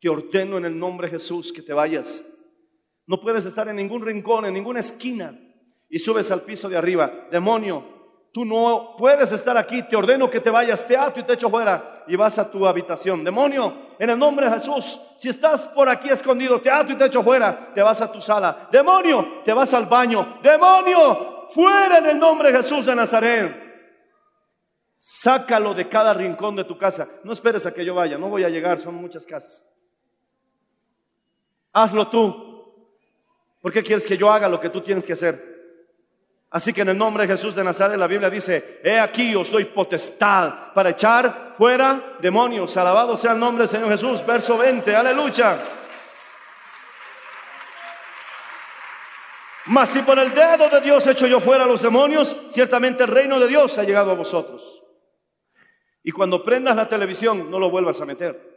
te 0.00 0.08
ordeno 0.08 0.58
en 0.58 0.64
el 0.64 0.78
nombre 0.78 1.06
de 1.06 1.12
Jesús 1.12 1.52
que 1.52 1.62
te 1.62 1.72
vayas. 1.72 2.26
No 3.10 3.20
puedes 3.20 3.44
estar 3.44 3.66
en 3.66 3.74
ningún 3.74 4.02
rincón, 4.02 4.46
en 4.46 4.54
ninguna 4.54 4.78
esquina 4.78 5.36
y 5.88 5.98
subes 5.98 6.30
al 6.30 6.42
piso 6.42 6.68
de 6.68 6.76
arriba. 6.76 7.26
Demonio, 7.28 7.84
tú 8.32 8.44
no 8.44 8.94
puedes 8.96 9.32
estar 9.32 9.56
aquí, 9.56 9.82
te 9.82 9.96
ordeno 9.96 10.30
que 10.30 10.38
te 10.38 10.48
vayas, 10.48 10.86
te 10.86 10.96
ato 10.96 11.18
y 11.18 11.24
te 11.24 11.32
echo 11.32 11.50
fuera 11.50 12.04
y 12.06 12.14
vas 12.14 12.38
a 12.38 12.48
tu 12.48 12.64
habitación. 12.64 13.24
Demonio, 13.24 13.96
en 13.98 14.10
el 14.10 14.16
nombre 14.16 14.46
de 14.46 14.52
Jesús, 14.52 15.00
si 15.18 15.28
estás 15.28 15.66
por 15.66 15.88
aquí 15.88 16.08
escondido, 16.08 16.60
te 16.60 16.70
ato 16.70 16.92
y 16.92 16.96
te 16.96 17.06
echo 17.06 17.24
fuera, 17.24 17.74
te 17.74 17.82
vas 17.82 18.00
a 18.00 18.12
tu 18.12 18.20
sala. 18.20 18.68
Demonio, 18.70 19.42
te 19.44 19.52
vas 19.52 19.74
al 19.74 19.86
baño. 19.86 20.38
Demonio, 20.40 21.48
fuera 21.52 21.98
en 21.98 22.06
el 22.06 22.16
nombre 22.16 22.52
de 22.52 22.58
Jesús 22.58 22.86
de 22.86 22.94
Nazaret. 22.94 23.70
Sácalo 24.96 25.74
de 25.74 25.88
cada 25.88 26.14
rincón 26.14 26.54
de 26.54 26.62
tu 26.62 26.78
casa. 26.78 27.08
No 27.24 27.32
esperes 27.32 27.66
a 27.66 27.74
que 27.74 27.84
yo 27.84 27.92
vaya, 27.92 28.16
no 28.16 28.28
voy 28.28 28.44
a 28.44 28.48
llegar, 28.48 28.78
son 28.78 28.94
muchas 28.94 29.26
casas. 29.26 29.66
Hazlo 31.72 32.06
tú. 32.06 32.49
¿Por 33.60 33.72
qué 33.72 33.82
quieres 33.82 34.06
que 34.06 34.16
yo 34.16 34.30
haga 34.30 34.48
lo 34.48 34.60
que 34.60 34.70
tú 34.70 34.80
tienes 34.80 35.06
que 35.06 35.12
hacer? 35.12 35.50
Así 36.50 36.72
que 36.72 36.80
en 36.80 36.88
el 36.88 36.98
nombre 36.98 37.26
de 37.26 37.32
Jesús 37.34 37.54
de 37.54 37.62
Nazaret 37.62 37.96
la 37.96 38.08
Biblia 38.08 38.28
dice, 38.28 38.80
he 38.82 38.98
aquí 38.98 39.36
os 39.36 39.50
doy 39.50 39.66
potestad 39.66 40.72
para 40.74 40.90
echar 40.90 41.54
fuera 41.56 42.16
demonios. 42.20 42.76
Alabado 42.76 43.16
sea 43.16 43.32
el 43.32 43.38
nombre 43.38 43.62
del 43.62 43.68
Señor 43.68 43.88
Jesús. 43.90 44.26
Verso 44.26 44.58
20, 44.58 44.96
aleluya. 44.96 45.58
Mas 49.66 49.90
si 49.90 50.02
por 50.02 50.18
el 50.18 50.34
dedo 50.34 50.68
de 50.68 50.80
Dios 50.80 51.06
echo 51.06 51.28
yo 51.28 51.38
fuera 51.38 51.64
a 51.64 51.68
los 51.68 51.82
demonios, 51.82 52.36
ciertamente 52.48 53.04
el 53.04 53.10
reino 53.10 53.38
de 53.38 53.46
Dios 53.46 53.78
ha 53.78 53.84
llegado 53.84 54.10
a 54.10 54.14
vosotros. 54.14 54.82
Y 56.02 56.10
cuando 56.10 56.42
prendas 56.42 56.74
la 56.74 56.88
televisión, 56.88 57.48
no 57.48 57.60
lo 57.60 57.70
vuelvas 57.70 58.00
a 58.00 58.06
meter. 58.06 58.50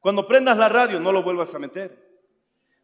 Cuando 0.00 0.26
prendas 0.26 0.56
la 0.56 0.68
radio, 0.68 0.98
no 0.98 1.12
lo 1.12 1.22
vuelvas 1.22 1.54
a 1.54 1.60
meter. 1.60 2.11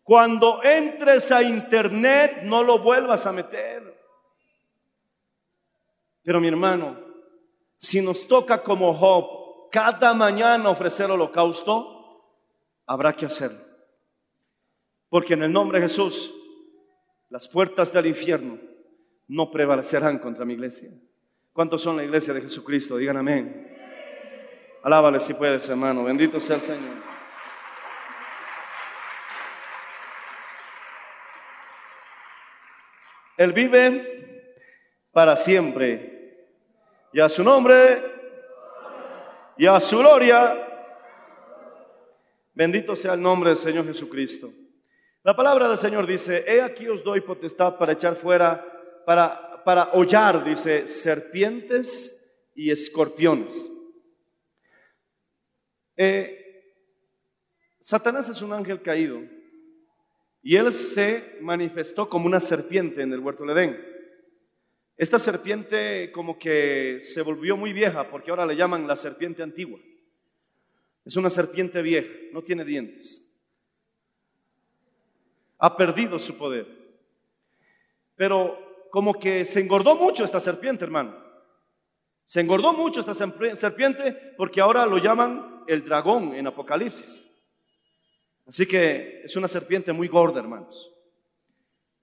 Cuando 0.08 0.62
entres 0.64 1.30
a 1.32 1.42
internet, 1.42 2.40
no 2.44 2.62
lo 2.62 2.78
vuelvas 2.78 3.26
a 3.26 3.32
meter. 3.32 3.94
Pero 6.22 6.40
mi 6.40 6.48
hermano, 6.48 6.98
si 7.76 8.00
nos 8.00 8.26
toca 8.26 8.62
como 8.62 8.94
Job 8.94 9.68
cada 9.70 10.14
mañana 10.14 10.70
ofrecer 10.70 11.10
holocausto, 11.10 12.24
habrá 12.86 13.12
que 13.12 13.26
hacerlo. 13.26 13.60
Porque 15.10 15.34
en 15.34 15.42
el 15.42 15.52
nombre 15.52 15.78
de 15.78 15.88
Jesús, 15.88 16.32
las 17.28 17.46
puertas 17.46 17.92
del 17.92 18.06
infierno 18.06 18.58
no 19.26 19.50
prevalecerán 19.50 20.20
contra 20.20 20.46
mi 20.46 20.54
iglesia. 20.54 20.88
¿Cuántos 21.52 21.82
son 21.82 21.98
la 21.98 22.04
iglesia 22.04 22.32
de 22.32 22.40
Jesucristo? 22.40 22.96
Digan 22.96 23.18
amén. 23.18 23.76
Alábale 24.84 25.20
si 25.20 25.34
puedes, 25.34 25.68
hermano. 25.68 26.04
Bendito 26.04 26.40
sea 26.40 26.56
el 26.56 26.62
Señor. 26.62 27.17
Él 33.38 33.54
vive 33.54 34.52
para 35.10 35.34
siempre. 35.38 36.46
Y 37.14 37.20
a 37.20 37.30
su 37.30 37.42
nombre 37.42 38.02
y 39.56 39.64
a 39.64 39.80
su 39.80 39.98
gloria. 39.98 40.66
Bendito 42.52 42.94
sea 42.94 43.14
el 43.14 43.22
nombre 43.22 43.48
del 43.50 43.58
Señor 43.58 43.86
Jesucristo. 43.86 44.50
La 45.22 45.34
palabra 45.34 45.68
del 45.68 45.78
Señor 45.78 46.06
dice, 46.06 46.44
he 46.46 46.60
aquí 46.60 46.86
os 46.86 47.02
doy 47.02 47.22
potestad 47.22 47.78
para 47.78 47.92
echar 47.92 48.14
fuera, 48.16 48.62
para 49.06 49.48
para 49.68 49.90
hollar, 49.92 50.44
dice, 50.44 50.86
serpientes 50.86 52.18
y 52.54 52.70
escorpiones. 52.70 53.70
Eh, 55.94 56.72
Satanás 57.78 58.30
es 58.30 58.40
un 58.40 58.54
ángel 58.54 58.80
caído 58.80 59.20
y 60.48 60.56
él 60.56 60.72
se 60.72 61.36
manifestó 61.42 62.08
como 62.08 62.24
una 62.24 62.40
serpiente 62.40 63.02
en 63.02 63.12
el 63.12 63.20
huerto 63.20 63.44
de 63.44 63.52
Edén. 63.52 63.86
Esta 64.96 65.18
serpiente 65.18 66.10
como 66.10 66.38
que 66.38 67.00
se 67.02 67.20
volvió 67.20 67.54
muy 67.54 67.74
vieja 67.74 68.08
porque 68.08 68.30
ahora 68.30 68.46
le 68.46 68.56
llaman 68.56 68.86
la 68.86 68.96
serpiente 68.96 69.42
antigua. 69.42 69.78
Es 71.04 71.18
una 71.18 71.28
serpiente 71.28 71.82
vieja, 71.82 72.10
no 72.32 72.40
tiene 72.40 72.64
dientes. 72.64 73.22
Ha 75.58 75.76
perdido 75.76 76.18
su 76.18 76.38
poder. 76.38 76.66
Pero 78.16 78.88
como 78.90 79.18
que 79.18 79.44
se 79.44 79.60
engordó 79.60 79.96
mucho 79.96 80.24
esta 80.24 80.40
serpiente, 80.40 80.82
hermano. 80.82 81.14
Se 82.24 82.40
engordó 82.40 82.72
mucho 82.72 83.00
esta 83.00 83.12
serpiente 83.12 84.32
porque 84.38 84.62
ahora 84.62 84.86
lo 84.86 84.96
llaman 84.96 85.64
el 85.66 85.84
dragón 85.84 86.32
en 86.32 86.46
Apocalipsis. 86.46 87.27
Así 88.48 88.66
que 88.66 89.20
es 89.24 89.36
una 89.36 89.46
serpiente 89.46 89.92
muy 89.92 90.08
gorda, 90.08 90.40
hermanos. 90.40 90.90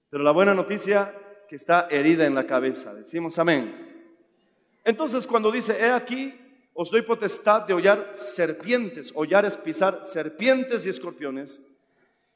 Pero 0.08 0.22
la 0.22 0.30
buena 0.30 0.54
noticia 0.54 1.12
que 1.48 1.56
está 1.56 1.88
herida 1.90 2.24
en 2.24 2.34
la 2.34 2.46
cabeza. 2.46 2.94
Decimos 2.94 3.38
amén. 3.38 3.84
Entonces 4.84 5.26
cuando 5.26 5.50
dice, 5.50 5.76
he 5.78 5.90
aquí, 5.90 6.32
os 6.72 6.90
doy 6.90 7.02
potestad 7.02 7.62
de 7.62 7.74
hollar 7.74 8.12
serpientes, 8.14 9.10
hollar 9.14 9.44
es 9.44 9.56
pisar 9.56 10.04
serpientes 10.04 10.86
y 10.86 10.90
escorpiones, 10.90 11.60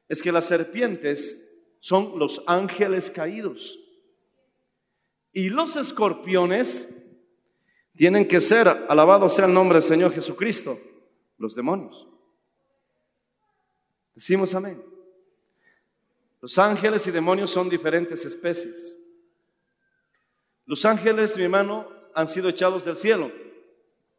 es 0.09 0.21
que 0.21 0.33
las 0.33 0.47
serpientes 0.47 1.49
son 1.79 2.19
los 2.19 2.43
ángeles 2.47 3.11
caídos. 3.11 3.79
Y 5.33 5.51
los 5.51 5.77
escorpiones 5.77 6.89
tienen 7.95 8.27
que 8.27 8.41
ser, 8.41 8.67
alabado 8.89 9.29
sea 9.29 9.45
el 9.45 9.55
nombre 9.55 9.77
del 9.77 9.89
Señor 9.89 10.13
Jesucristo, 10.13 10.77
los 11.39 11.55
demonios. 11.55 12.09
Decimos 14.21 14.55
amén. 14.55 14.85
Los 16.43 16.59
ángeles 16.59 17.07
y 17.07 17.11
demonios 17.11 17.51
son 17.51 17.71
diferentes 17.71 18.27
especies. 18.27 18.95
Los 20.67 20.85
ángeles, 20.85 21.39
mi 21.39 21.45
hermano, 21.45 21.89
han 22.15 22.29
sido 22.29 22.51
echados 22.51 22.85
del 22.85 22.99
cielo. 22.99 23.33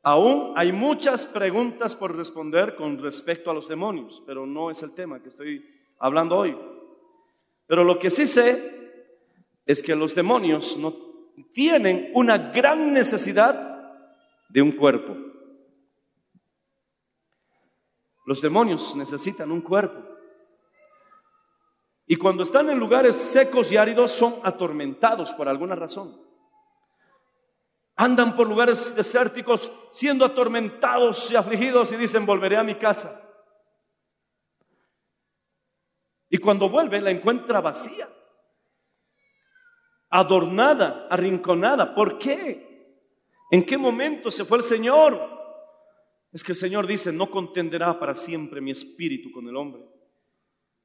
Aún 0.01 0.53
hay 0.55 0.71
muchas 0.71 1.27
preguntas 1.27 1.95
por 1.95 2.17
responder 2.17 2.73
con 2.73 2.97
respecto 2.97 3.51
a 3.51 3.53
los 3.53 3.67
demonios, 3.67 4.23
pero 4.25 4.47
no 4.47 4.71
es 4.71 4.81
el 4.81 4.95
tema 4.95 5.21
que 5.21 5.29
estoy 5.29 5.63
hablando 5.99 6.35
hoy. 6.35 6.57
Pero 7.67 7.83
lo 7.83 7.99
que 7.99 8.09
sí 8.09 8.25
sé 8.25 9.05
es 9.67 9.83
que 9.83 9.95
los 9.95 10.15
demonios 10.15 10.77
no 10.77 10.95
tienen 11.53 12.09
una 12.15 12.39
gran 12.39 12.91
necesidad 12.91 13.93
de 14.49 14.63
un 14.63 14.71
cuerpo. 14.71 15.30
Los 18.31 18.39
demonios 18.39 18.95
necesitan 18.95 19.51
un 19.51 19.59
cuerpo. 19.59 20.01
Y 22.07 22.15
cuando 22.15 22.43
están 22.43 22.69
en 22.69 22.79
lugares 22.79 23.17
secos 23.17 23.69
y 23.73 23.75
áridos 23.75 24.13
son 24.13 24.39
atormentados 24.43 25.33
por 25.33 25.49
alguna 25.49 25.75
razón. 25.75 26.17
Andan 27.97 28.33
por 28.37 28.47
lugares 28.47 28.95
desérticos 28.95 29.69
siendo 29.91 30.23
atormentados 30.23 31.29
y 31.29 31.35
afligidos 31.35 31.91
y 31.91 31.97
dicen, 31.97 32.25
volveré 32.25 32.55
a 32.55 32.63
mi 32.63 32.75
casa. 32.75 33.21
Y 36.29 36.37
cuando 36.37 36.69
vuelve 36.69 37.01
la 37.01 37.11
encuentra 37.11 37.59
vacía, 37.59 38.07
adornada, 40.09 41.07
arrinconada. 41.09 41.93
¿Por 41.93 42.17
qué? 42.17 42.95
¿En 43.51 43.65
qué 43.65 43.77
momento 43.77 44.31
se 44.31 44.45
fue 44.45 44.59
el 44.59 44.63
Señor? 44.63 45.40
Es 46.31 46.43
que 46.43 46.53
el 46.53 46.57
Señor 46.57 46.87
dice, 46.87 47.11
no 47.11 47.29
contenderá 47.29 47.99
para 47.99 48.15
siempre 48.15 48.61
mi 48.61 48.71
espíritu 48.71 49.31
con 49.31 49.47
el 49.47 49.55
hombre. 49.55 49.83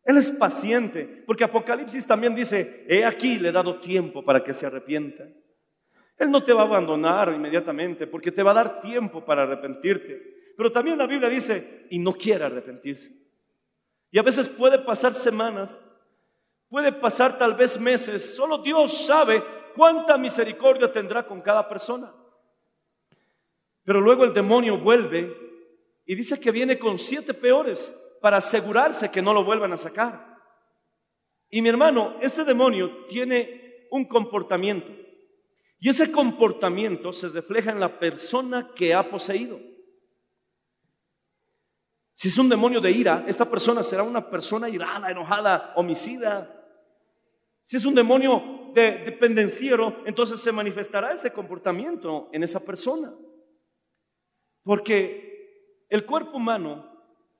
Él 0.04 0.18
es 0.18 0.30
paciente, 0.30 1.24
porque 1.26 1.44
Apocalipsis 1.44 2.06
también 2.06 2.34
dice, 2.34 2.84
he 2.88 3.04
aquí 3.04 3.38
le 3.38 3.48
he 3.48 3.52
dado 3.52 3.80
tiempo 3.80 4.24
para 4.24 4.42
que 4.42 4.52
se 4.52 4.66
arrepienta. 4.66 5.24
Él 6.16 6.30
no 6.30 6.42
te 6.42 6.52
va 6.52 6.62
a 6.62 6.66
abandonar 6.66 7.32
inmediatamente, 7.32 8.06
porque 8.06 8.32
te 8.32 8.42
va 8.42 8.52
a 8.52 8.54
dar 8.54 8.80
tiempo 8.80 9.24
para 9.24 9.42
arrepentirte. 9.42 10.52
Pero 10.56 10.72
también 10.72 10.96
la 10.96 11.06
Biblia 11.06 11.28
dice, 11.28 11.86
y 11.90 11.98
no 11.98 12.12
quiere 12.12 12.44
arrepentirse. 12.44 13.12
Y 14.10 14.18
a 14.18 14.22
veces 14.22 14.48
puede 14.48 14.78
pasar 14.78 15.14
semanas, 15.14 15.82
puede 16.68 16.92
pasar 16.92 17.36
tal 17.36 17.54
vez 17.54 17.78
meses, 17.78 18.34
solo 18.34 18.58
Dios 18.58 19.06
sabe 19.06 19.42
cuánta 19.74 20.16
misericordia 20.16 20.90
tendrá 20.90 21.26
con 21.26 21.40
cada 21.40 21.68
persona. 21.68 22.12
Pero 23.86 24.00
luego 24.00 24.24
el 24.24 24.34
demonio 24.34 24.78
vuelve 24.78 25.32
y 26.04 26.16
dice 26.16 26.40
que 26.40 26.50
viene 26.50 26.76
con 26.76 26.98
siete 26.98 27.32
peores 27.32 27.96
para 28.20 28.38
asegurarse 28.38 29.12
que 29.12 29.22
no 29.22 29.32
lo 29.32 29.44
vuelvan 29.44 29.72
a 29.72 29.78
sacar. 29.78 30.36
Y 31.48 31.62
mi 31.62 31.68
hermano, 31.68 32.16
ese 32.20 32.44
demonio 32.44 33.06
tiene 33.06 33.86
un 33.92 34.04
comportamiento. 34.04 34.90
Y 35.78 35.88
ese 35.88 36.10
comportamiento 36.10 37.12
se 37.12 37.28
refleja 37.28 37.70
en 37.70 37.78
la 37.78 38.00
persona 38.00 38.72
que 38.74 38.92
ha 38.92 39.08
poseído. 39.08 39.60
Si 42.12 42.26
es 42.26 42.38
un 42.38 42.48
demonio 42.48 42.80
de 42.80 42.90
ira, 42.90 43.24
esta 43.28 43.48
persona 43.48 43.84
será 43.84 44.02
una 44.02 44.28
persona 44.28 44.68
irada, 44.68 45.12
enojada, 45.12 45.74
homicida. 45.76 46.52
Si 47.62 47.76
es 47.76 47.84
un 47.84 47.94
demonio 47.94 48.72
de 48.74 49.04
dependenciero, 49.04 50.02
entonces 50.06 50.40
se 50.40 50.50
manifestará 50.50 51.12
ese 51.12 51.32
comportamiento 51.32 52.28
en 52.32 52.42
esa 52.42 52.58
persona. 52.64 53.14
Porque 54.66 55.86
el 55.88 56.04
cuerpo 56.04 56.38
humano 56.38 56.90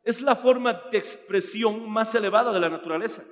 es 0.05 0.21
la 0.23 0.37
forma 0.37 0.83
de 0.93 0.97
expresión 0.97 1.91
más 1.91 2.15
elevada 2.15 2.53
de 2.53 2.61
la 2.61 2.69
naturaleza. 2.69 3.25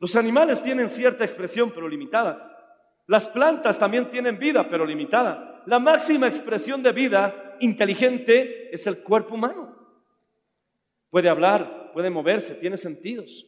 Los 0.00 0.16
animales 0.16 0.60
tienen 0.60 0.88
cierta 0.88 1.22
expresión, 1.22 1.70
pero 1.70 1.88
limitada. 1.88 2.56
Las 3.06 3.28
plantas 3.28 3.78
también 3.78 4.10
tienen 4.10 4.40
vida, 4.40 4.68
pero 4.68 4.84
limitada. 4.84 5.62
La 5.66 5.78
máxima 5.78 6.26
expresión 6.26 6.82
de 6.82 6.90
vida 6.90 7.56
inteligente 7.60 8.74
es 8.74 8.88
el 8.88 9.04
cuerpo 9.04 9.36
humano. 9.36 9.76
Puede 11.10 11.28
hablar, 11.28 11.92
puede 11.92 12.10
moverse, 12.10 12.56
tiene 12.56 12.76
sentidos. 12.76 13.46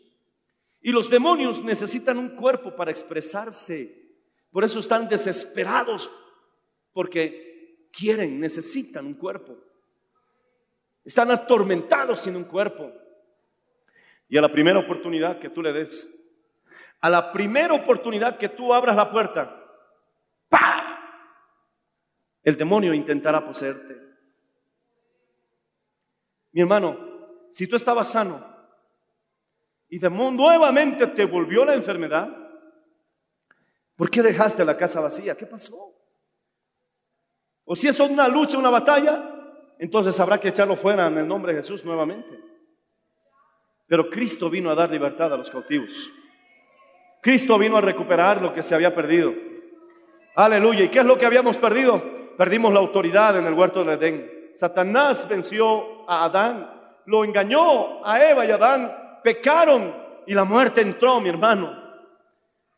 Y 0.80 0.92
los 0.92 1.10
demonios 1.10 1.60
necesitan 1.64 2.16
un 2.16 2.36
cuerpo 2.36 2.76
para 2.76 2.92
expresarse. 2.92 4.08
Por 4.52 4.62
eso 4.62 4.78
están 4.78 5.08
desesperados, 5.08 6.12
porque 6.92 7.49
quieren, 7.90 8.40
necesitan 8.40 9.06
un 9.06 9.14
cuerpo. 9.14 9.56
Están 11.04 11.30
atormentados 11.30 12.20
sin 12.20 12.36
un 12.36 12.44
cuerpo. 12.44 12.92
Y 14.28 14.36
a 14.36 14.40
la 14.40 14.50
primera 14.50 14.78
oportunidad 14.78 15.38
que 15.38 15.48
tú 15.50 15.62
le 15.62 15.72
des, 15.72 16.08
a 17.00 17.10
la 17.10 17.32
primera 17.32 17.74
oportunidad 17.74 18.38
que 18.38 18.48
tú 18.48 18.72
abras 18.72 18.94
la 18.94 19.10
puerta, 19.10 19.56
¡pa! 20.48 20.80
El 22.42 22.56
demonio 22.56 22.94
intentará 22.94 23.44
poseerte. 23.44 23.96
Mi 26.52 26.60
hermano, 26.60 26.98
si 27.50 27.66
tú 27.66 27.76
estabas 27.76 28.10
sano 28.10 28.46
y 29.88 29.98
de 29.98 30.10
nuevamente 30.10 31.06
te 31.08 31.24
volvió 31.24 31.64
la 31.64 31.74
enfermedad, 31.74 32.28
¿por 33.96 34.10
qué 34.10 34.22
dejaste 34.22 34.64
la 34.64 34.76
casa 34.76 35.00
vacía? 35.00 35.36
¿Qué 35.36 35.46
pasó? 35.46 35.99
O 37.64 37.76
si 37.76 37.88
es 37.88 38.00
una 38.00 38.28
lucha, 38.28 38.58
una 38.58 38.70
batalla, 38.70 39.22
entonces 39.78 40.18
habrá 40.20 40.38
que 40.38 40.48
echarlo 40.48 40.76
fuera 40.76 41.06
en 41.06 41.18
el 41.18 41.26
nombre 41.26 41.52
de 41.52 41.62
Jesús 41.62 41.84
nuevamente. 41.84 42.38
Pero 43.86 44.08
Cristo 44.08 44.50
vino 44.50 44.70
a 44.70 44.74
dar 44.74 44.90
libertad 44.90 45.32
a 45.32 45.36
los 45.36 45.50
cautivos. 45.50 46.12
Cristo 47.20 47.58
vino 47.58 47.76
a 47.76 47.80
recuperar 47.80 48.40
lo 48.40 48.52
que 48.52 48.62
se 48.62 48.74
había 48.74 48.94
perdido. 48.94 49.34
Aleluya. 50.34 50.84
¿Y 50.84 50.88
qué 50.88 51.00
es 51.00 51.04
lo 51.04 51.18
que 51.18 51.26
habíamos 51.26 51.56
perdido? 51.56 52.02
Perdimos 52.36 52.72
la 52.72 52.78
autoridad 52.78 53.38
en 53.38 53.46
el 53.46 53.54
huerto 53.54 53.84
del 53.84 53.98
Edén. 53.98 54.52
Satanás 54.54 55.28
venció 55.28 56.08
a 56.08 56.24
Adán, 56.24 56.70
lo 57.06 57.24
engañó 57.24 58.04
a 58.04 58.24
Eva 58.24 58.44
y 58.46 58.50
Adán, 58.50 59.20
pecaron 59.22 59.94
y 60.26 60.34
la 60.34 60.44
muerte 60.44 60.80
entró, 60.80 61.20
mi 61.20 61.28
hermano. 61.28 61.78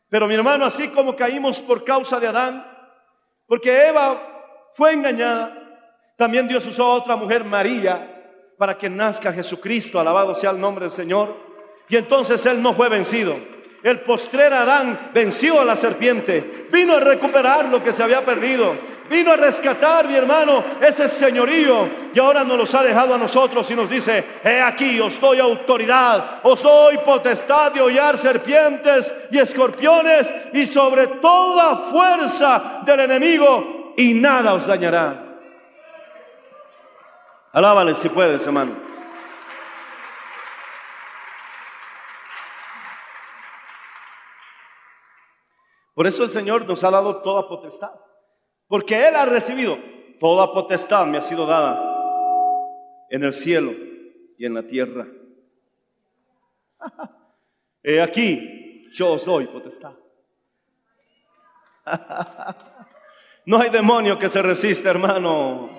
Pero 0.08 0.26
mi 0.26 0.34
hermano, 0.34 0.64
así 0.64 0.88
como 0.88 1.16
caímos 1.16 1.60
por 1.60 1.84
causa 1.84 2.20
de 2.20 2.28
Adán, 2.28 2.66
porque 3.46 3.88
Eva 3.88 4.31
fue 4.74 4.92
engañada, 4.92 5.62
también 6.16 6.46
Dios 6.46 6.66
usó 6.66 6.84
a 6.84 6.94
otra 6.94 7.16
mujer, 7.16 7.44
María, 7.44 8.54
para 8.56 8.78
que 8.78 8.88
nazca 8.88 9.32
Jesucristo, 9.32 9.98
alabado 9.98 10.34
sea 10.34 10.50
el 10.50 10.60
nombre 10.60 10.84
del 10.84 10.92
Señor. 10.92 11.36
Y 11.88 11.96
entonces 11.96 12.46
Él 12.46 12.62
no 12.62 12.74
fue 12.74 12.88
vencido. 12.88 13.36
El 13.82 14.00
postrer 14.00 14.52
Adán 14.52 15.10
venció 15.12 15.60
a 15.60 15.64
la 15.64 15.74
serpiente, 15.74 16.68
vino 16.70 16.94
a 16.94 17.00
recuperar 17.00 17.64
lo 17.64 17.82
que 17.82 17.92
se 17.92 18.04
había 18.04 18.24
perdido, 18.24 18.76
vino 19.10 19.32
a 19.32 19.36
rescatar, 19.36 20.06
mi 20.06 20.14
hermano, 20.14 20.62
ese 20.80 21.08
señorío. 21.08 21.88
Y 22.14 22.20
ahora 22.20 22.44
nos 22.44 22.56
los 22.56 22.74
ha 22.76 22.84
dejado 22.84 23.16
a 23.16 23.18
nosotros 23.18 23.68
y 23.72 23.74
nos 23.74 23.90
dice, 23.90 24.24
he 24.44 24.60
aquí, 24.60 25.00
os 25.00 25.20
doy 25.20 25.40
autoridad, 25.40 26.38
os 26.44 26.62
doy 26.62 26.98
potestad 26.98 27.72
de 27.72 27.80
hollar 27.80 28.16
serpientes 28.16 29.12
y 29.32 29.38
escorpiones 29.38 30.32
y 30.52 30.64
sobre 30.66 31.08
toda 31.08 31.90
fuerza 31.90 32.82
del 32.86 33.00
enemigo 33.00 33.81
y 33.96 34.14
nada 34.14 34.54
os 34.54 34.66
dañará. 34.66 35.40
Alábale 37.52 37.94
si 37.94 38.08
puedes, 38.08 38.46
hermano. 38.46 38.74
Por 45.94 46.06
eso 46.06 46.24
el 46.24 46.30
Señor 46.30 46.66
nos 46.66 46.82
ha 46.84 46.90
dado 46.90 47.20
toda 47.22 47.46
potestad. 47.46 47.92
Porque 48.66 49.06
Él 49.06 49.14
ha 49.16 49.26
recibido 49.26 49.78
toda 50.18 50.52
potestad, 50.52 51.06
me 51.06 51.18
ha 51.18 51.22
sido 51.22 51.46
dada 51.46 51.82
en 53.10 53.24
el 53.24 53.34
cielo 53.34 53.72
y 54.38 54.46
en 54.46 54.54
la 54.54 54.66
tierra. 54.66 55.06
He 57.82 58.00
aquí, 58.00 58.88
yo 58.92 59.12
os 59.12 59.26
doy 59.26 59.46
potestad. 59.48 59.92
No 63.44 63.58
hay 63.58 63.70
demonio 63.70 64.18
que 64.18 64.28
se 64.28 64.40
resista, 64.40 64.90
hermano. 64.90 65.70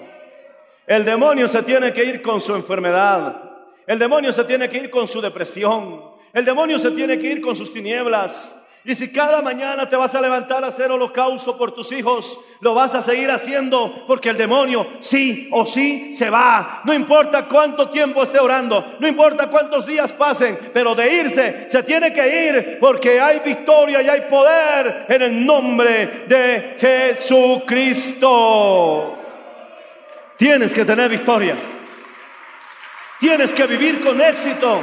El 0.85 1.05
demonio 1.05 1.47
se 1.47 1.63
tiene 1.63 1.93
que 1.93 2.03
ir 2.03 2.21
con 2.21 2.41
su 2.41 2.53
enfermedad. 2.55 3.41
El 3.87 3.99
demonio 3.99 4.33
se 4.33 4.43
tiene 4.43 4.67
que 4.67 4.77
ir 4.77 4.89
con 4.89 5.07
su 5.07 5.21
depresión. 5.21 6.01
El 6.33 6.45
demonio 6.45 6.77
se 6.77 6.91
tiene 6.91 7.17
que 7.17 7.27
ir 7.27 7.41
con 7.41 7.55
sus 7.55 7.71
tinieblas. 7.71 8.55
Y 8.85 8.95
si 8.95 9.13
cada 9.13 9.41
mañana 9.41 9.87
te 9.87 9.95
vas 9.95 10.13
a 10.13 10.19
levantar 10.19 10.61
a 10.61 10.67
hacer 10.67 10.91
holocausto 10.91 11.57
por 11.57 11.73
tus 11.73 11.89
hijos, 11.93 12.37
lo 12.59 12.73
vas 12.73 12.93
a 12.93 13.01
seguir 13.01 13.31
haciendo 13.31 14.03
porque 14.05 14.27
el 14.27 14.37
demonio 14.37 14.85
sí 14.99 15.47
o 15.53 15.65
sí 15.65 16.13
se 16.13 16.29
va. 16.29 16.81
No 16.83 16.93
importa 16.93 17.45
cuánto 17.45 17.89
tiempo 17.89 18.23
esté 18.23 18.39
orando, 18.39 18.95
no 18.99 19.07
importa 19.07 19.47
cuántos 19.47 19.85
días 19.85 20.11
pasen, 20.11 20.59
pero 20.73 20.93
de 20.95 21.13
irse 21.13 21.69
se 21.69 21.81
tiene 21.83 22.11
que 22.11 22.49
ir 22.49 22.77
porque 22.81 23.21
hay 23.21 23.39
victoria 23.39 24.01
y 24.01 24.09
hay 24.09 24.21
poder 24.29 25.05
en 25.07 25.21
el 25.21 25.45
nombre 25.45 26.25
de 26.27 26.75
Jesucristo. 27.15 29.17
Tienes 30.35 30.73
que 30.73 30.83
tener 30.83 31.09
victoria. 31.09 31.55
Tienes 33.17 33.53
que 33.53 33.65
vivir 33.65 34.01
con 34.01 34.19
éxito. 34.19 34.81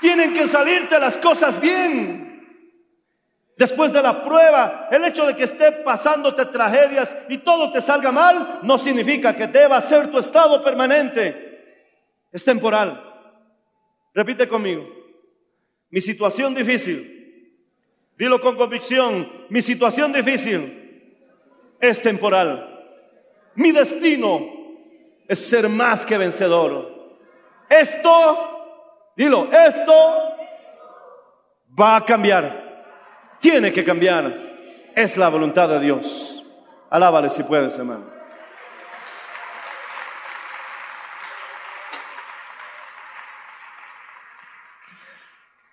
Tienen 0.00 0.34
que 0.34 0.48
salirte 0.48 0.98
las 0.98 1.16
cosas 1.16 1.60
bien. 1.60 2.19
Después 3.60 3.92
de 3.92 4.02
la 4.02 4.24
prueba, 4.24 4.88
el 4.90 5.04
hecho 5.04 5.26
de 5.26 5.36
que 5.36 5.44
esté 5.44 5.70
pasándote 5.70 6.46
tragedias 6.46 7.14
y 7.28 7.36
todo 7.36 7.70
te 7.70 7.82
salga 7.82 8.10
mal, 8.10 8.60
no 8.62 8.78
significa 8.78 9.36
que 9.36 9.48
deba 9.48 9.78
ser 9.82 10.10
tu 10.10 10.18
estado 10.18 10.64
permanente. 10.64 11.84
Es 12.32 12.42
temporal. 12.42 13.04
Repite 14.14 14.48
conmigo. 14.48 14.88
Mi 15.90 16.00
situación 16.00 16.54
difícil. 16.54 17.54
Dilo 18.16 18.40
con 18.40 18.56
convicción. 18.56 19.30
Mi 19.50 19.60
situación 19.60 20.10
difícil 20.10 21.28
es 21.78 22.00
temporal. 22.00 22.66
Mi 23.56 23.72
destino 23.72 24.40
es 25.28 25.38
ser 25.38 25.68
más 25.68 26.06
que 26.06 26.16
vencedor. 26.16 27.18
Esto, 27.68 29.12
dilo, 29.14 29.50
esto 29.52 29.92
va 31.78 31.96
a 31.96 32.04
cambiar. 32.06 32.59
Tiene 33.40 33.72
que 33.72 33.82
cambiar. 33.82 34.50
Es 34.94 35.16
la 35.16 35.28
voluntad 35.28 35.68
de 35.68 35.80
Dios. 35.80 36.44
Alábale 36.90 37.28
si 37.28 37.42
puedes, 37.42 37.78
hermano. 37.78 38.20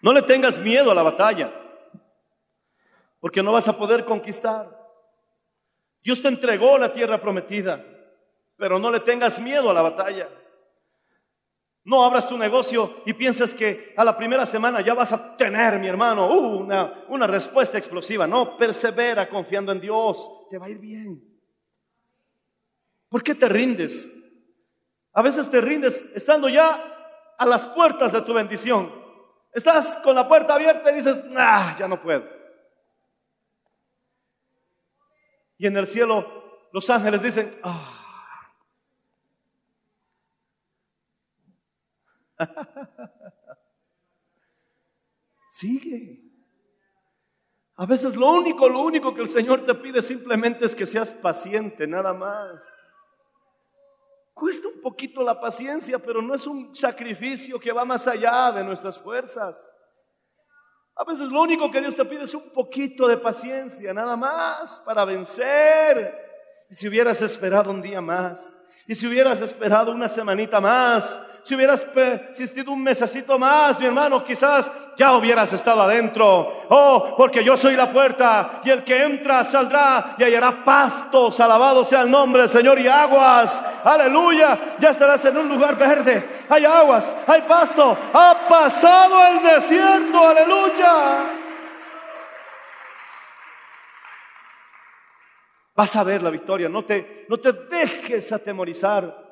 No 0.02 0.14
le 0.14 0.22
tengas 0.22 0.58
miedo 0.60 0.92
a 0.92 0.96
la 0.96 1.04
batalla, 1.04 1.52
porque 3.20 3.44
no 3.44 3.52
vas 3.52 3.68
a 3.68 3.78
poder 3.78 4.06
conquistar. 4.06 4.70
Dios 6.02 6.22
te 6.22 6.30
entregó 6.30 6.78
la 6.78 6.94
tierra 6.94 7.20
prometida, 7.20 7.84
pero 8.56 8.80
no 8.80 8.90
le 8.90 9.02
tengas 9.02 9.40
miedo 9.40 9.70
a 9.70 9.74
la 9.74 9.82
batalla. 9.82 10.30
No 11.88 12.04
abras 12.04 12.28
tu 12.28 12.38
negocio 12.38 13.02
y 13.06 13.14
pienses 13.14 13.54
que 13.54 13.94
a 13.96 14.04
la 14.04 14.18
primera 14.18 14.46
semana 14.46 14.82
ya 14.82 14.94
vas 14.94 15.14
a 15.14 15.38
tener, 15.38 15.80
mi 15.80 15.88
hermano, 15.88 16.28
una, 16.28 17.06
una 17.08 17.26
respuesta 17.28 17.78
explosiva. 17.78 18.28
No, 18.28 18.58
persevera 18.58 19.30
confiando 19.30 19.72
en 19.72 19.80
Dios. 19.80 20.30
Te 20.50 20.58
va 20.58 20.66
a 20.66 20.70
ir 20.70 20.80
bien. 20.80 21.24
¿Por 23.08 23.24
qué 23.24 23.36
te 23.36 23.48
rindes? 23.48 24.10
A 25.14 25.22
veces 25.22 25.50
te 25.50 25.62
rindes 25.62 26.04
estando 26.14 26.50
ya 26.50 27.34
a 27.38 27.46
las 27.46 27.66
puertas 27.68 28.12
de 28.12 28.22
tu 28.22 28.34
bendición. 28.34 28.94
Estás 29.54 29.98
con 30.04 30.14
la 30.14 30.28
puerta 30.28 30.56
abierta 30.56 30.92
y 30.92 30.96
dices, 30.96 31.22
ah, 31.38 31.74
ya 31.80 31.88
no 31.88 32.02
puedo. 32.02 32.28
Y 35.58 35.68
en 35.68 35.78
el 35.78 35.88
cielo 35.88 36.68
los 36.74 36.90
ángeles 36.90 37.24
dicen, 37.24 37.50
ah. 37.64 37.97
Sigue. 45.50 46.24
A 47.76 47.86
veces 47.86 48.16
lo 48.16 48.32
único, 48.32 48.68
lo 48.68 48.82
único 48.82 49.14
que 49.14 49.22
el 49.22 49.28
Señor 49.28 49.66
te 49.66 49.76
pide 49.76 50.02
simplemente 50.02 50.66
es 50.66 50.74
que 50.74 50.88
seas 50.88 51.12
paciente, 51.12 51.86
nada 51.86 52.14
más. 52.14 52.74
Cuesta 54.34 54.68
un 54.68 54.82
poquito 54.82 55.24
la 55.24 55.40
paciencia, 55.40 56.00
pero 56.00 56.22
no 56.22 56.36
es 56.36 56.46
un 56.48 56.76
sacrificio 56.76 57.60
que 57.60 57.72
va 57.72 57.86
más 57.86 58.08
allá 58.08 58.52
de 58.52 58.64
nuestras 58.64 59.00
fuerzas. 59.00 59.72
A 60.96 61.04
veces 61.04 61.30
lo 61.30 61.42
único 61.42 61.70
que 61.72 61.80
Dios 61.80 61.96
te 61.96 62.06
pide 62.06 62.24
es 62.24 62.34
un 62.34 62.52
poquito 62.52 63.08
de 63.08 63.18
paciencia, 63.18 63.94
nada 63.94 64.18
más, 64.18 64.80
para 64.80 65.06
vencer. 65.06 66.66
Y 66.70 66.76
si 66.76 66.88
hubieras 66.88 67.22
esperado 67.22 67.70
un 67.70 67.82
día 67.82 68.02
más, 68.02 68.52
y 68.88 68.96
si 68.96 69.06
hubieras 69.06 69.40
esperado 69.42 69.92
una 69.92 70.10
semanita 70.10 70.60
más, 70.60 71.20
si 71.48 71.56
hubieras 71.56 71.82
persistido 71.86 72.74
un 72.74 72.84
mesecito 72.84 73.40
más, 73.40 73.80
mi 73.80 73.86
hermano, 73.86 74.22
quizás 74.22 74.70
ya 74.98 75.14
hubieras 75.14 75.54
estado 75.54 75.82
adentro. 75.82 76.66
Oh, 76.68 77.14
porque 77.16 77.42
yo 77.42 77.56
soy 77.56 77.78
la 77.78 77.90
puerta 77.90 78.60
y 78.66 78.70
el 78.70 78.84
que 78.84 79.02
entra 79.02 79.46
saldrá 79.46 80.16
y 80.18 80.24
hallará 80.24 80.66
pastos. 80.66 81.40
Alabado 81.40 81.86
sea 81.86 82.02
el 82.02 82.12
nombre 82.12 82.42
del 82.42 82.50
Señor 82.50 82.78
y 82.80 82.90
aguas. 82.90 83.64
Aleluya. 83.82 84.76
Ya 84.78 84.90
estarás 84.90 85.24
en 85.24 85.38
un 85.38 85.48
lugar 85.48 85.78
verde. 85.78 86.44
Hay 86.50 86.66
aguas, 86.66 87.16
hay 87.26 87.44
pasto. 87.44 87.98
Ha 88.14 88.46
pasado 88.50 89.16
el 89.28 89.42
desierto. 89.42 90.28
Aleluya. 90.28 91.28
Vas 95.74 95.96
a 95.96 96.04
ver 96.04 96.22
la 96.22 96.30
victoria. 96.30 96.68
No 96.68 96.84
te, 96.84 97.26
no 97.30 97.40
te 97.40 97.54
dejes 97.54 98.34
atemorizar. 98.34 99.27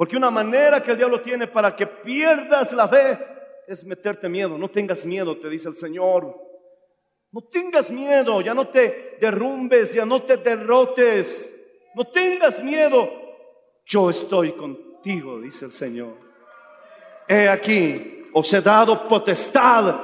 Porque 0.00 0.16
una 0.16 0.30
manera 0.30 0.82
que 0.82 0.92
el 0.92 0.96
diablo 0.96 1.20
tiene 1.20 1.46
para 1.46 1.76
que 1.76 1.86
pierdas 1.86 2.72
la 2.72 2.88
fe 2.88 3.18
es 3.68 3.84
meterte 3.84 4.30
miedo. 4.30 4.56
No 4.56 4.70
tengas 4.70 5.04
miedo, 5.04 5.36
te 5.36 5.50
dice 5.50 5.68
el 5.68 5.74
Señor. 5.74 6.34
No 7.30 7.42
tengas 7.52 7.90
miedo, 7.90 8.40
ya 8.40 8.54
no 8.54 8.68
te 8.68 9.18
derrumbes, 9.20 9.92
ya 9.92 10.06
no 10.06 10.22
te 10.22 10.38
derrotes. 10.38 11.52
No 11.94 12.06
tengas 12.06 12.62
miedo. 12.62 13.10
Yo 13.84 14.08
estoy 14.08 14.52
contigo, 14.52 15.38
dice 15.38 15.66
el 15.66 15.72
Señor. 15.72 16.16
He 17.28 17.46
aquí, 17.46 18.24
os 18.32 18.50
he 18.54 18.62
dado 18.62 19.06
potestad 19.06 19.96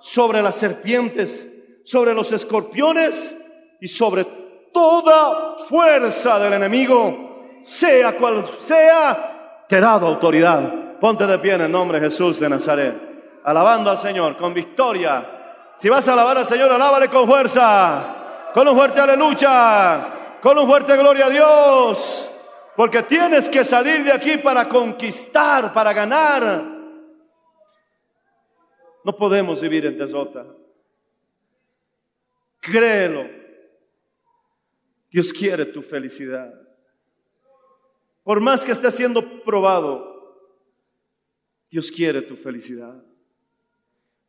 sobre 0.00 0.40
las 0.40 0.54
serpientes, 0.54 1.46
sobre 1.84 2.14
los 2.14 2.32
escorpiones 2.32 3.36
y 3.82 3.86
sobre 3.86 4.24
toda 4.72 5.58
fuerza 5.68 6.38
del 6.38 6.54
enemigo, 6.54 7.60
sea 7.62 8.16
cual 8.16 8.48
sea 8.58 9.31
te 9.72 9.78
he 9.78 9.80
dado 9.80 10.06
autoridad. 10.06 10.98
Ponte 11.00 11.26
de 11.26 11.38
pie 11.38 11.54
en 11.54 11.62
el 11.62 11.72
nombre 11.72 11.98
de 11.98 12.04
Jesús 12.04 12.38
de 12.38 12.46
Nazaret. 12.46 13.40
Alabando 13.42 13.88
al 13.88 13.96
Señor 13.96 14.36
con 14.36 14.52
victoria. 14.52 15.72
Si 15.76 15.88
vas 15.88 16.06
a 16.06 16.12
alabar 16.12 16.36
al 16.36 16.44
Señor, 16.44 16.70
alábale 16.70 17.08
con 17.08 17.26
fuerza. 17.26 18.50
Con 18.52 18.68
un 18.68 18.76
fuerte 18.76 19.00
aleluya. 19.00 20.40
Con 20.42 20.58
un 20.58 20.66
fuerte 20.66 20.94
gloria 20.94 21.24
a 21.24 21.30
Dios. 21.30 22.30
Porque 22.76 23.02
tienes 23.04 23.48
que 23.48 23.64
salir 23.64 24.04
de 24.04 24.12
aquí 24.12 24.36
para 24.36 24.68
conquistar, 24.68 25.72
para 25.72 25.94
ganar. 25.94 26.42
No 29.02 29.16
podemos 29.16 29.58
vivir 29.58 29.86
en 29.86 29.96
desota. 29.96 30.44
Créelo. 32.60 33.26
Dios 35.10 35.32
quiere 35.32 35.64
tu 35.64 35.80
felicidad. 35.80 36.52
Por 38.22 38.40
más 38.40 38.64
que 38.64 38.72
esté 38.72 38.90
siendo 38.90 39.42
probado, 39.42 40.12
Dios 41.70 41.90
quiere 41.90 42.22
tu 42.22 42.36
felicidad. 42.36 43.02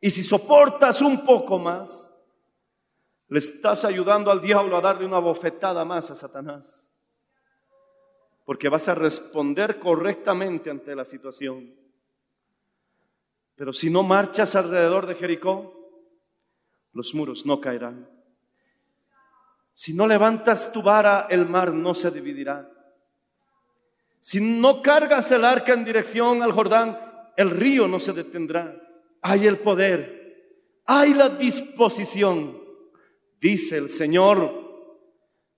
Y 0.00 0.10
si 0.10 0.22
soportas 0.22 1.00
un 1.00 1.24
poco 1.24 1.58
más, 1.58 2.12
le 3.28 3.38
estás 3.38 3.84
ayudando 3.84 4.30
al 4.30 4.40
diablo 4.40 4.76
a 4.76 4.80
darle 4.80 5.06
una 5.06 5.18
bofetada 5.18 5.84
más 5.84 6.10
a 6.10 6.16
Satanás. 6.16 6.90
Porque 8.44 8.68
vas 8.68 8.88
a 8.88 8.94
responder 8.94 9.78
correctamente 9.78 10.70
ante 10.70 10.94
la 10.94 11.04
situación. 11.04 11.74
Pero 13.54 13.72
si 13.72 13.88
no 13.88 14.02
marchas 14.02 14.54
alrededor 14.56 15.06
de 15.06 15.14
Jericó, 15.14 15.72
los 16.92 17.14
muros 17.14 17.46
no 17.46 17.60
caerán. 17.60 18.08
Si 19.72 19.94
no 19.94 20.06
levantas 20.06 20.72
tu 20.72 20.82
vara, 20.82 21.26
el 21.30 21.48
mar 21.48 21.72
no 21.72 21.94
se 21.94 22.10
dividirá. 22.10 22.70
Si 24.26 24.40
no 24.40 24.80
cargas 24.80 25.30
el 25.32 25.44
arca 25.44 25.74
en 25.74 25.84
dirección 25.84 26.42
al 26.42 26.52
Jordán, 26.52 26.98
el 27.36 27.50
río 27.50 27.86
no 27.86 28.00
se 28.00 28.14
detendrá. 28.14 28.74
Hay 29.20 29.46
el 29.46 29.58
poder, 29.58 30.62
hay 30.86 31.12
la 31.12 31.28
disposición, 31.28 32.58
dice 33.38 33.76
el 33.76 33.90
Señor, 33.90 34.50